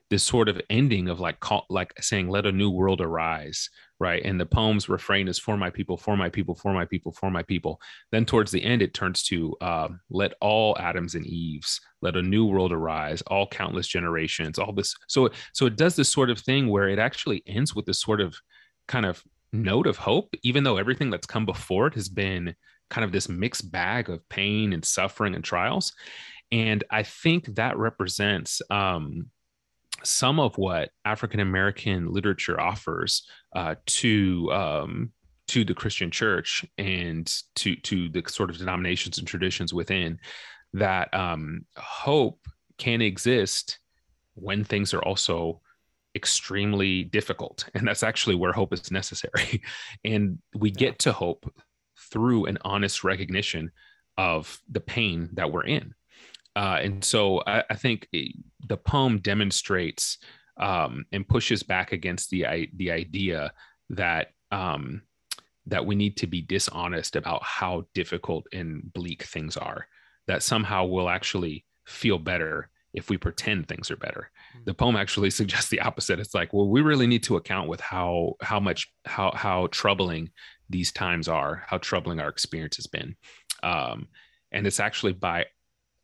this 0.09 0.23
sort 0.23 0.49
of 0.49 0.61
ending 0.71 1.09
of 1.09 1.21
like 1.21 1.41
call, 1.41 1.67
like 1.69 1.93
saying 2.01 2.29
let 2.29 2.47
a 2.47 2.53
new 2.53 2.71
world 2.71 3.01
arise 3.01 3.69
right? 4.01 4.25
And 4.25 4.41
the 4.41 4.47
poem's 4.47 4.89
refrain 4.89 5.29
is 5.29 5.39
for 5.39 5.57
my 5.57 5.69
people 5.71 5.97
for 5.97 6.17
my 6.17 6.31
people 6.31 6.55
for 6.55 6.73
my 6.73 6.87
people 6.87 7.13
for 7.13 7.31
my 7.31 7.43
people. 7.43 7.81
Then 8.11 8.25
towards 8.25 8.51
the 8.51 8.65
end 8.65 8.83
it 8.83 8.95
turns 8.95 9.23
to 9.25 9.55
uh, 9.61 9.89
let 10.09 10.33
all 10.41 10.77
adams 10.79 11.15
and 11.15 11.27
eves 11.27 11.81
let 12.01 12.17
a 12.17 12.23
new 12.23 12.47
world 12.47 12.73
arise 12.73 13.21
all 13.23 13.47
countless 13.47 13.87
generations 13.87 14.59
all 14.59 14.73
this. 14.73 14.97
So 15.07 15.31
so 15.53 15.67
it 15.67 15.77
does 15.77 15.95
this 15.95 16.09
sort 16.09 16.31
of 16.31 16.41
thing 16.41 16.69
where 16.69 16.89
it 16.89 16.99
actually 16.99 17.43
ends 17.47 17.75
with 17.75 17.85
this 17.85 18.01
sort 18.01 18.23
of 18.23 18.35
kind 18.89 19.05
of 19.05 19.23
note 19.53 19.87
of 19.87 19.99
hope 19.99 20.35
even 20.43 20.65
though 20.65 20.79
everything 20.79 21.11
that's 21.11 21.27
come 21.27 21.45
before 21.45 21.89
it 21.89 21.95
has 21.95 22.09
been 22.09 22.55
kind 22.89 23.05
of 23.05 23.13
this 23.13 23.29
mixed 23.29 23.71
bag 23.71 24.09
of 24.09 24.27
pain 24.29 24.73
and 24.73 24.85
suffering 24.85 25.35
and 25.35 25.45
trials. 25.45 25.93
And 26.51 26.83
i 26.91 27.03
think 27.03 27.55
that 27.57 27.77
represents 27.77 28.63
um, 28.71 29.31
some 30.03 30.41
of 30.41 30.57
what 30.57 30.91
African 31.05 31.41
American 31.41 32.13
literature 32.13 32.61
offers 32.61 33.27
uh, 33.55 33.75
to 33.87 34.53
um, 34.53 35.13
to 35.49 35.65
the 35.65 35.75
Christian 35.75 36.11
Church 36.11 36.65
and 36.79 37.33
to 37.57 37.77
to 37.77 38.09
the 38.09 38.23
sort 38.29 38.51
of 38.51 38.59
denominations 38.59 39.19
and 39.19 39.27
traditions 39.27 39.75
within 39.75 40.19
that 40.73 41.13
um, 41.13 41.65
hope 41.77 42.47
can 42.79 43.03
exist 43.03 43.79
when 44.35 44.65
things 44.65 44.95
are 44.95 45.03
also 45.03 45.61
extremely 46.15 47.05
difficult. 47.05 47.69
And 47.75 47.87
that's 47.87 48.03
actually 48.03 48.35
where 48.37 48.53
hope 48.53 48.73
is 48.73 48.91
necessary. 48.91 49.63
And 50.05 50.39
we 50.55 50.71
get 50.71 51.01
to 51.01 51.13
hope 51.13 51.53
through 52.11 52.47
an 52.47 52.59
honest 52.63 53.05
recognition 53.05 53.71
of 54.17 54.61
the 54.71 54.81
pain 54.81 55.31
that 55.35 55.53
we're 55.53 55.65
in 55.65 55.95
uh, 56.57 56.79
and 56.83 57.05
so 57.05 57.43
I, 57.47 57.65
I, 57.71 57.75
think 57.75 58.09
the 58.13 58.77
poem 58.77 59.19
demonstrates 59.19 60.19
um, 60.57 61.05
and 61.13 61.27
pushes 61.29 61.63
back 61.63 61.93
against 61.93 62.31
the 62.31 62.69
the 62.75 62.91
idea 62.91 63.53
that 63.91 64.29
um, 64.51 65.03
that 65.67 65.87
we 65.87 65.95
need 65.95 66.17
to 66.19 66.27
be 66.27 66.43
dishonest 66.43 67.17
about 67.17 67.43
how 67.45 67.87
difficult 67.95 68.47
and 68.53 68.93
bleak 68.93 69.23
things 69.23 69.57
are. 69.57 69.87
That 70.27 70.43
somehow 70.43 70.87
we'll 70.87 71.09
actually 71.09 71.65
feel 71.87 72.19
better 72.19 72.69
if 72.93 73.09
we 73.09 73.17
pretend 73.17 73.69
things 73.69 73.91
are 73.91 73.97
better. 73.97 74.31
Mm-hmm. 74.55 74.65
The 74.65 74.75
poem 74.75 74.97
actually 74.97 75.31
suggests 75.41 75.71
the 75.71 75.81
opposite. 75.81 76.19
It's 76.19 76.35
like, 76.35 76.53
well, 76.53 76.69
we 76.69 76.81
really 76.81 77.07
need 77.07 77.23
to 77.25 77.37
account 77.37 77.69
with 77.69 77.81
how 77.81 78.35
how 78.43 78.59
much 78.59 78.93
how 79.05 79.33
how 79.35 79.69
troubling 79.69 80.31
these 80.69 80.93
times 80.93 81.29
are, 81.29 81.65
how 81.67 81.79
troubling 81.79 82.21
our 82.21 82.29
experience 82.29 82.77
has 82.77 82.87
been. 82.87 83.17
Um, 83.63 84.09
and 84.53 84.67
it's 84.67 84.81
actually 84.81 85.13
by 85.13 85.47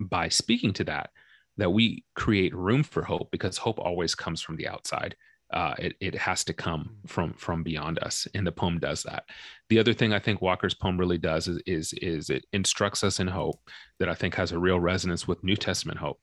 by 0.00 0.28
speaking 0.28 0.72
to 0.74 0.84
that 0.84 1.10
that 1.56 1.70
we 1.70 2.04
create 2.14 2.54
room 2.54 2.82
for 2.82 3.02
hope 3.02 3.30
because 3.30 3.56
hope 3.56 3.78
always 3.78 4.14
comes 4.14 4.42
from 4.42 4.56
the 4.56 4.68
outside. 4.68 5.16
Uh, 5.52 5.74
it, 5.78 5.96
it 6.00 6.14
has 6.14 6.44
to 6.44 6.52
come 6.52 6.96
mm. 7.04 7.08
from 7.08 7.32
from 7.34 7.62
beyond 7.62 7.98
us 8.00 8.26
and 8.34 8.46
the 8.46 8.52
poem 8.52 8.78
does 8.78 9.04
that. 9.04 9.24
The 9.68 9.78
other 9.78 9.92
thing 9.92 10.12
i 10.12 10.18
think 10.18 10.42
walker's 10.42 10.74
poem 10.74 10.98
really 10.98 11.18
does 11.18 11.46
is 11.46 11.62
is, 11.66 11.92
is 11.94 12.30
it 12.30 12.44
instructs 12.52 13.04
us 13.04 13.20
in 13.20 13.28
hope 13.28 13.60
that 14.00 14.08
i 14.08 14.14
think 14.14 14.34
has 14.34 14.50
a 14.50 14.58
real 14.58 14.80
resonance 14.80 15.28
with 15.28 15.44
new 15.44 15.56
testament 15.56 15.98
hope. 15.98 16.20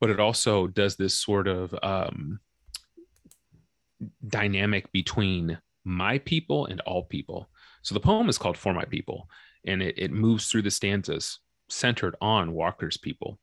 But 0.00 0.10
it 0.10 0.20
also 0.20 0.66
does 0.66 0.96
this 0.96 1.16
sort 1.16 1.46
of 1.46 1.74
um, 1.82 2.40
dynamic 4.26 4.90
between 4.92 5.58
my 5.84 6.18
people 6.18 6.66
and 6.66 6.80
all 6.80 7.04
people. 7.04 7.48
So 7.82 7.94
the 7.94 8.00
poem 8.00 8.28
is 8.28 8.38
called 8.38 8.56
for 8.56 8.74
my 8.74 8.84
people 8.84 9.28
and 9.66 9.82
it, 9.82 9.94
it 9.96 10.10
moves 10.10 10.48
through 10.48 10.62
the 10.62 10.70
stanzas 10.70 11.38
centered 11.68 12.16
on 12.20 12.52
Walker's 12.52 12.96
people, 12.96 13.38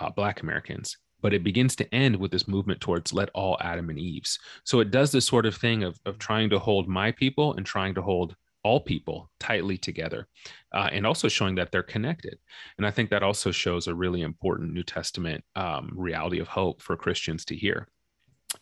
uh, 0.00 0.10
Black 0.10 0.42
Americans. 0.42 0.96
But 1.20 1.32
it 1.32 1.42
begins 1.42 1.74
to 1.76 1.94
end 1.94 2.16
with 2.16 2.30
this 2.30 2.46
movement 2.46 2.80
towards 2.80 3.14
let 3.14 3.30
all 3.30 3.56
Adam 3.60 3.88
and 3.88 3.98
Eve's. 3.98 4.38
So 4.64 4.80
it 4.80 4.90
does 4.90 5.10
this 5.10 5.26
sort 5.26 5.46
of 5.46 5.56
thing 5.56 5.82
of, 5.82 5.98
of 6.04 6.18
trying 6.18 6.50
to 6.50 6.58
hold 6.58 6.86
my 6.86 7.12
people 7.12 7.54
and 7.54 7.64
trying 7.64 7.94
to 7.94 8.02
hold 8.02 8.36
all 8.62 8.80
people 8.80 9.30
tightly 9.38 9.78
together 9.78 10.26
uh, 10.72 10.88
and 10.90 11.06
also 11.06 11.28
showing 11.28 11.54
that 11.54 11.70
they're 11.70 11.82
connected. 11.82 12.38
And 12.78 12.86
I 12.86 12.90
think 12.90 13.10
that 13.10 13.22
also 13.22 13.50
shows 13.50 13.86
a 13.86 13.94
really 13.94 14.22
important 14.22 14.72
New 14.72 14.82
Testament 14.82 15.44
um, 15.54 15.92
reality 15.94 16.40
of 16.40 16.48
hope 16.48 16.82
for 16.82 16.96
Christians 16.96 17.44
to 17.46 17.56
hear 17.56 17.86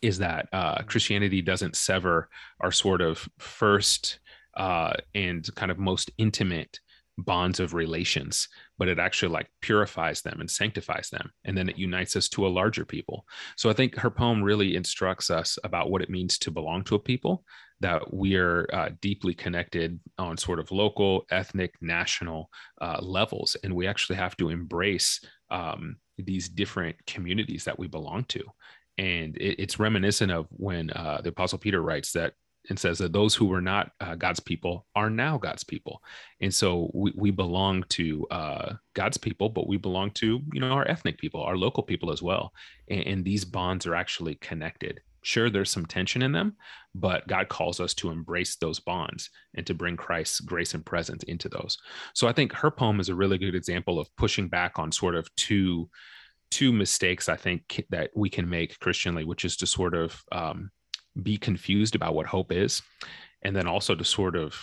is 0.01 0.17
that 0.17 0.47
uh, 0.51 0.81
Christianity 0.83 1.41
doesn't 1.41 1.75
sever 1.75 2.29
our 2.59 2.71
sort 2.71 3.01
of 3.01 3.27
first 3.39 4.19
uh, 4.57 4.93
and 5.15 5.47
kind 5.55 5.71
of 5.71 5.79
most 5.79 6.11
intimate 6.17 6.79
bonds 7.17 7.59
of 7.59 7.73
relations 7.73 8.47
but 8.77 8.87
it 8.87 8.97
actually 8.97 9.31
like 9.31 9.47
purifies 9.61 10.21
them 10.21 10.39
and 10.39 10.49
sanctifies 10.49 11.09
them 11.09 11.31
and 11.45 11.57
then 11.57 11.69
it 11.69 11.77
unites 11.77 12.15
us 12.15 12.27
to 12.27 12.45
a 12.45 12.49
larger 12.49 12.85
people. 12.85 13.25
So 13.55 13.69
i 13.69 13.73
think 13.73 13.95
her 13.95 14.09
poem 14.09 14.41
really 14.41 14.75
instructs 14.75 15.29
us 15.29 15.57
about 15.63 15.89
what 15.91 16.01
it 16.01 16.09
means 16.09 16.37
to 16.39 16.51
belong 16.51 16.83
to 16.85 16.95
a 16.95 16.99
people 16.99 17.43
that 17.81 18.13
we 18.13 18.35
are 18.35 18.65
uh, 18.73 18.89
deeply 19.01 19.33
connected 19.33 19.99
on 20.17 20.37
sort 20.37 20.59
of 20.59 20.71
local 20.71 21.25
ethnic 21.31 21.73
national 21.81 22.49
uh, 22.81 22.97
levels 23.01 23.57
and 23.63 23.75
we 23.75 23.87
actually 23.87 24.15
have 24.15 24.37
to 24.37 24.49
embrace 24.49 25.19
um, 25.51 25.97
these 26.17 26.49
different 26.49 26.95
communities 27.05 27.63
that 27.65 27.77
we 27.77 27.87
belong 27.87 28.23
to. 28.25 28.43
And 28.97 29.35
it, 29.37 29.59
it's 29.59 29.79
reminiscent 29.79 30.31
of 30.31 30.47
when 30.49 30.89
uh, 30.91 31.21
the 31.23 31.29
apostle 31.29 31.59
peter 31.59 31.81
writes 31.81 32.11
that 32.13 32.33
and 32.69 32.79
says 32.79 32.97
that 32.99 33.13
those 33.13 33.35
who 33.35 33.45
were 33.45 33.61
not 33.61 33.91
uh, 33.99 34.15
God's 34.15 34.39
people 34.39 34.85
are 34.95 35.09
now 35.09 35.37
God's 35.37 35.63
people. 35.63 36.01
And 36.41 36.53
so 36.53 36.89
we, 36.93 37.13
we 37.15 37.31
belong 37.31 37.83
to 37.89 38.25
uh, 38.31 38.73
God's 38.93 39.17
people, 39.17 39.49
but 39.49 39.67
we 39.67 39.77
belong 39.77 40.11
to, 40.11 40.41
you 40.53 40.59
know, 40.59 40.71
our 40.71 40.87
ethnic 40.87 41.17
people, 41.17 41.41
our 41.41 41.57
local 41.57 41.83
people 41.83 42.11
as 42.11 42.21
well. 42.21 42.53
And, 42.89 43.01
and 43.01 43.25
these 43.25 43.45
bonds 43.45 43.85
are 43.85 43.95
actually 43.95 44.35
connected. 44.35 45.01
Sure, 45.25 45.49
there's 45.49 45.71
some 45.71 45.85
tension 45.85 46.21
in 46.21 46.33
them, 46.33 46.57
but 46.93 47.25
God 47.27 47.47
calls 47.47 47.79
us 47.79 47.93
to 47.95 48.09
embrace 48.09 48.57
those 48.57 48.81
bonds 48.81 49.29
and 49.55 49.65
to 49.65 49.73
bring 49.73 49.95
Christ's 49.95 50.41
grace 50.41 50.73
and 50.73 50.85
presence 50.85 51.23
into 51.23 51.47
those. 51.47 51.77
So 52.13 52.27
I 52.27 52.33
think 52.33 52.51
her 52.51 52.69
poem 52.69 52.99
is 52.99 53.07
a 53.07 53.15
really 53.15 53.37
good 53.37 53.55
example 53.55 53.99
of 53.99 54.13
pushing 54.17 54.49
back 54.49 54.79
on 54.79 54.91
sort 54.91 55.15
of 55.15 55.33
two 55.35 55.89
two 56.51 56.71
mistakes 56.71 57.29
I 57.29 57.35
think 57.35 57.83
that 57.89 58.11
we 58.15 58.29
can 58.29 58.47
make 58.47 58.77
Christianly, 58.79 59.23
which 59.23 59.43
is 59.43 59.57
to 59.57 59.65
sort 59.65 59.95
of 59.95 60.21
um, 60.31 60.69
be 61.21 61.37
confused 61.37 61.95
about 61.95 62.15
what 62.15 62.25
hope 62.25 62.51
is 62.51 62.81
and 63.43 63.55
then 63.55 63.67
also 63.67 63.93
to 63.93 64.03
sort 64.03 64.35
of 64.35 64.55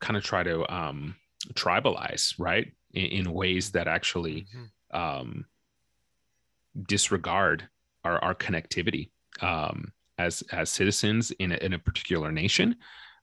kind 0.00 0.16
of 0.16 0.24
try 0.24 0.42
to 0.42 0.74
um, 0.74 1.14
tribalize 1.54 2.34
right 2.38 2.72
in, 2.92 3.04
in, 3.06 3.32
ways 3.32 3.70
that 3.72 3.86
actually 3.86 4.46
mm-hmm. 4.54 4.98
um, 4.98 5.44
disregard 6.86 7.68
our, 8.04 8.22
our 8.24 8.34
connectivity 8.34 9.10
um, 9.40 9.92
as 10.18 10.42
as 10.52 10.70
citizens 10.70 11.30
in 11.32 11.52
a, 11.52 11.56
in 11.56 11.72
a 11.74 11.78
particular 11.78 12.32
nation 12.32 12.76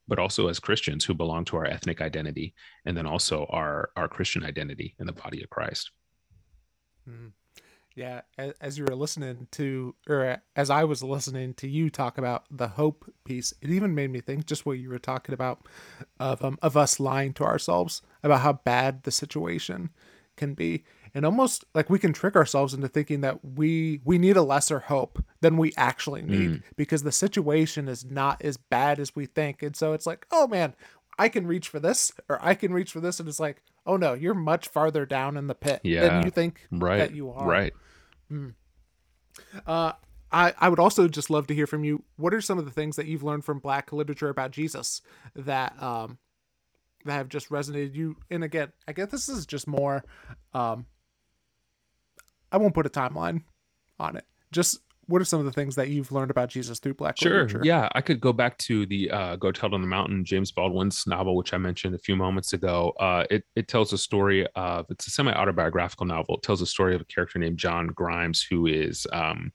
but 0.07 0.19
also 0.19 0.47
as 0.47 0.59
christians 0.59 1.03
who 1.03 1.13
belong 1.13 1.43
to 1.43 1.57
our 1.57 1.65
ethnic 1.65 2.01
identity 2.01 2.53
and 2.85 2.95
then 2.95 3.05
also 3.05 3.45
our 3.49 3.89
our 3.95 4.07
christian 4.07 4.43
identity 4.45 4.95
in 4.99 5.05
the 5.05 5.13
body 5.13 5.43
of 5.43 5.49
christ 5.49 5.91
mm-hmm. 7.09 7.27
Yeah, 7.95 8.21
as 8.59 8.77
you 8.77 8.83
were 8.83 8.95
listening 8.95 9.47
to, 9.51 9.95
or 10.09 10.41
as 10.53 10.69
I 10.69 10.83
was 10.83 11.01
listening 11.01 11.53
to 11.55 11.67
you 11.67 11.89
talk 11.89 12.17
about 12.17 12.43
the 12.51 12.67
hope 12.67 13.09
piece, 13.23 13.53
it 13.61 13.69
even 13.69 13.95
made 13.95 14.11
me 14.11 14.19
think 14.19 14.45
just 14.45 14.65
what 14.65 14.79
you 14.79 14.89
were 14.89 14.99
talking 14.99 15.33
about 15.33 15.65
of 16.19 16.43
um, 16.43 16.59
of 16.61 16.75
us 16.75 16.99
lying 16.99 17.31
to 17.35 17.45
ourselves 17.45 18.01
about 18.21 18.41
how 18.41 18.51
bad 18.51 19.03
the 19.03 19.11
situation 19.11 19.91
can 20.35 20.55
be, 20.55 20.83
and 21.13 21.25
almost 21.25 21.63
like 21.73 21.89
we 21.89 21.97
can 21.97 22.11
trick 22.11 22.35
ourselves 22.35 22.73
into 22.73 22.89
thinking 22.89 23.21
that 23.21 23.39
we 23.45 24.01
we 24.03 24.17
need 24.17 24.35
a 24.35 24.43
lesser 24.43 24.79
hope 24.79 25.23
than 25.39 25.55
we 25.55 25.71
actually 25.77 26.21
need 26.21 26.49
mm. 26.49 26.63
because 26.75 27.03
the 27.03 27.13
situation 27.13 27.87
is 27.87 28.03
not 28.03 28.41
as 28.43 28.57
bad 28.57 28.99
as 28.99 29.15
we 29.15 29.25
think, 29.25 29.63
and 29.63 29.73
so 29.73 29.93
it's 29.93 30.05
like, 30.05 30.27
oh 30.33 30.47
man, 30.47 30.75
I 31.17 31.29
can 31.29 31.47
reach 31.47 31.69
for 31.69 31.79
this, 31.79 32.11
or 32.27 32.39
I 32.41 32.55
can 32.55 32.73
reach 32.73 32.91
for 32.91 32.99
this, 32.99 33.21
and 33.21 33.29
it's 33.29 33.39
like, 33.39 33.61
oh 33.85 33.95
no, 33.95 34.13
you're 34.13 34.33
much 34.33 34.67
farther 34.67 35.05
down 35.05 35.37
in 35.37 35.47
the 35.47 35.55
pit 35.55 35.79
yeah, 35.85 36.01
than 36.01 36.25
you 36.25 36.29
think 36.29 36.67
right, 36.71 36.97
that 36.97 37.15
you 37.15 37.31
are. 37.31 37.47
Right. 37.47 37.73
Mm. 38.31 38.53
Uh, 39.65 39.93
I, 40.31 40.53
I 40.57 40.69
would 40.69 40.79
also 40.79 41.07
just 41.07 41.29
love 41.29 41.47
to 41.47 41.55
hear 41.55 41.67
from 41.67 41.83
you. 41.83 42.03
What 42.17 42.33
are 42.33 42.41
some 42.41 42.57
of 42.57 42.65
the 42.65 42.71
things 42.71 42.95
that 42.95 43.05
you've 43.05 43.23
learned 43.23 43.45
from 43.45 43.59
Black 43.59 43.93
literature 43.93 44.29
about 44.29 44.51
Jesus 44.51 45.01
that 45.35 45.81
um, 45.81 46.17
that 47.05 47.13
have 47.13 47.29
just 47.29 47.49
resonated 47.49 47.95
you? 47.95 48.17
And 48.29 48.43
again, 48.43 48.71
I 48.87 48.93
guess 48.93 49.11
this 49.11 49.29
is 49.29 49.45
just 49.45 49.67
more. 49.67 50.03
Um, 50.53 50.85
I 52.51 52.57
won't 52.57 52.73
put 52.73 52.85
a 52.85 52.89
timeline 52.89 53.43
on 53.99 54.17
it. 54.17 54.25
Just 54.51 54.79
what 55.07 55.21
are 55.21 55.25
some 55.25 55.39
of 55.39 55.45
the 55.45 55.51
things 55.51 55.75
that 55.75 55.89
you've 55.89 56.11
learned 56.11 56.31
about 56.31 56.49
Jesus 56.49 56.79
through 56.79 56.95
Black 56.95 57.17
sure. 57.19 57.43
literature? 57.43 57.61
Yeah, 57.63 57.89
I 57.93 58.01
could 58.01 58.19
go 58.19 58.33
back 58.33 58.57
to 58.59 58.85
the 58.85 59.11
uh, 59.11 59.35
Go 59.35 59.51
Tell 59.51 59.73
on 59.73 59.81
the 59.81 59.87
Mountain, 59.87 60.25
James 60.25 60.51
Baldwin's 60.51 61.05
novel, 61.05 61.35
which 61.35 61.53
I 61.53 61.57
mentioned 61.57 61.95
a 61.95 61.99
few 61.99 62.15
moments 62.15 62.53
ago. 62.53 62.93
Uh, 62.99 63.25
it, 63.29 63.43
it 63.55 63.67
tells 63.67 63.93
a 63.93 63.97
story 63.97 64.47
of, 64.55 64.85
it's 64.89 65.07
a 65.07 65.11
semi 65.11 65.31
autobiographical 65.31 66.05
novel. 66.05 66.35
It 66.35 66.43
tells 66.43 66.61
a 66.61 66.65
story 66.65 66.95
of 66.95 67.01
a 67.01 67.05
character 67.05 67.39
named 67.39 67.57
John 67.57 67.87
Grimes, 67.87 68.43
who 68.43 68.67
is, 68.67 69.05
um, 69.13 69.51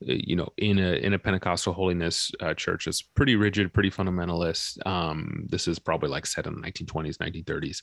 you 0.00 0.36
know, 0.36 0.48
in 0.58 0.78
a 0.78 0.92
in 0.94 1.14
a 1.14 1.18
Pentecostal 1.18 1.72
holiness 1.72 2.30
uh, 2.40 2.52
church. 2.52 2.86
It's 2.86 3.00
pretty 3.00 3.36
rigid, 3.36 3.72
pretty 3.72 3.90
fundamentalist. 3.90 4.84
Um, 4.86 5.46
this 5.48 5.66
is 5.66 5.78
probably 5.78 6.10
like 6.10 6.26
set 6.26 6.46
in 6.46 6.54
the 6.54 6.60
1920s, 6.60 7.16
1930s. 7.16 7.82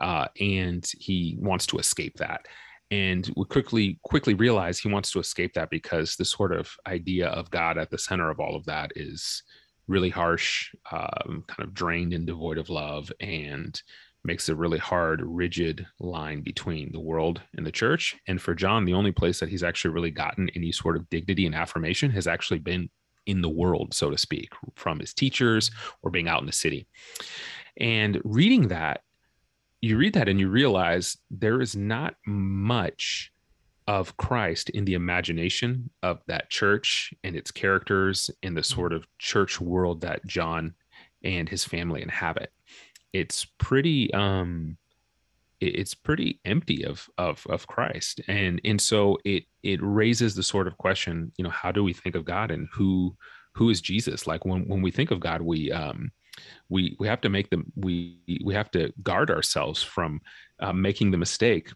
Uh, 0.00 0.26
and 0.40 0.90
he 0.98 1.36
wants 1.38 1.66
to 1.66 1.78
escape 1.78 2.16
that 2.16 2.46
and 2.90 3.32
we 3.36 3.44
quickly 3.44 3.98
quickly 4.04 4.34
realize 4.34 4.78
he 4.78 4.88
wants 4.88 5.10
to 5.12 5.18
escape 5.18 5.54
that 5.54 5.70
because 5.70 6.16
the 6.16 6.24
sort 6.24 6.52
of 6.52 6.70
idea 6.86 7.28
of 7.28 7.50
God 7.50 7.78
at 7.78 7.90
the 7.90 7.98
center 7.98 8.30
of 8.30 8.40
all 8.40 8.54
of 8.54 8.64
that 8.66 8.92
is 8.94 9.42
really 9.88 10.10
harsh, 10.10 10.72
um, 10.90 11.44
kind 11.46 11.60
of 11.60 11.74
drained 11.74 12.12
and 12.12 12.26
devoid 12.26 12.58
of 12.58 12.68
love, 12.68 13.12
and 13.20 13.80
makes 14.24 14.48
a 14.48 14.56
really 14.56 14.78
hard, 14.78 15.22
rigid 15.24 15.86
line 16.00 16.42
between 16.42 16.90
the 16.92 17.00
world 17.00 17.40
and 17.56 17.64
the 17.64 17.72
church. 17.72 18.16
And 18.26 18.42
for 18.42 18.54
John, 18.54 18.84
the 18.84 18.94
only 18.94 19.12
place 19.12 19.38
that 19.40 19.48
he's 19.48 19.62
actually 19.62 19.92
really 19.92 20.10
gotten 20.10 20.50
any 20.56 20.72
sort 20.72 20.96
of 20.96 21.08
dignity 21.10 21.46
and 21.46 21.54
affirmation 21.54 22.10
has 22.10 22.26
actually 22.26 22.58
been 22.58 22.90
in 23.26 23.40
the 23.40 23.48
world, 23.48 23.94
so 23.94 24.10
to 24.10 24.18
speak, 24.18 24.50
from 24.74 24.98
his 24.98 25.14
teachers 25.14 25.70
or 26.02 26.10
being 26.10 26.28
out 26.28 26.40
in 26.40 26.46
the 26.46 26.52
city. 26.52 26.88
And 27.78 28.20
reading 28.24 28.68
that, 28.68 29.02
you 29.86 29.96
read 29.96 30.14
that 30.14 30.28
and 30.28 30.40
you 30.40 30.48
realize 30.48 31.16
there 31.30 31.60
is 31.60 31.76
not 31.76 32.16
much 32.26 33.32
of 33.86 34.16
Christ 34.16 34.68
in 34.70 34.84
the 34.84 34.94
imagination 34.94 35.90
of 36.02 36.20
that 36.26 36.50
church 36.50 37.14
and 37.22 37.36
its 37.36 37.50
characters 37.50 38.30
in 38.42 38.54
the 38.54 38.62
sort 38.62 38.92
of 38.92 39.06
church 39.18 39.60
world 39.60 40.00
that 40.00 40.26
John 40.26 40.74
and 41.22 41.48
his 41.48 41.64
family 41.64 42.02
inhabit. 42.02 42.52
It's 43.12 43.44
pretty 43.58 44.12
um 44.12 44.76
it's 45.60 45.94
pretty 45.94 46.40
empty 46.44 46.84
of 46.84 47.08
of 47.16 47.46
of 47.48 47.66
Christ. 47.66 48.20
And 48.28 48.60
and 48.64 48.80
so 48.80 49.18
it 49.24 49.44
it 49.62 49.78
raises 49.82 50.34
the 50.34 50.42
sort 50.42 50.66
of 50.66 50.76
question, 50.78 51.32
you 51.36 51.44
know, 51.44 51.50
how 51.50 51.70
do 51.72 51.84
we 51.84 51.92
think 51.92 52.14
of 52.16 52.24
God 52.24 52.50
and 52.50 52.68
who 52.72 53.16
who 53.54 53.70
is 53.70 53.80
Jesus? 53.80 54.26
Like 54.26 54.44
when 54.44 54.66
when 54.68 54.82
we 54.82 54.90
think 54.90 55.12
of 55.12 55.20
God, 55.20 55.42
we 55.42 55.70
um 55.70 56.10
we 56.68 56.96
we 56.98 57.06
have 57.06 57.20
to 57.22 57.28
make 57.28 57.50
them 57.50 57.72
we 57.76 58.18
we 58.44 58.54
have 58.54 58.70
to 58.72 58.92
guard 59.02 59.30
ourselves 59.30 59.82
from 59.82 60.20
uh, 60.60 60.72
making 60.72 61.10
the 61.10 61.18
mistake 61.18 61.70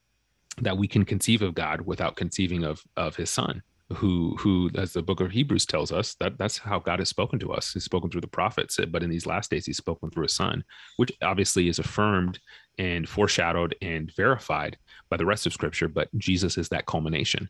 that 0.61 0.77
we 0.77 0.89
can 0.89 1.05
conceive 1.05 1.43
of 1.43 1.55
God 1.55 1.81
without 1.83 2.17
conceiving 2.17 2.65
of 2.65 2.83
of 2.97 3.17
His 3.17 3.31
Son, 3.31 3.63
who 3.93 4.37
who 4.39 4.71
as 4.77 4.93
the 4.93 5.03
Book 5.03 5.21
of 5.21 5.31
Hebrews 5.31 5.67
tells 5.67 5.93
us 5.93 6.15
that 6.17 6.39
that's 6.39 6.59
how 6.59 6.79
God 6.79 6.99
has 6.99 7.09
spoken 7.09 7.39
to 7.41 7.53
us. 7.53 7.73
He's 7.73 7.85
spoken 7.85 8.11
through 8.11 8.21
the 8.23 8.27
prophets, 8.27 8.79
but 8.89 9.03
in 9.03 9.11
these 9.11 9.27
last 9.27 9.51
days, 9.51 9.67
He's 9.67 9.77
spoken 9.77 10.11
through 10.11 10.25
His 10.25 10.35
Son, 10.35 10.65
which 10.97 11.13
obviously 11.23 11.69
is 11.69 11.79
affirmed 11.79 12.39
and 12.79 13.09
foreshadowed 13.09 13.75
and 13.83 14.13
verified 14.17 14.79
by 15.11 15.17
the 15.17 15.27
rest 15.27 15.47
of 15.47 15.53
Scripture. 15.53 15.89
But 15.89 16.09
Jesus 16.19 16.57
is 16.59 16.69
that 16.71 16.87
culmination. 16.87 17.49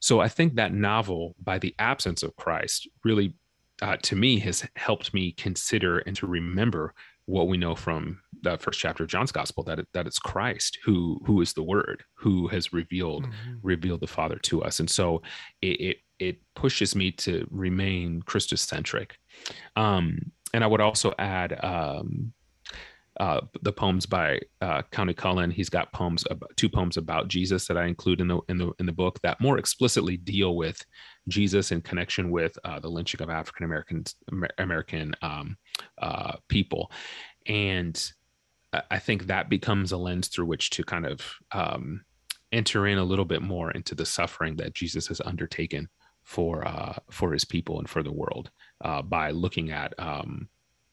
So 0.00 0.20
I 0.20 0.28
think 0.28 0.54
that 0.54 0.74
novel, 0.74 1.34
by 1.42 1.58
the 1.58 1.74
absence 1.78 2.22
of 2.22 2.36
Christ, 2.36 2.88
really 3.04 3.34
uh, 3.82 3.96
to 4.02 4.16
me 4.16 4.38
has 4.40 4.66
helped 4.76 5.12
me 5.12 5.32
consider 5.32 5.98
and 5.98 6.16
to 6.16 6.26
remember 6.26 6.94
what 7.26 7.48
we 7.48 7.56
know 7.56 7.74
from 7.74 8.20
the 8.42 8.56
first 8.58 8.78
chapter 8.78 9.02
of 9.02 9.10
John's 9.10 9.32
gospel 9.32 9.64
that 9.64 9.80
it, 9.80 9.88
that 9.92 10.06
it's 10.06 10.18
Christ 10.18 10.78
who 10.84 11.20
who 11.26 11.40
is 11.40 11.52
the 11.52 11.62
word 11.62 12.04
who 12.14 12.46
has 12.48 12.72
revealed 12.72 13.24
mm-hmm. 13.24 13.54
revealed 13.62 14.00
the 14.00 14.06
father 14.06 14.36
to 14.44 14.62
us 14.62 14.78
and 14.80 14.88
so 14.88 15.22
it, 15.60 15.80
it, 15.80 15.96
it 16.18 16.38
pushes 16.54 16.94
me 16.94 17.10
to 17.12 17.46
remain 17.50 18.22
Christocentric 18.22 19.12
um 19.74 20.18
and 20.54 20.62
I 20.62 20.68
would 20.68 20.80
also 20.80 21.12
add 21.18 21.58
um 21.64 22.32
uh, 23.18 23.40
the 23.62 23.72
poems 23.72 24.06
by 24.06 24.38
uh, 24.60 24.82
Countee 24.92 25.16
Cullen. 25.16 25.50
He's 25.50 25.70
got 25.70 25.92
poems, 25.92 26.24
about, 26.30 26.56
two 26.56 26.68
poems 26.68 26.96
about 26.96 27.28
Jesus 27.28 27.66
that 27.66 27.76
I 27.76 27.86
include 27.86 28.20
in 28.20 28.28
the 28.28 28.40
in 28.48 28.58
the 28.58 28.72
in 28.78 28.86
the 28.86 28.92
book 28.92 29.20
that 29.22 29.40
more 29.40 29.58
explicitly 29.58 30.16
deal 30.16 30.56
with 30.56 30.84
Jesus 31.28 31.72
in 31.72 31.80
connection 31.80 32.30
with 32.30 32.58
uh, 32.64 32.78
the 32.78 32.88
lynching 32.88 33.22
of 33.22 33.30
African 33.30 33.64
Americans 33.64 34.14
American 34.58 35.14
um, 35.22 35.56
uh, 36.00 36.36
people, 36.48 36.90
and 37.46 38.12
I 38.90 38.98
think 38.98 39.26
that 39.26 39.48
becomes 39.48 39.92
a 39.92 39.96
lens 39.96 40.28
through 40.28 40.46
which 40.46 40.70
to 40.70 40.84
kind 40.84 41.06
of 41.06 41.20
um, 41.52 42.04
enter 42.52 42.86
in 42.86 42.98
a 42.98 43.04
little 43.04 43.24
bit 43.24 43.42
more 43.42 43.70
into 43.70 43.94
the 43.94 44.06
suffering 44.06 44.56
that 44.56 44.74
Jesus 44.74 45.06
has 45.08 45.20
undertaken 45.20 45.88
for 46.22 46.66
uh, 46.66 46.98
for 47.10 47.32
his 47.32 47.44
people 47.44 47.78
and 47.78 47.88
for 47.88 48.02
the 48.02 48.12
world 48.12 48.50
uh, 48.84 49.00
by 49.00 49.30
looking 49.30 49.70
at 49.70 49.94
um, 49.98 50.48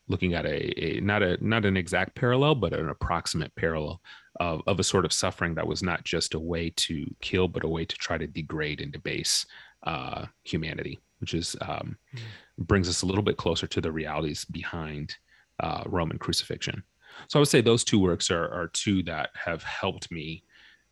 looking 0.08 0.34
at 0.34 0.45
a, 0.45 0.97
a, 0.97 0.99
not 1.01 1.24
a 1.24 1.38
not 1.45 1.66
an 1.66 1.78
exact 1.78 2.16
parallel 2.16 2.56
but 2.56 2.74
an 2.74 2.89
approximate 2.89 3.54
parallel 3.56 4.01
of, 4.39 4.62
of 4.68 4.80
a 4.80 4.84
sort 4.84 5.06
of 5.06 5.14
suffering 5.14 5.56
that 5.56 5.68
was 5.68 5.82
not 5.82 6.04
just 6.04 6.34
a 6.34 6.39
way 6.39 6.70
to 6.76 7.06
kill 7.22 7.47
but 7.47 7.64
a 7.64 7.68
way 7.68 7.86
to 7.86 7.95
try 7.97 8.18
to 8.18 8.28
degrade 8.28 8.82
and 8.82 8.91
debase 8.91 9.45
uh, 9.84 10.26
humanity 10.43 10.99
which 11.20 11.34
is 11.34 11.56
um, 11.62 11.97
mm. 12.16 12.22
brings 12.58 12.89
us 12.89 13.01
a 13.01 13.06
little 13.06 13.24
bit 13.24 13.38
closer 13.38 13.68
to 13.68 13.82
the 13.82 13.91
realities 13.91 14.45
behind 14.45 15.16
uh, 15.60 15.84
roman 15.86 16.18
crucifixion. 16.18 16.84
So 17.28 17.39
i 17.39 17.41
would 17.41 17.47
say 17.47 17.62
those 17.62 17.84
two 17.84 17.99
works 17.99 18.30
are, 18.32 18.51
are 18.51 18.68
two 18.68 19.04
that 19.04 19.30
have 19.36 19.64
helped 19.64 20.12
me 20.12 20.43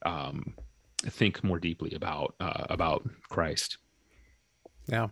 um, 0.05 0.53
think 1.03 1.43
more 1.43 1.59
deeply 1.59 1.93
about 1.95 2.35
uh, 2.39 2.65
about 2.69 3.07
christ. 3.29 3.77
Yeah 4.87 5.07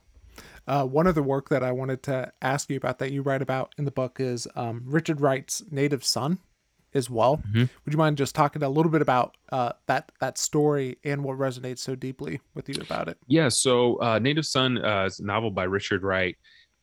uh, 0.67 0.85
one 0.85 1.07
of 1.07 1.15
the 1.15 1.23
work 1.23 1.49
that 1.49 1.63
I 1.63 1.71
wanted 1.71 2.03
to 2.03 2.31
ask 2.41 2.69
you 2.69 2.77
about 2.77 2.99
that 2.99 3.11
you 3.11 3.21
write 3.21 3.41
about 3.41 3.73
in 3.77 3.85
the 3.85 3.91
book 3.91 4.19
is 4.19 4.47
um, 4.55 4.83
Richard 4.85 5.21
Wright's 5.21 5.63
Native 5.71 6.03
Son 6.03 6.39
as 6.93 7.09
well. 7.09 7.37
Mm-hmm. 7.37 7.59
Would 7.59 7.93
you 7.93 7.97
mind 7.97 8.17
just 8.17 8.35
talking 8.35 8.63
a 8.63 8.69
little 8.69 8.91
bit 8.91 9.01
about 9.01 9.37
uh, 9.51 9.73
that 9.87 10.11
that 10.19 10.37
story 10.37 10.97
and 11.03 11.23
what 11.23 11.37
resonates 11.37 11.79
so 11.79 11.95
deeply 11.95 12.39
with 12.53 12.69
you 12.69 12.75
about 12.81 13.07
it? 13.07 13.17
Yeah, 13.27 13.49
so 13.49 14.01
uh, 14.01 14.19
Native 14.19 14.45
Son 14.45 14.83
uh, 14.83 15.05
is 15.05 15.19
a 15.19 15.25
novel 15.25 15.51
by 15.51 15.63
Richard 15.63 16.03
Wright 16.03 16.35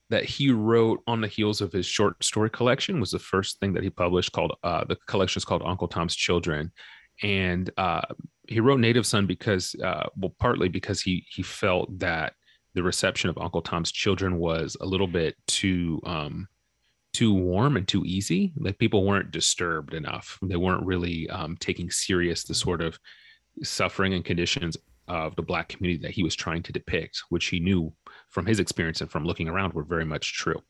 that 0.08 0.24
he 0.24 0.50
wrote 0.50 1.02
on 1.06 1.20
the 1.20 1.28
heels 1.28 1.60
of 1.60 1.72
his 1.72 1.84
short 1.84 2.22
story 2.22 2.50
collection 2.50 3.00
was 3.00 3.10
the 3.10 3.18
first 3.18 3.58
thing 3.58 3.72
that 3.72 3.82
he 3.82 3.90
published 3.90 4.32
called 4.32 4.56
uh, 4.62 4.84
the 4.84 4.96
collection 5.06 5.40
is 5.40 5.44
called 5.44 5.62
Uncle 5.64 5.88
Tom's 5.88 6.14
Children, 6.14 6.70
and 7.22 7.70
uh, 7.76 8.02
he 8.48 8.60
wrote 8.60 8.80
Native 8.80 9.06
Son 9.06 9.26
because 9.26 9.74
uh, 9.82 10.06
well 10.16 10.34
partly 10.38 10.68
because 10.68 11.00
he 11.02 11.24
he 11.28 11.42
felt 11.42 11.98
that 11.98 12.34
the 12.76 12.82
reception 12.82 13.30
of 13.30 13.38
Uncle 13.38 13.62
Tom's 13.62 13.90
Children 13.90 14.38
was 14.38 14.76
a 14.80 14.86
little 14.86 15.06
bit 15.06 15.34
too 15.48 15.98
um, 16.04 16.46
too 17.14 17.32
warm 17.32 17.78
and 17.78 17.88
too 17.88 18.04
easy. 18.04 18.52
Like 18.58 18.78
people 18.78 19.04
weren't 19.04 19.30
disturbed 19.30 19.94
enough. 19.94 20.38
They 20.42 20.56
weren't 20.56 20.84
really 20.84 21.28
um, 21.30 21.56
taking 21.58 21.90
serious 21.90 22.44
the 22.44 22.52
sort 22.52 22.82
of 22.82 22.98
suffering 23.62 24.12
and 24.12 24.22
conditions 24.22 24.76
of 25.08 25.34
the 25.36 25.42
black 25.42 25.68
community 25.70 26.02
that 26.02 26.10
he 26.10 26.22
was 26.22 26.34
trying 26.34 26.62
to 26.64 26.72
depict, 26.72 27.22
which 27.30 27.46
he 27.46 27.60
knew 27.60 27.94
from 28.36 28.44
his 28.44 28.60
experience 28.60 29.00
and 29.00 29.10
from 29.10 29.24
looking 29.24 29.48
around 29.48 29.72
were 29.72 29.82
very 29.82 30.04
much 30.04 30.34
true. 30.34 30.60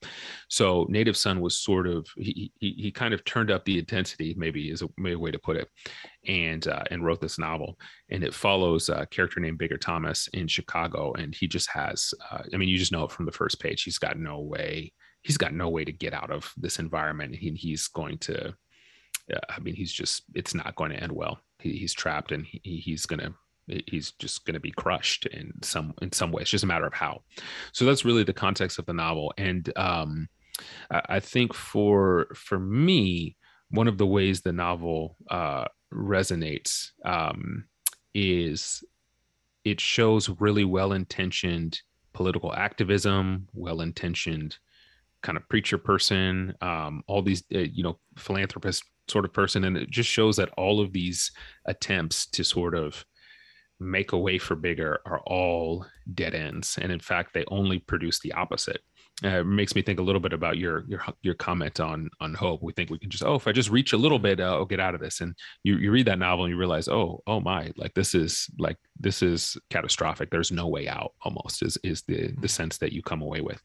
So 0.47 0.85
Native 0.87 1.17
Son 1.17 1.41
was 1.41 1.59
sort 1.59 1.85
of 1.85 2.07
he 2.15 2.49
he, 2.61 2.71
he 2.77 2.91
kind 2.91 3.13
of 3.13 3.25
turned 3.25 3.51
up 3.51 3.65
the 3.65 3.77
intensity, 3.77 4.33
maybe 4.37 4.71
is 4.71 4.81
a, 4.81 4.87
maybe 4.97 5.15
a 5.15 5.19
way 5.19 5.31
to 5.31 5.37
put 5.39 5.57
it, 5.57 5.67
and 6.25 6.65
uh, 6.65 6.83
and 6.91 7.03
wrote 7.03 7.19
this 7.19 7.37
novel. 7.37 7.77
And 8.07 8.23
it 8.23 8.33
follows 8.33 8.87
a 8.87 9.05
character 9.07 9.41
named 9.41 9.57
Bigger 9.57 9.77
Thomas 9.77 10.29
in 10.29 10.47
Chicago, 10.47 11.11
and 11.13 11.35
he 11.35 11.45
just 11.45 11.69
has 11.71 12.13
uh, 12.31 12.43
I 12.53 12.55
mean 12.55 12.69
you 12.69 12.77
just 12.77 12.93
know 12.93 13.03
it 13.03 13.11
from 13.11 13.25
the 13.25 13.33
first 13.33 13.59
page. 13.59 13.83
He's 13.83 13.99
got 13.99 14.17
no 14.17 14.39
way 14.39 14.93
he's 15.23 15.37
got 15.37 15.53
no 15.53 15.67
way 15.67 15.83
to 15.83 15.91
get 15.91 16.13
out 16.13 16.31
of 16.31 16.53
this 16.55 16.79
environment. 16.79 17.35
He, 17.35 17.51
he's 17.51 17.89
going 17.89 18.17
to 18.19 18.53
I 19.49 19.59
mean 19.59 19.75
he's 19.75 19.91
just 19.91 20.23
it's 20.33 20.53
not 20.53 20.75
going 20.75 20.91
to 20.91 21.03
end 21.03 21.11
well. 21.11 21.39
He, 21.59 21.73
he's 21.73 21.93
trapped 21.93 22.31
and 22.31 22.45
he, 22.45 22.77
he's 22.77 23.05
going 23.05 23.19
to 23.19 23.33
he's 23.87 24.11
just 24.13 24.45
going 24.45 24.53
to 24.53 24.59
be 24.59 24.71
crushed 24.71 25.25
in 25.27 25.51
some 25.61 25.93
in 26.01 26.11
some 26.11 26.31
way. 26.31 26.41
It's 26.41 26.51
just 26.51 26.63
a 26.63 26.67
matter 26.67 26.87
of 26.87 26.93
how. 26.93 27.21
So 27.71 27.85
that's 27.85 28.05
really 28.05 28.23
the 28.23 28.33
context 28.33 28.79
of 28.79 28.85
the 28.85 28.93
novel. 28.93 29.33
And 29.37 29.71
um, 29.77 30.29
I, 30.89 31.19
think 31.19 31.53
for 31.53 32.27
for 32.33 32.59
me 32.59 33.35
one 33.69 33.87
of 33.87 33.97
the 33.97 34.07
ways 34.07 34.41
the 34.41 34.53
novel 34.53 35.17
uh, 35.29 35.65
resonates 35.93 36.91
um, 37.05 37.65
is 38.13 38.83
it 39.63 39.79
shows 39.79 40.29
really 40.39 40.65
well 40.65 40.93
intentioned 40.93 41.81
political 42.13 42.53
activism 42.53 43.47
well 43.53 43.81
intentioned 43.81 44.57
kind 45.21 45.37
of 45.37 45.47
preacher 45.49 45.77
person 45.77 46.53
um, 46.61 47.03
all 47.05 47.21
these 47.21 47.43
uh, 47.53 47.59
you 47.59 47.83
know 47.83 47.99
philanthropist 48.17 48.83
sort 49.09 49.25
of 49.25 49.33
person. 49.33 49.63
And 49.63 49.77
it 49.77 49.89
just 49.89 50.09
shows 50.09 50.37
that 50.37 50.49
all 50.57 50.79
of 50.79 50.93
these 50.93 51.31
attempts 51.65 52.25
to 52.27 52.43
sort 52.43 52.75
of 52.75 53.05
make 53.79 54.11
a 54.11 54.17
way 54.17 54.37
for 54.37 54.55
Bigger 54.55 54.99
are 55.05 55.19
all 55.25 55.85
dead 56.13 56.33
ends. 56.33 56.77
And 56.81 56.91
in 56.91 56.99
fact 56.99 57.33
they 57.33 57.45
only 57.49 57.79
produce 57.79 58.19
the 58.19 58.33
opposite. 58.33 58.81
Uh, 59.23 59.39
it 59.39 59.45
makes 59.45 59.73
me 59.73 59.81
think 59.81 59.99
a 59.99 60.03
little 60.03 60.21
bit 60.21 60.33
about 60.33 60.57
your 60.57 60.85
your 60.87 61.01
your 61.23 61.33
comment 61.33 61.79
on 61.79 62.09
on 62.19 62.35
hope. 62.35 62.61
We 62.61 62.73
think 62.73 62.91
we 62.91 62.99
can 62.99 63.09
just 63.09 63.23
oh 63.23 63.35
if 63.35 63.47
i 63.47 63.51
just 63.51 63.71
reach 63.71 63.93
a 63.93 63.97
little 63.97 64.19
bit 64.19 64.39
uh, 64.39 64.53
i'll 64.53 64.65
get 64.65 64.79
out 64.79 64.93
of 64.93 65.01
this. 65.01 65.21
And 65.21 65.35
you 65.63 65.77
you 65.77 65.91
read 65.91 66.05
that 66.05 66.19
novel 66.19 66.45
and 66.45 66.51
you 66.51 66.57
realize 66.57 66.87
oh 66.87 67.23
oh 67.25 67.39
my 67.39 67.71
like 67.77 67.93
this 67.95 68.13
is 68.13 68.47
like 68.59 68.77
this 68.99 69.23
is 69.23 69.57
catastrophic. 69.69 70.29
There's 70.29 70.51
no 70.51 70.67
way 70.67 70.87
out 70.87 71.13
almost 71.23 71.63
is 71.63 71.77
is 71.83 72.03
the 72.03 72.31
the 72.39 72.47
sense 72.47 72.77
that 72.77 72.93
you 72.93 73.01
come 73.01 73.21
away 73.21 73.41
with. 73.41 73.61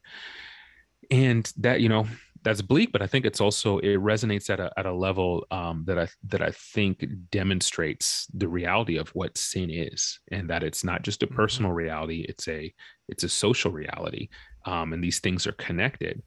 And 1.11 1.51
that 1.57 1.81
you 1.81 1.89
know 1.89 2.07
that's 2.43 2.61
bleak, 2.61 2.91
but 2.91 3.01
I 3.01 3.07
think 3.07 3.25
it's 3.25 3.41
also 3.41 3.79
it 3.79 3.97
resonates 3.97 4.49
at 4.49 4.59
a 4.59 4.71
at 4.77 4.85
a 4.85 4.93
level 4.93 5.45
um, 5.51 5.83
that 5.87 5.97
I 5.97 6.07
that 6.27 6.41
I 6.41 6.51
think 6.51 7.05
demonstrates 7.31 8.27
the 8.33 8.47
reality 8.47 8.97
of 8.97 9.09
what 9.09 9.37
sin 9.37 9.69
is, 9.69 10.19
and 10.31 10.49
that 10.49 10.63
it's 10.63 10.83
not 10.83 11.03
just 11.03 11.23
a 11.23 11.25
mm-hmm. 11.25 11.35
personal 11.35 11.71
reality; 11.71 12.25
it's 12.27 12.47
a 12.47 12.73
it's 13.07 13.23
a 13.23 13.29
social 13.29 13.71
reality, 13.71 14.29
um, 14.65 14.93
and 14.93 15.03
these 15.03 15.19
things 15.19 15.47
are 15.47 15.53
connected, 15.53 16.21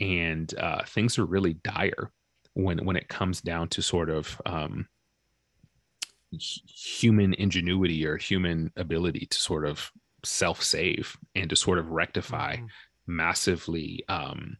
and 0.00 0.52
uh, 0.58 0.82
things 0.84 1.18
are 1.18 1.26
really 1.26 1.54
dire 1.54 2.10
when 2.54 2.84
when 2.84 2.96
it 2.96 3.08
comes 3.08 3.40
down 3.40 3.68
to 3.68 3.82
sort 3.82 4.10
of 4.10 4.40
um, 4.46 4.88
human 6.32 7.34
ingenuity 7.34 8.04
or 8.06 8.16
human 8.16 8.72
ability 8.76 9.26
to 9.26 9.38
sort 9.38 9.64
of 9.64 9.90
self 10.24 10.62
save 10.62 11.16
and 11.34 11.48
to 11.50 11.56
sort 11.56 11.78
of 11.78 11.90
rectify 11.90 12.56
mm-hmm. 12.56 12.66
massively 13.06 14.04
um, 14.08 14.56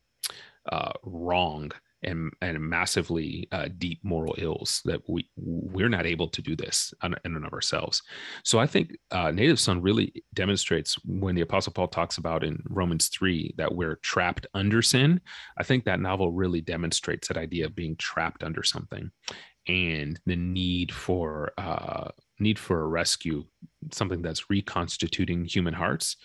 uh, 0.71 0.93
wrong 1.03 1.73
and 2.03 2.33
and 2.41 2.59
massively 2.59 3.47
uh, 3.53 3.69
deep 3.79 4.01
moral 4.03 4.35
ills 4.39 4.81
that 4.85 5.01
we 5.09 5.29
we're 5.37 5.89
not 5.89 6.07
able 6.07 6.29
to 6.29 6.43
do 6.43 6.57
this 6.57 6.95
in 7.03 7.15
and 7.25 7.45
of 7.45 7.53
ourselves. 7.53 8.03
So 8.43 8.59
I 8.59 8.67
think 8.67 8.97
uh, 9.11 9.31
native 9.31 9.61
son 9.61 9.83
really 9.83 10.25
demonstrates 10.33 10.97
when 11.05 11.35
the 11.35 11.43
Apostle 11.43 11.73
Paul 11.73 11.89
talks 11.89 12.19
about 12.19 12.45
in 12.45 12.63
Romans 12.69 13.09
three 13.09 13.55
that 13.59 13.75
we're 13.75 13.97
trapped 13.97 14.47
under 14.55 14.83
sin. 14.83 15.21
I 15.59 15.63
think 15.63 15.85
that 15.85 16.01
novel 16.01 16.33
really 16.33 16.61
demonstrates 16.61 17.29
that 17.29 17.37
idea 17.37 17.67
of 17.67 17.77
being 17.77 17.97
trapped 17.97 18.43
under 18.43 18.63
something 18.63 19.11
and 19.69 20.19
the 20.25 20.37
need 20.37 20.93
for 20.93 21.53
uh, 21.59 22.09
need 22.39 22.59
for 22.59 22.83
a 22.83 22.89
rescue, 22.89 23.45
something 23.93 24.23
that's 24.23 24.49
reconstituting 24.49 25.45
human 25.45 25.75
hearts 25.75 26.17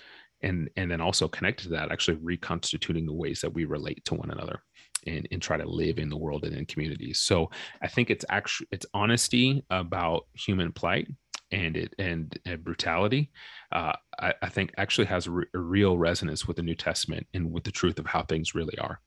and 0.42 0.70
and 0.76 0.92
then 0.92 1.02
also 1.02 1.28
connected 1.28 1.64
to 1.64 1.70
that 1.70 1.92
actually 1.92 2.18
reconstituting 2.22 3.06
the 3.06 3.14
ways 3.14 3.42
that 3.42 3.54
we 3.54 3.66
relate 3.66 4.04
to 4.06 4.16
one 4.16 4.32
another 4.32 4.62
and, 5.08 5.28
and 5.32 5.42
try 5.42 5.58
to 5.58 5.68
live 5.68 6.00
in 6.00 6.10
the 6.10 6.18
world 6.18 6.44
and 6.44 6.56
in 6.56 6.66
communities. 6.66 7.20
So 7.20 7.50
i 7.82 7.88
think 7.88 8.10
it's 8.10 8.26
actually 8.30 8.68
it's 8.72 8.86
honesty 8.94 9.64
about 9.70 10.28
human 10.34 10.72
plight 10.72 11.08
and 11.52 11.78
it 11.78 11.94
and, 12.00 12.38
and 12.46 12.64
brutality 12.64 13.32
uh, 13.72 13.94
I, 14.20 14.34
I, 14.42 14.50
think 14.50 14.74
actually 14.78 15.08
has 15.08 15.28
a, 15.28 15.32
re- 15.32 15.46
a, 15.54 15.60
real 15.60 15.98
resonance 15.98 16.48
with 16.48 16.58
the 16.58 16.64
new 16.64 16.76
testament 16.76 17.28
and 17.34 17.52
with 17.52 17.64
the 17.64 17.72
truth 17.72 18.00
of 18.00 18.06
how 18.06 18.24
things 18.24 18.56
really 18.56 18.78
are. 18.80 19.02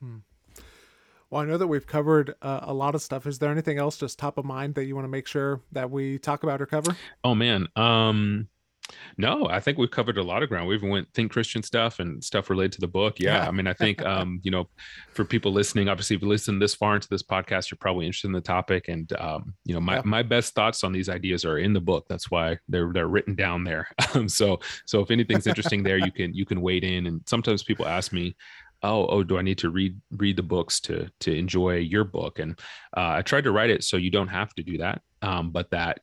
Hmm. 0.00 0.18
well 1.28 1.42
i 1.42 1.44
know 1.44 1.58
that 1.58 1.66
we've 1.66 1.86
covered 1.86 2.34
uh, 2.40 2.60
a 2.62 2.72
lot 2.72 2.94
of 2.94 3.02
stuff. 3.02 3.26
Is 3.26 3.38
there 3.38 3.50
anything 3.50 3.78
else 3.78 3.96
just 3.96 4.18
top 4.18 4.38
of 4.38 4.44
mind 4.44 4.74
that 4.76 4.84
you 4.84 4.94
want 4.94 5.04
to 5.04 5.10
make 5.10 5.26
sure 5.26 5.60
that 5.72 5.90
we 5.90 6.18
talk 6.18 6.42
about 6.42 6.62
or 6.62 6.66
cover? 6.66 6.96
Oh 7.24 7.34
man 7.34 7.68
um 7.76 8.48
no, 9.16 9.46
I 9.46 9.60
think 9.60 9.78
we've 9.78 9.90
covered 9.90 10.18
a 10.18 10.22
lot 10.22 10.42
of 10.42 10.48
ground. 10.48 10.68
We 10.68 10.74
even 10.74 10.88
went 10.88 11.12
think 11.14 11.32
Christian 11.32 11.62
stuff 11.62 11.98
and 11.98 12.22
stuff 12.22 12.50
related 12.50 12.72
to 12.72 12.80
the 12.80 12.88
book. 12.88 13.18
Yeah, 13.18 13.42
yeah. 13.42 13.48
I 13.48 13.50
mean, 13.50 13.66
I 13.66 13.72
think 13.72 14.04
um, 14.04 14.40
you 14.42 14.50
know, 14.50 14.68
for 15.12 15.24
people 15.24 15.52
listening, 15.52 15.88
obviously, 15.88 16.16
if 16.16 16.22
you 16.22 16.28
listen 16.28 16.58
this 16.58 16.74
far 16.74 16.94
into 16.94 17.08
this 17.08 17.22
podcast, 17.22 17.70
you're 17.70 17.78
probably 17.78 18.06
interested 18.06 18.28
in 18.28 18.32
the 18.32 18.40
topic. 18.40 18.88
And 18.88 19.12
um, 19.14 19.54
you 19.64 19.74
know, 19.74 19.80
my 19.80 19.96
yeah. 19.96 20.02
my 20.04 20.22
best 20.22 20.54
thoughts 20.54 20.84
on 20.84 20.92
these 20.92 21.08
ideas 21.08 21.44
are 21.44 21.58
in 21.58 21.72
the 21.72 21.80
book. 21.80 22.06
That's 22.08 22.30
why 22.30 22.58
they're 22.68 22.92
they're 22.92 23.08
written 23.08 23.34
down 23.34 23.64
there. 23.64 23.88
Um, 24.14 24.26
so 24.26 24.58
so 24.86 25.00
if 25.00 25.10
anything's 25.10 25.46
interesting 25.46 25.82
there, 25.82 25.98
you 25.98 26.10
can 26.10 26.32
you 26.32 26.46
can 26.46 26.62
wade 26.62 26.82
in. 26.82 27.06
And 27.06 27.20
sometimes 27.26 27.62
people 27.62 27.86
ask 27.86 28.10
me, 28.10 28.34
oh 28.82 29.06
oh 29.08 29.22
do 29.22 29.38
i 29.38 29.42
need 29.42 29.58
to 29.58 29.70
read 29.70 30.00
read 30.12 30.36
the 30.36 30.42
books 30.42 30.80
to 30.80 31.10
to 31.20 31.34
enjoy 31.34 31.76
your 31.76 32.04
book 32.04 32.38
and 32.38 32.58
uh, 32.96 33.10
i 33.16 33.22
tried 33.22 33.44
to 33.44 33.50
write 33.50 33.70
it 33.70 33.82
so 33.82 33.96
you 33.96 34.10
don't 34.10 34.28
have 34.28 34.54
to 34.54 34.62
do 34.62 34.78
that 34.78 35.02
um, 35.22 35.50
but 35.50 35.68
that 35.70 36.00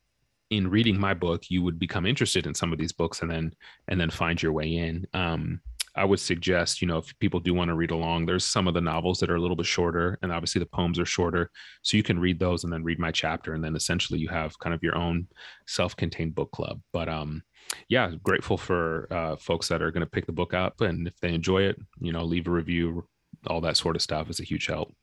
in 0.50 0.70
reading 0.70 1.00
my 1.00 1.14
book 1.14 1.44
you 1.50 1.64
would 1.64 1.80
become 1.80 2.06
interested 2.06 2.46
in 2.46 2.54
some 2.54 2.72
of 2.72 2.80
these 2.80 2.92
books 2.92 3.22
and 3.22 3.32
then 3.32 3.54
and 3.88 4.00
then 4.00 4.10
find 4.10 4.42
your 4.42 4.52
way 4.52 4.76
in. 4.76 5.06
Um, 5.14 5.62
i 5.98 6.04
would 6.04 6.20
suggest 6.20 6.82
you 6.82 6.88
know 6.88 6.98
if 6.98 7.18
people 7.20 7.40
do 7.40 7.54
want 7.54 7.70
to 7.70 7.76
read 7.76 7.92
along 7.92 8.26
there's 8.26 8.44
some 8.44 8.68
of 8.68 8.74
the 8.74 8.82
novels 8.82 9.20
that 9.20 9.30
are 9.30 9.38
a 9.38 9.40
little 9.40 9.56
bit 9.56 9.66
shorter 9.66 10.20
and 10.22 10.32
obviously 10.32 10.60
the 10.60 10.66
poems 10.66 11.00
are 11.00 11.06
shorter 11.06 11.50
so 11.84 11.96
you 11.96 12.04
can 12.04 12.20
read 12.20 12.38
those 12.38 12.64
and 12.64 12.74
then 12.74 12.84
read 12.84 13.00
my 13.00 13.12
chapter 13.12 13.54
and 13.54 13.64
then 13.64 13.76
essentially 13.76 14.20
you 14.20 14.28
have 14.28 14.60
kind 14.60 14.74
of 14.74 14.84
your 14.84 14.98
own 14.98 15.26
self-contained 15.68 16.36
book 16.36 16.52
club. 16.52 16.82
But 16.92 17.10
um 17.10 17.44
yeah 17.90 18.12
grateful 18.24 18.58
for 18.58 19.08
uh, 19.12 19.36
folks 19.38 19.68
that 19.70 19.82
are 19.82 19.92
going 19.92 20.06
to 20.06 20.10
pick 20.10 20.26
the 20.26 20.32
book 20.32 20.54
up 20.54 20.82
and 20.82 21.08
if 21.08 21.20
they 21.20 21.34
enjoy 21.34 21.64
it 21.64 21.78
you 22.00 22.12
know 22.12 22.24
leave 22.24 22.48
a 22.48 22.52
review 22.52 23.08
all 23.48 23.62
that 23.62 23.78
sort 23.78 23.96
of 23.96 24.02
stuff 24.02 24.30
is 24.30 24.40
a 24.40 24.44
huge 24.44 24.68
help 24.68 24.94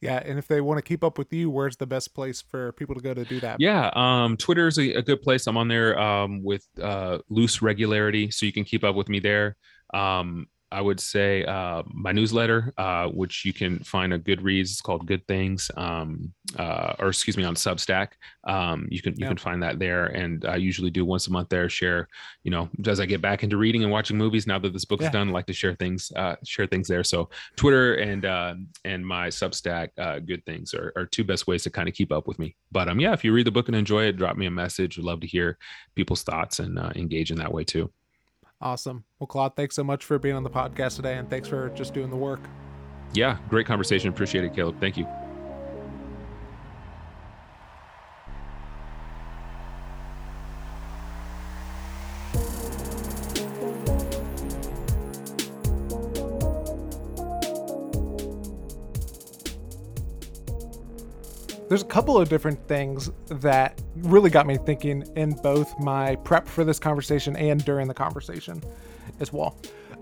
yeah, 0.00 0.22
and 0.24 0.38
if 0.38 0.48
they 0.48 0.60
want 0.60 0.78
to 0.78 0.82
keep 0.82 1.04
up 1.04 1.18
with 1.18 1.32
you, 1.32 1.50
where's 1.50 1.76
the 1.76 1.86
best 1.86 2.14
place 2.14 2.40
for 2.40 2.72
people 2.72 2.94
to 2.94 3.02
go 3.02 3.12
to 3.12 3.24
do 3.24 3.38
that? 3.40 3.60
Yeah, 3.60 3.90
um, 3.94 4.36
Twitter 4.36 4.66
is 4.66 4.78
a, 4.78 4.94
a, 4.94 5.02
good 5.02 5.20
place. 5.20 5.46
I'm 5.46 5.58
on 5.58 5.68
there 5.68 5.98
um, 5.98 6.42
with 6.42 6.66
uh, 6.80 7.18
loose 7.28 7.60
regularity, 7.60 8.30
so 8.30 8.46
you 8.46 8.52
can 8.52 8.64
keep 8.64 8.82
up 8.82 8.94
with 8.94 9.10
me 9.10 9.20
there. 9.20 9.56
Um, 9.92 10.46
I 10.72 10.80
would 10.80 11.00
say 11.00 11.44
uh, 11.44 11.82
my 11.86 12.12
newsletter, 12.12 12.72
uh, 12.78 13.08
which 13.08 13.44
you 13.44 13.52
can 13.52 13.80
find 13.80 14.12
a 14.12 14.18
Goodreads. 14.18 14.70
It's 14.70 14.80
called 14.80 15.06
Good 15.06 15.26
Things, 15.26 15.70
um, 15.76 16.32
uh, 16.56 16.94
or 16.98 17.08
excuse 17.08 17.36
me, 17.36 17.44
on 17.44 17.56
Substack. 17.56 18.10
Um, 18.44 18.86
you 18.90 19.02
can 19.02 19.14
you 19.16 19.26
can 19.26 19.36
find 19.36 19.62
that 19.62 19.78
there, 19.78 20.06
and 20.06 20.44
I 20.44 20.56
usually 20.56 20.90
do 20.90 21.04
once 21.04 21.26
a 21.26 21.32
month 21.32 21.48
there. 21.48 21.68
Share, 21.68 22.08
you 22.44 22.50
know, 22.50 22.68
as 22.86 23.00
I 23.00 23.06
get 23.06 23.20
back 23.20 23.42
into 23.42 23.56
reading 23.56 23.82
and 23.82 23.90
watching 23.90 24.16
movies. 24.16 24.46
Now 24.46 24.58
that 24.60 24.72
this 24.72 24.84
book's 24.84 25.04
yeah. 25.04 25.10
done, 25.10 25.30
I 25.30 25.32
like 25.32 25.46
to 25.46 25.52
share 25.52 25.74
things, 25.74 26.12
uh, 26.14 26.36
share 26.44 26.66
things 26.66 26.86
there. 26.86 27.04
So 27.04 27.30
Twitter 27.56 27.94
and 27.94 28.24
uh, 28.24 28.54
and 28.84 29.04
my 29.04 29.28
Substack, 29.28 29.90
uh, 29.98 30.20
Good 30.20 30.46
Things, 30.46 30.72
are, 30.74 30.92
are 30.94 31.06
two 31.06 31.24
best 31.24 31.46
ways 31.46 31.64
to 31.64 31.70
kind 31.70 31.88
of 31.88 31.94
keep 31.94 32.12
up 32.12 32.28
with 32.28 32.38
me. 32.38 32.54
But 32.70 32.88
um, 32.88 33.00
yeah, 33.00 33.12
if 33.12 33.24
you 33.24 33.32
read 33.32 33.46
the 33.46 33.50
book 33.50 33.68
and 33.68 33.76
enjoy 33.76 34.04
it, 34.04 34.16
drop 34.16 34.36
me 34.36 34.46
a 34.46 34.50
message. 34.50 34.98
I'd 34.98 35.04
love 35.04 35.20
to 35.20 35.26
hear 35.26 35.58
people's 35.96 36.22
thoughts 36.22 36.60
and 36.60 36.78
engage 36.94 37.30
in 37.30 37.38
that 37.38 37.52
way 37.52 37.64
too. 37.64 37.90
Awesome. 38.60 39.04
Well, 39.18 39.26
Claude, 39.26 39.56
thanks 39.56 39.74
so 39.74 39.84
much 39.84 40.04
for 40.04 40.18
being 40.18 40.34
on 40.34 40.42
the 40.42 40.50
podcast 40.50 40.96
today, 40.96 41.16
and 41.16 41.28
thanks 41.30 41.48
for 41.48 41.70
just 41.70 41.94
doing 41.94 42.10
the 42.10 42.16
work. 42.16 42.40
Yeah, 43.14 43.38
great 43.48 43.66
conversation. 43.66 44.10
Appreciate 44.10 44.44
it, 44.44 44.54
Caleb. 44.54 44.78
Thank 44.80 44.96
you. 44.96 45.06
There's 61.70 61.82
a 61.82 61.86
couple 61.86 62.18
of 62.18 62.28
different 62.28 62.66
things 62.66 63.12
that 63.28 63.80
really 63.98 64.28
got 64.28 64.44
me 64.44 64.56
thinking 64.56 65.04
in 65.14 65.30
both 65.34 65.78
my 65.78 66.16
prep 66.16 66.48
for 66.48 66.64
this 66.64 66.80
conversation 66.80 67.36
and 67.36 67.64
during 67.64 67.86
the 67.86 67.94
conversation 67.94 68.60
as 69.20 69.32
well. 69.32 69.56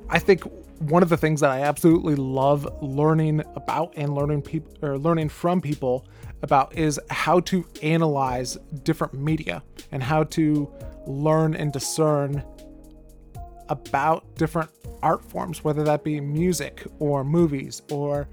I 0.09 0.19
think 0.19 0.45
one 0.79 1.03
of 1.03 1.11
the 1.11 1.17
things 1.19 1.43
that 1.43 1.51
I 1.51 1.61
absolutely 1.61 2.15
love 2.15 2.67
learning 2.81 3.43
about 3.55 3.93
and 3.97 4.15
learning 4.15 4.41
people 4.41 4.73
or 4.81 4.97
learning 4.97 5.29
from 5.29 5.61
people 5.61 6.07
about 6.41 6.75
is 6.75 6.99
how 7.11 7.41
to 7.41 7.67
analyze 7.83 8.57
different 8.85 9.13
media 9.13 9.63
and 9.93 10.03
how 10.03 10.25
to 10.25 10.73
learn 11.07 11.55
and 11.55 11.71
discern 11.71 12.43
about 13.69 14.25
different 14.37 14.71
art 15.03 15.23
forms, 15.23 15.63
whether 15.63 15.85
that 15.85 16.03
be 16.03 16.19
music 16.19 16.87
or 16.99 17.25
movies 17.25 17.83
or 17.91 18.27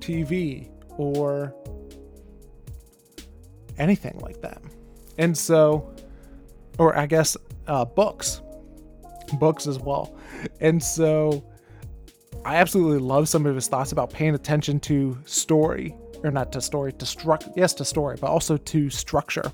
TV 0.00 0.68
or 0.98 1.54
anything 3.80 4.18
like 4.20 4.40
that. 4.42 4.62
And 5.18 5.36
so, 5.36 5.92
or 6.78 6.96
I 6.96 7.06
guess 7.06 7.36
uh, 7.66 7.84
books, 7.84 8.42
books 9.38 9.66
as 9.66 9.78
well. 9.78 10.16
And 10.60 10.82
so, 10.82 11.44
I 12.44 12.56
absolutely 12.56 13.00
love 13.00 13.28
some 13.28 13.44
of 13.44 13.54
his 13.54 13.68
thoughts 13.68 13.92
about 13.92 14.10
paying 14.10 14.34
attention 14.34 14.80
to 14.80 15.18
story, 15.24 15.94
or 16.22 16.30
not 16.30 16.52
to 16.52 16.60
story, 16.60 16.92
to 16.94 17.04
structure. 17.06 17.50
Yes, 17.56 17.74
to 17.74 17.84
story, 17.84 18.16
but 18.20 18.28
also 18.28 18.56
to 18.56 18.88
structure, 18.88 19.52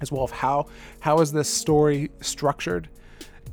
as 0.00 0.10
well 0.10 0.24
of 0.24 0.30
how 0.30 0.66
how 0.98 1.20
is 1.20 1.30
this 1.30 1.48
story 1.48 2.10
structured 2.20 2.88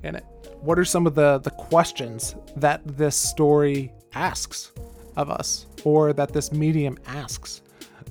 in 0.04 0.16
it. 0.16 0.26
What 0.62 0.80
are 0.80 0.86
some 0.86 1.06
of 1.06 1.14
the 1.14 1.38
the 1.40 1.52
questions 1.52 2.36
that 2.56 2.82
this 2.98 3.16
story 3.16 3.92
asks 4.14 4.72
of 5.18 5.30
us, 5.30 5.68
or 5.84 6.14
that 6.14 6.34
this 6.34 6.52
medium 6.52 6.98
asks 7.06 7.62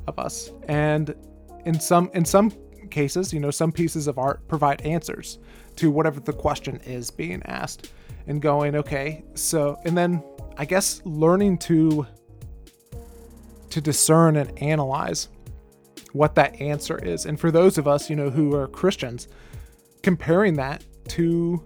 of 0.07 0.19
us, 0.21 0.53
and 0.69 1.13
in 1.67 1.79
some 1.79 2.11
in 2.15 2.25
some 2.25 2.53
cases, 2.91 3.33
you 3.33 3.41
know, 3.41 3.51
some 3.51 3.73
pieces 3.73 4.07
of 4.07 4.19
art 4.19 4.47
provide 4.49 4.81
answers 4.83 5.39
to 5.75 5.91
whatever 5.91 6.21
the 6.21 6.33
question 6.33 6.77
is 6.87 7.11
being 7.11 7.43
asked 7.45 7.93
and 8.29 8.41
going, 8.41 8.77
okay, 8.77 9.25
so 9.35 9.77
and 9.85 9.99
then 9.99 10.23
I 10.57 10.65
guess 10.65 11.03
learning 11.05 11.59
to 11.59 12.07
to 13.69 13.81
discern 13.81 14.37
and 14.37 14.57
analyze 14.63 15.29
what 16.13 16.35
that 16.37 16.59
answer 16.61 16.99
is. 17.05 17.27
And 17.27 17.39
for 17.39 17.51
those 17.51 17.77
of 17.77 17.87
us, 17.87 18.09
you 18.09 18.17
know, 18.17 18.31
who 18.31 18.55
are 18.55 18.69
Christians, 18.69 19.29
comparing 20.03 20.55
that 20.55 20.85
to 21.09 21.63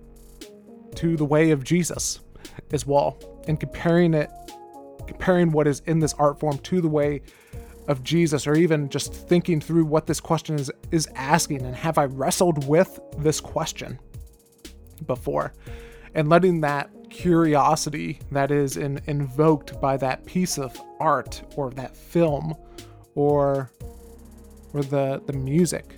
to 0.96 1.16
the 1.16 1.24
way 1.24 1.50
of 1.50 1.62
Jesus 1.62 2.20
as 2.72 2.86
well 2.86 3.18
and 3.46 3.60
comparing 3.60 4.14
it 4.14 4.30
comparing 5.06 5.52
what 5.52 5.66
is 5.66 5.80
in 5.86 5.98
this 5.98 6.14
art 6.14 6.40
form 6.40 6.56
to 6.58 6.80
the 6.80 6.88
way 6.88 7.20
of 7.90 8.04
Jesus 8.04 8.46
or 8.46 8.54
even 8.54 8.88
just 8.88 9.12
thinking 9.12 9.60
through 9.60 9.84
what 9.84 10.06
this 10.06 10.20
question 10.20 10.54
is 10.54 10.70
is 10.92 11.08
asking 11.16 11.62
and 11.62 11.74
have 11.74 11.98
I 11.98 12.04
wrestled 12.04 12.66
with 12.66 13.00
this 13.18 13.40
question 13.40 13.98
before? 15.06 15.52
And 16.14 16.28
letting 16.28 16.60
that 16.60 16.90
curiosity 17.10 18.20
that 18.30 18.52
is 18.52 18.76
in, 18.76 19.00
invoked 19.06 19.80
by 19.80 19.96
that 19.96 20.24
piece 20.24 20.56
of 20.58 20.80
art 21.00 21.42
or 21.56 21.70
that 21.72 21.96
film 21.96 22.54
or 23.14 23.70
or 24.72 24.82
the 24.82 25.20
the 25.26 25.32
music 25.32 25.96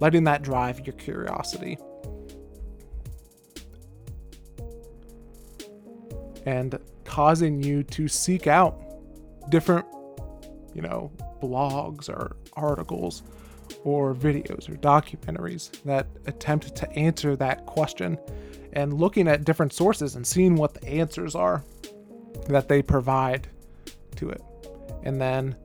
letting 0.00 0.24
that 0.24 0.42
drive 0.42 0.86
your 0.86 0.94
curiosity. 0.96 1.78
And 6.46 6.78
causing 7.04 7.62
you 7.62 7.82
to 7.84 8.06
seek 8.06 8.46
out 8.46 8.80
different 9.50 9.86
you 10.74 10.82
know, 10.82 11.10
blogs 11.42 12.08
or 12.08 12.36
articles 12.54 13.22
or 13.82 14.14
videos 14.14 14.68
or 14.68 14.74
documentaries 14.74 15.70
that 15.84 16.06
attempt 16.26 16.74
to 16.76 16.90
answer 16.92 17.36
that 17.36 17.64
question 17.66 18.18
and 18.72 18.92
looking 18.92 19.28
at 19.28 19.44
different 19.44 19.72
sources 19.72 20.16
and 20.16 20.26
seeing 20.26 20.56
what 20.56 20.74
the 20.74 20.86
answers 20.88 21.34
are 21.34 21.64
that 22.48 22.68
they 22.68 22.82
provide 22.82 23.46
to 24.16 24.28
it. 24.28 24.42
And 25.04 25.20
then 25.20 25.56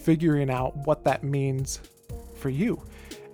figuring 0.00 0.50
out 0.50 0.76
what 0.86 1.04
that 1.04 1.22
means 1.22 1.80
for 2.36 2.50
you. 2.50 2.82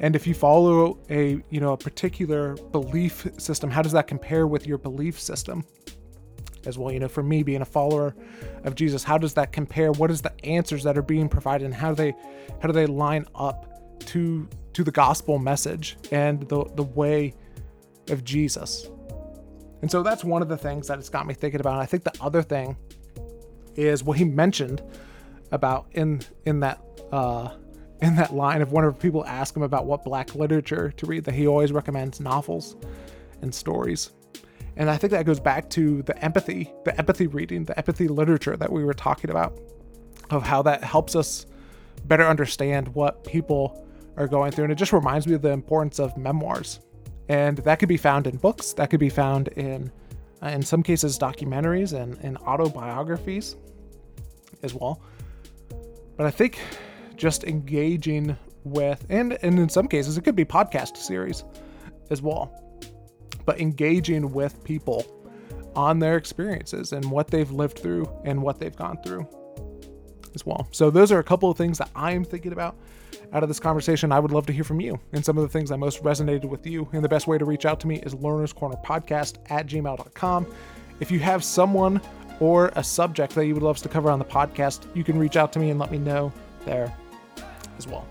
And 0.01 0.17
if 0.17 0.27
you 0.27 0.35
follow 0.35 0.99
a, 1.09 1.41
you 1.51 1.61
know, 1.61 1.73
a 1.73 1.77
particular 1.77 2.57
belief 2.73 3.27
system, 3.39 3.71
how 3.71 3.83
does 3.83 3.93
that 3.93 4.07
compare 4.07 4.47
with 4.47 4.67
your 4.67 4.79
belief 4.79 5.21
system? 5.21 5.65
As 6.67 6.79
well, 6.79 6.93
you 6.93 7.01
know, 7.01 7.09
for 7.09 7.23
me 7.23 7.43
being 7.43 7.62
a 7.62 7.67
follower 7.67 8.15
of 8.65 8.75
Jesus, 8.75 9.05
how 9.05 9.19
does 9.19 9.35
that 9.35 9.53
compare? 9.53 9.93
What 9.93 10.11
is 10.11 10.23
the 10.23 10.33
answers 10.45 10.83
that 10.85 10.97
are 10.97 11.03
being 11.03 11.29
provided 11.29 11.65
and 11.65 11.75
how 11.75 11.91
do 11.91 11.97
they 11.97 12.15
how 12.61 12.69
do 12.69 12.73
they 12.73 12.87
line 12.87 13.27
up 13.35 14.01
to 14.07 14.49
to 14.73 14.85
the 14.85 14.91
gospel 14.91 15.39
message 15.39 15.97
and 16.11 16.49
the 16.49 16.65
the 16.75 16.83
way 16.83 17.35
of 18.09 18.25
Jesus? 18.25 18.89
And 19.83 19.91
so 19.91 20.03
that's 20.03 20.25
one 20.25 20.41
of 20.41 20.49
the 20.49 20.57
things 20.57 20.89
that 20.89 20.99
it's 20.99 21.11
got 21.11 21.27
me 21.27 21.35
thinking 21.35 21.61
about. 21.61 21.79
I 21.79 21.87
think 21.87 22.05
the 22.05 22.15
other 22.21 22.43
thing 22.43 22.77
is 23.77 24.03
what 24.03 24.17
he 24.17 24.25
mentioned 24.25 24.83
about 25.53 25.87
in 25.93 26.23
in 26.47 26.61
that 26.61 26.81
uh, 27.12 27.51
in 28.01 28.17
that 28.17 28.35
line 28.35 28.62
of 28.62 28.73
whenever 28.73 28.93
people 28.93 29.25
ask 29.25 29.57
him 29.57 29.62
about 29.62 29.87
what 29.87 30.05
black 30.05 30.35
literature 30.35 30.93
to 30.97 31.07
read, 31.07 31.25
that 31.25 31.35
he 31.35 31.47
always 31.47 31.73
recommends 31.73 32.21
novels 32.21 32.77
and 33.43 33.55
stories. 33.55 34.11
And 34.77 34.91
I 34.91 34.97
think 34.97 35.12
that 35.12 35.25
goes 35.25 35.41
back 35.41 35.70
to 35.70 36.03
the 36.03 36.18
empathy, 36.25 36.72
the 36.85 36.97
empathy 36.99 37.27
reading, 37.27 37.64
the 37.64 37.77
empathy 37.79 38.09
literature 38.09 38.57
that 38.57 38.72
we 38.72 38.85
were 38.85 38.95
talking 38.95 39.31
about, 39.31 39.59
of 40.31 40.43
how 40.43 40.62
that 40.62 40.83
helps 40.83 41.14
us 41.14 41.47
better 42.07 42.27
understand 42.27 42.89
what 42.89 43.25
people 43.25 43.87
are 44.16 44.27
going 44.27 44.51
through. 44.53 44.64
And 44.64 44.72
it 44.72 44.77
just 44.77 44.93
reminds 44.93 45.27
me 45.27 45.35
of 45.35 45.43
the 45.43 45.51
importance 45.51 45.99
of 45.99 46.16
memoirs. 46.16 46.81
And 47.29 47.59
that 47.59 47.79
could 47.79 47.89
be 47.89 47.97
found 47.97 48.27
in 48.27 48.37
books, 48.37 48.72
that 48.75 48.91
could 48.91 49.01
be 49.01 49.09
found 49.09 49.49
in, 49.49 49.91
uh, 50.43 50.49
in 50.49 50.62
some 50.62 50.83
cases, 50.83 51.18
documentaries 51.18 51.99
and, 51.99 52.18
and 52.22 52.37
autobiographies 52.39 53.57
as 54.62 54.75
well. 54.75 55.01
But 56.16 56.27
I 56.27 56.31
think 56.31 56.59
just 57.16 57.45
engaging 57.45 58.37
with, 58.64 59.05
and, 59.09 59.39
and 59.43 59.59
in 59.59 59.68
some 59.68 59.89
cases, 59.89 60.18
it 60.18 60.22
could 60.22 60.37
be 60.37 60.45
podcast 60.45 60.97
series 60.97 61.45
as 62.11 62.20
well, 62.20 62.53
but 63.45 63.61
engaging 63.61 64.33
with 64.33 64.63
people 64.65 65.07
on 65.77 65.99
their 65.99 66.17
experiences 66.17 66.93
and 66.93 67.05
what 67.11 67.29
they've 67.29 67.51
lived 67.51 67.79
through 67.79 68.09
and 68.25 68.41
what 68.41 68.59
they've 68.59 68.77
gone 68.77 68.99
through 69.03 69.27
as 70.35 70.45
well. 70.47 70.69
So, 70.71 70.91
those 70.91 71.13
are 71.13 71.19
a 71.19 71.25
couple 71.25 71.51
of 71.51 71.57
things 71.57 71.79
that 71.79 71.91
I'm 71.95 72.25
thinking 72.25 72.53
about 72.53 72.77
out 73.33 73.43
of 73.43 73.49
this 73.49 73.61
conversation. 73.61 74.13
I 74.13 74.21
would 74.21 74.33
love 74.33 74.47
to 74.47 74.53
hear 74.53 74.65
from 74.65 74.81
you 74.81 74.99
and 75.13 75.25
some 75.25 75.37
of 75.37 75.43
the 75.43 75.49
things 75.49 75.71
that 75.71 75.79
most 75.79 76.03
resonated 76.03 76.47
with 76.47 76.67
you. 76.67 76.89
And 76.93 77.05
the 77.05 77.09
best 77.09 77.27
way 77.27 77.39
to 77.39 77.45
reach 77.45 77.67
out 77.67 77.81
to 77.81 77.87
me 77.87 77.97
is 78.01 78.15
learners 78.15 78.53
corner 78.53 78.77
podcast 78.85 79.39
at 79.51 79.67
gmail.com. 79.67 80.47
If 81.01 81.11
you 81.11 81.19
have 81.21 81.43
someone 81.43 82.01
or 82.41 82.73
a 82.77 82.85
subject 82.85 83.35
that 83.35 83.47
you 83.47 83.55
would 83.55 83.63
love 83.63 83.77
us 83.77 83.83
to 83.83 83.89
cover 83.89 84.11
on 84.11 84.19
the 84.19 84.25
podcast, 84.25 84.87
you 84.95 85.05
can 85.05 85.19
reach 85.19 85.37
out 85.37 85.53
to 85.55 85.59
me 85.59 85.71
and 85.71 85.79
let 85.79 85.91
me 85.91 85.99
know 85.99 86.33
there 86.65 86.97
as 87.79 87.87
well. 87.87 88.07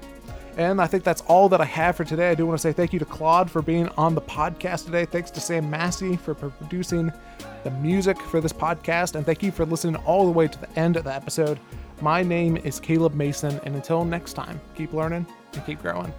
And 0.57 0.79
I 0.79 0.87
think 0.87 1.03
that's 1.03 1.21
all 1.21 1.49
that 1.49 1.61
I 1.61 1.65
have 1.65 1.95
for 1.95 2.03
today. 2.03 2.29
I 2.29 2.35
do 2.35 2.45
want 2.45 2.59
to 2.59 2.61
say 2.61 2.73
thank 2.73 2.93
you 2.93 2.99
to 2.99 3.05
Claude 3.05 3.49
for 3.49 3.61
being 3.61 3.89
on 3.89 4.13
the 4.13 4.21
podcast 4.21 4.85
today. 4.85 5.05
Thanks 5.05 5.31
to 5.31 5.39
Sam 5.39 5.69
Massey 5.69 6.15
for 6.15 6.35
producing 6.35 7.11
the 7.63 7.71
music 7.71 8.19
for 8.21 8.39
this 8.39 8.53
podcast. 8.53 9.15
And 9.15 9.25
thank 9.25 9.41
you 9.41 9.51
for 9.51 9.65
listening 9.65 9.95
all 10.05 10.25
the 10.25 10.31
way 10.31 10.47
to 10.47 10.59
the 10.59 10.69
end 10.79 10.95
of 10.95 11.05
the 11.05 11.13
episode. 11.13 11.59
My 12.01 12.21
name 12.21 12.57
is 12.57 12.79
Caleb 12.79 13.15
Mason. 13.15 13.59
And 13.63 13.75
until 13.75 14.05
next 14.05 14.33
time, 14.33 14.61
keep 14.75 14.93
learning 14.93 15.25
and 15.53 15.65
keep 15.65 15.81
growing. 15.81 16.13